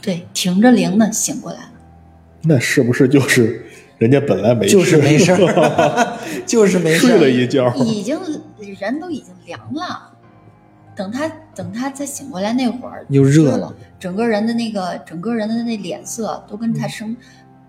[0.00, 1.58] 对，停着灵呢，醒过来。
[1.58, 1.70] 了。
[2.42, 3.64] 那是不是就是
[3.98, 7.28] 人家本来没就是没事儿，就是没事 睡了。
[7.28, 8.18] 一觉，已经
[8.78, 10.12] 人都已经凉了，
[10.94, 16.88] 等他等他再醒过来那会儿，又热了，整个人的那个整个人的那脸色都跟他嗯。
[16.88, 17.16] 生，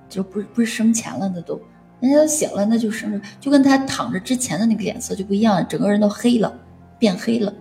[0.08, 1.60] 就不是不是生前了，那都。
[2.00, 6.54] 人家都醒了，那就生就跟他躺着之前的那个脸色就不一样了，整个人都黑了，
[6.98, 7.54] 变黑了。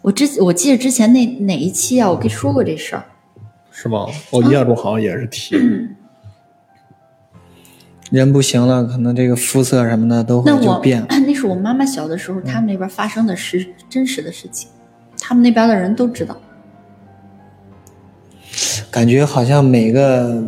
[0.00, 3.04] 我之我记得之前那哪一期啊，我跟你说过这事儿，
[3.84, 4.06] 是吗？
[4.30, 5.54] 我印象中好像也是提。
[8.10, 11.04] 人不行了，可能这个肤色什么的都会就变。
[11.26, 14.70] 那是我妈妈小的时候，他们那边发生的是真实的事情，
[15.20, 16.34] 他们那边的人都知道。
[18.90, 20.44] 感觉好像每个，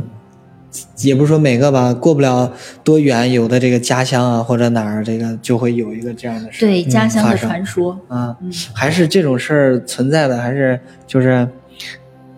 [1.03, 2.51] 也不是说每个吧，过不了
[2.83, 6.65] 多远，有的这个家乡啊或者哪儿，这个就会有一个这样的事。
[6.65, 11.47] 对家乡的传说，啊，嗯还是这种事儿存在的，还是就是，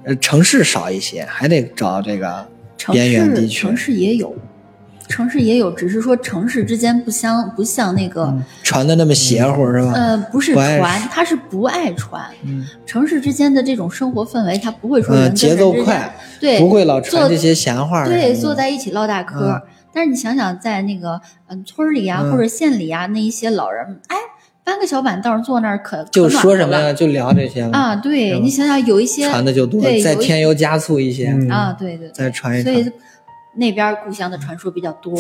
[0.09, 4.35] 呃，城市少一些，还得找这个城边缘地区市城市也有，
[5.07, 9.93] 城市也有，只是说城市之间不相不像那个、传的那么邪乎是吧？
[9.95, 12.25] 呃不是传，他是不爱传。
[12.45, 18.07] 嗯 城市之间的这种生活氛围，他不会说人嗯，节奏快，对，不会老传这些闲话。
[18.07, 19.51] 对，坐在一起唠大嗑。
[19.51, 24.17] 嗯但是你想想，在那个嗯村儿里啊，嗯或者县里啊，那一些老人，哎，
[24.69, 26.93] 搬个小板凳坐那儿可就说什么呀？
[26.93, 27.97] 就聊这些了啊？
[27.97, 32.85] 对你想想，有一些传的就多，再添油加醋一些，嗯啊，对对，再传一所以。
[33.55, 35.19] 那边故乡的传说比较多。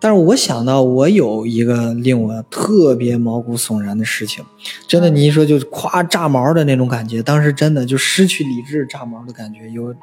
[0.00, 4.42] 但是我想到，我有一个令我特别毛骨悚然的事情，
[4.88, 9.94] 真的，嗯你一说就夸炸毛的那种感觉，当时真的就失去理智炸毛的感觉，有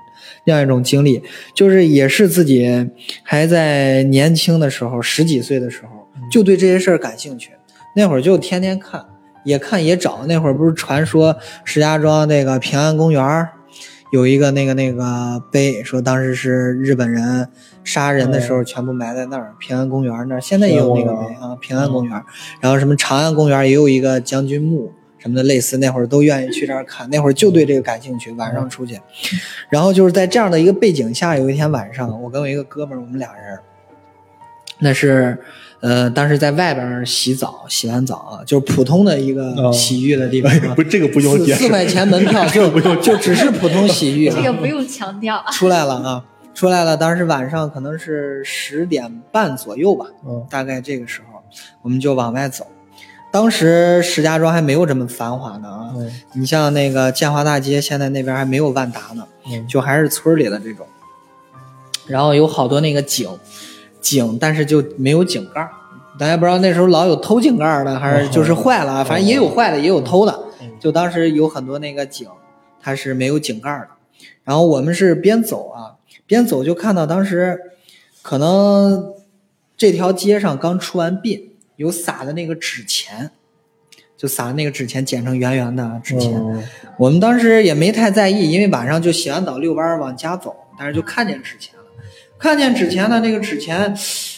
[0.46, 1.24] 那样一种经历，
[1.56, 2.88] 就是也是自己
[3.24, 7.50] 还在年轻的时候，十几岁的时候，就对这些事儿感兴趣，
[7.96, 9.06] 那会儿就天天看，
[9.46, 13.50] 也看也找，那会儿不是传说石家庄那个平安公园儿
[14.12, 17.50] 有一个那个那个碑，说当时是日本人
[17.84, 22.22] 杀人的时候全部埋在那儿，平安公园那儿，现在也有那个碑啊，平安公园。
[22.60, 29.00] 然后什么长安公园也有一个将军墓什么的，类似那会儿都愿意去这儿看，那会儿就对这个感兴趣，晚上出去。
[29.70, 33.58] 然后就是在这样的一个背景下，有一天晚上，我跟我一个哥们儿，我们俩人，
[34.80, 35.38] 那是。
[35.82, 41.64] 呃，当时在外边洗澡，洗完澡啊，就是普通的一个哦洗浴的地方啊，不，这个不用四解释。
[41.64, 45.52] 四块钱门票 就就只是普通洗浴啊，这个不用强调啊。
[45.52, 46.24] 出来了啊，
[46.54, 46.98] 出来了。
[46.98, 51.44] 当时晚上可能是十点半左右吧，嗯大概这个时候，
[51.84, 52.66] 我们就往外走。
[53.32, 60.88] 当时石家庄还没有这么繁华呢啊，嗯你像那个建华大街，现在那边还没有万达呢，嗯就还是村里的这种。
[62.08, 63.28] 然后有好多那个井，
[64.06, 65.70] 井，但是就没有井盖儿。
[66.20, 70.40] 咱也不知道那时候老有偷井盖儿的，还是就是坏了，反正也有坏的，也有偷的。
[70.80, 72.28] 就当时有很多那个井，
[72.80, 74.28] 它是没有井盖儿的。
[74.44, 77.60] 然后我们是边走啊，边走就看到当时
[78.22, 79.12] 可能
[79.76, 83.32] 这条街上刚出完殡，有撒的那个纸钱，
[84.16, 86.34] 就就撒那个纸钱剪成圆圆的纸钱。
[86.36, 86.64] 嗯
[86.98, 91.75] 我们当时也没太在意，因为晚上就洗完澡遛弯儿往家走，但是就看见纸钱了。
[92.38, 93.96] 看见纸钱的那个纸钱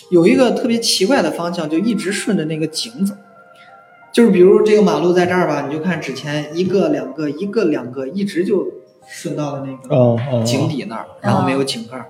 [0.10, 3.14] 有一个特别奇怪的方向，就一直顺着那个井走。
[4.14, 8.66] 就是比如这个马路在这儿吧，你就看纸钱一个两个一个两个，一直就
[9.08, 12.06] 顺到了那个井底那儿，然后没有井盖儿。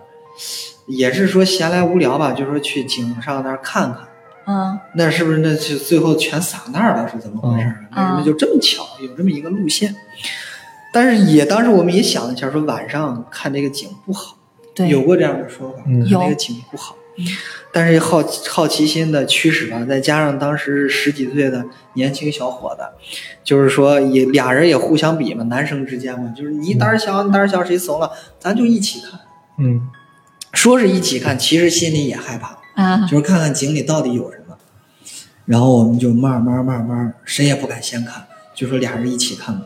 [0.87, 4.07] 也是说闲来无聊吧，就说去井上那儿看看。
[4.49, 7.09] 嗯那是不是那就最后全撒那儿了？
[7.11, 9.93] 是怎么回事为什么就这么巧有这么一个路线？
[10.93, 14.37] 但是也当时我们也想了一下，说晚上看这个景不好，
[14.77, 16.95] 对有过这样的说法，嗯有看这个景不好。
[17.73, 22.83] 但是好好奇心的驱使吧，再加上当时是十几岁的年轻小伙子，
[23.43, 29.19] 就是说也俩人也互相比嘛，男生之间嘛，就是你胆儿小，你胆儿小，谁怂了，咱就一起看。
[29.57, 29.89] 嗯
[30.53, 32.57] 说是一起看，其实心里也害怕。
[32.75, 34.55] 啊就是看看井里到底有什么。
[35.45, 39.65] 然后我们就慢慢慢慢，谁也不敢先看，就说俩人一起看吧。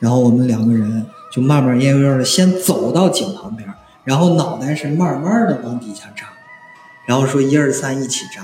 [0.00, 3.68] 然后我们两个人就慢慢悠悠的先走到井旁边，
[4.06, 6.26] 然后脑袋是慢慢的往底下扎，
[7.04, 8.42] 然后说一二三一起扎，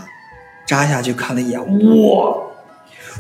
[0.67, 2.37] 扎下去看了一眼，哇，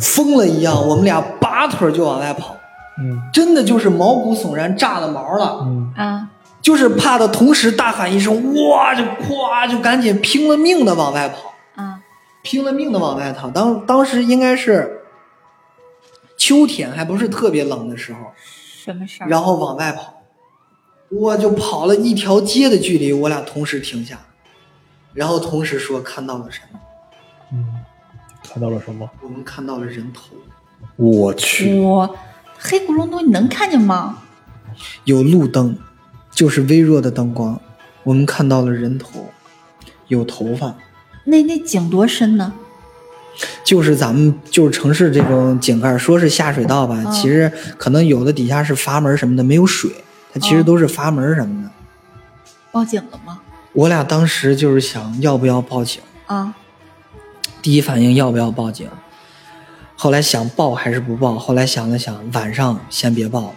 [0.01, 2.57] 疯了一样，我们俩拔腿就往外跑，
[2.99, 5.61] 嗯真的就是毛骨悚然，炸了毛了。
[5.63, 6.29] 嗯啊
[6.61, 8.33] 就是怕的同时大喊一声
[8.71, 11.99] “哇”，就咵就赶紧拼了命的往外跑，啊
[12.43, 13.51] 拼了命的往外逃。
[13.51, 15.03] 当当时应该是
[16.37, 18.31] 秋天，还不是特别冷的时候，
[18.85, 19.27] 什么事儿？
[19.27, 20.22] 然后往外跑，
[21.13, 24.19] 我就跑了一条街的距离，我俩同时停下，
[25.13, 26.81] 然后同时说看到了什么？
[27.53, 27.67] 嗯，
[28.43, 29.09] 看到了什么？
[29.23, 30.35] 我们看到了人头，
[30.97, 32.17] 我去，我
[32.59, 34.23] 黑咕隆咚，你能看见吗？
[35.05, 35.77] 有路灯，
[36.31, 37.61] 就是微弱的灯光，
[38.05, 39.27] 我们看到了人头，
[40.09, 40.75] 有头发。
[41.25, 42.55] 那那井多深呢？
[43.65, 49.91] 就是咱们就是城市这种井盖，说是下水道吧，嗯其实可能有的底下是阀门什么的，没有水，
[50.33, 51.71] 它其实嗯都是阀门什么的。
[52.71, 53.41] 报警了吗？
[53.73, 56.55] 我俩当时就是想要不要报警，啊
[57.61, 58.89] 第一反应要不要报警，
[59.97, 63.55] 后来想报还是不报，后来想了想，晚上先别报了，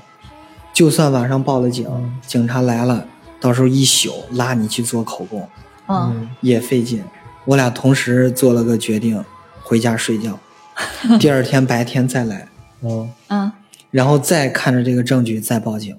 [0.73, 1.89] 就算晚上报了警，
[2.25, 3.07] 警察来了，
[3.39, 5.49] 到时候一宿拉你去做口供
[5.87, 7.03] 嗯也费劲。
[7.45, 9.23] 我俩同时做了个决定，
[9.63, 10.37] 回家睡觉，
[11.19, 12.47] 第二天白天再来。
[12.81, 13.51] 嗯嗯
[13.91, 15.97] 然后再看着这个证据再报警，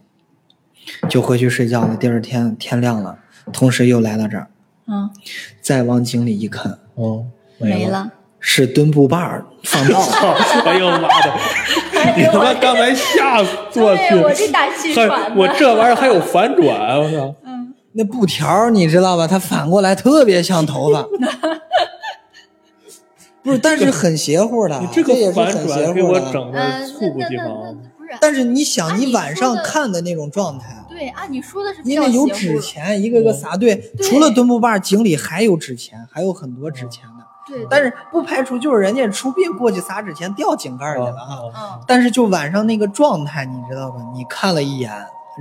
[1.08, 1.96] 就回去睡觉了。
[1.96, 3.18] 第二天天亮了，
[3.52, 4.48] 同时又来到这儿，
[4.86, 5.10] 嗯，
[5.60, 7.26] 再往井里一看，哦，
[7.58, 7.86] 没。
[7.86, 8.12] 了。
[8.38, 10.36] 是墩布把儿放倒了。
[10.66, 11.34] 哎呦妈的！
[12.16, 14.14] 你他妈刚才吓死我去！
[14.22, 17.34] 我这打气喘我这玩意儿还有 反转，我操！
[17.44, 19.26] 嗯那布条你知道吧？
[19.26, 21.02] 它反过来特别像头发。
[23.42, 26.20] 不是，但是很邪乎的，你这个也是很反转给邪乎的。
[26.20, 27.76] 我整的呃，猝不及防。
[28.20, 37.24] 但是你想，你你晚上看的那种状态，对，按你说的是因为有纸钱，一个个撒对，除了墩布坝，井里还有纸钱，还有很多纸钱的。
[37.46, 41.38] 对，但是不排除就是人家出殡过去撒纸钱掉井盖儿去了啊。
[41.54, 43.98] 嗯但是就晚上那个状态，你知道吧？
[44.14, 44.90] 你看了一眼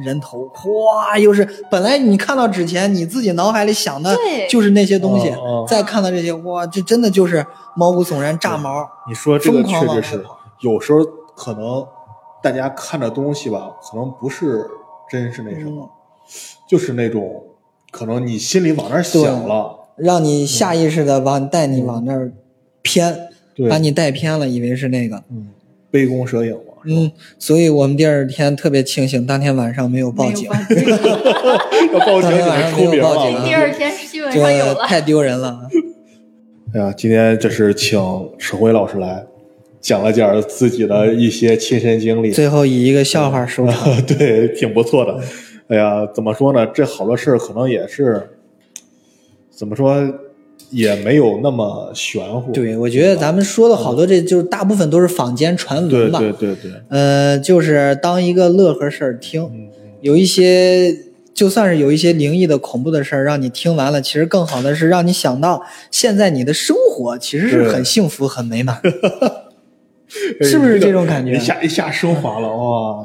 [0.04, 4.16] 人头，哗，又是本来你看到纸钱，你自己脑海里想的
[4.50, 5.34] 就是那些东西
[5.68, 7.44] 再看到这些，哇，这真的就是
[7.76, 8.88] 毛骨悚然，炸毛。
[9.08, 10.26] 你说这个确实是
[10.60, 11.00] 有时候
[11.36, 11.88] 可能
[12.46, 14.64] 大家看的东西吧，可能不是
[15.10, 15.90] 真是那什么，
[16.70, 17.44] 就是那种
[17.90, 22.32] 可能你心里往那儿想了，让你下意识的往带你往那儿
[22.84, 23.30] 偏，
[23.68, 25.24] 把你带偏了，以为是那个。
[25.32, 25.48] 嗯，
[25.90, 30.86] 杯弓蛇影嘛，嗯，所以我们第二天特别庆幸，当天晚上没有报警，报警
[31.94, 33.44] 要报警当天晚上没有报警啊。
[33.44, 34.76] 第二天新闻上有了。
[34.76, 35.68] 这太丢人了。
[36.76, 38.00] 哎呀，今天这是请
[38.38, 39.26] 沈辉老师来
[39.86, 43.76] 讲了讲自己的一些亲身经历，最后以一个笑话收场。
[44.08, 45.16] 对，挺不错的。
[45.68, 46.66] 哎呀，怎么说呢？
[46.74, 48.30] 这好多事儿可能也是
[49.52, 49.96] 怎么说，
[50.72, 52.52] 也没有那么玄乎。
[52.52, 56.18] 对，我觉得咱们说的好多，这就是大部分都是坊间传闻吧。
[56.18, 59.68] 对对对，呃，就是当一个乐呵事儿听，嗯
[60.02, 60.98] 有一些
[61.32, 68.82] 就算是有一些灵异的、恐怖的事儿，让你听完了，其实更好的是让你想到现在你的生活其实是很幸福、很美满。
[70.42, 73.04] 哎 是不是这种感觉一下一下升华了哇！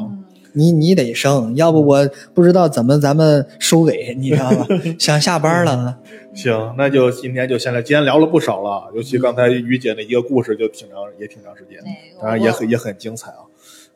[0.52, 4.66] 你你得升，要不我不知道怎么咱们收尾，你知道吧？
[4.98, 5.96] 想下班了，
[6.34, 11.78] 行，那就今天就先来，今天聊了不少了，尤其刚才于姐那一个故事就挺长，也挺长时间，
[12.20, 13.46] 当然也很也很精彩啊。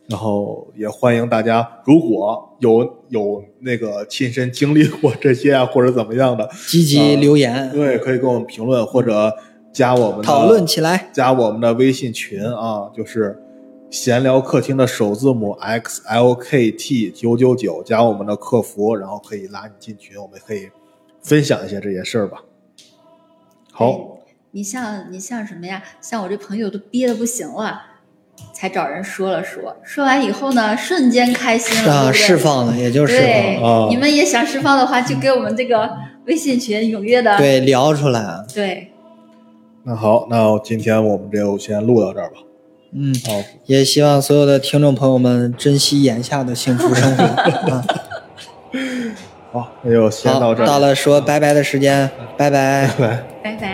[0.07, 9.35] 然后也欢迎大家，如果有有那个亲身经历过这些啊，或者怎么样的，积极留言对，可以给我们评论或者
[9.75, 11.11] 加我们的讨论起来。
[11.13, 13.39] 加我们的微信群啊，就是
[13.91, 20.71] 闲聊客厅的首字母 X L K T 九九九，加我们的客服，然后可以拉你进群，我们可以
[21.21, 22.39] 分享一些这些事儿吧。
[23.73, 24.19] 好，
[24.53, 25.83] 你像你像什么呀？
[26.01, 27.83] 像我这朋友都憋的不行了，
[28.53, 35.91] 才找人说了说，说完以后呢，瞬间开心了，啊，释放了，也就释对放了。，你们也想释放的话，就给我们这个
[36.27, 38.45] 微信群踊跃的对，聊出来。
[38.55, 38.93] 对
[39.85, 42.37] 那好，那今天我们就先录到这儿吧。
[42.93, 43.33] 嗯，好，
[43.67, 47.25] 也希望所有的听众朋友们珍惜眼下的幸福生活
[47.71, 47.85] 啊！
[49.53, 50.67] 好，那就先，到这儿。
[50.67, 52.89] 到了说拜拜的时间，拜拜。
[52.97, 53.25] 拜拜。
[53.43, 53.74] 拜拜。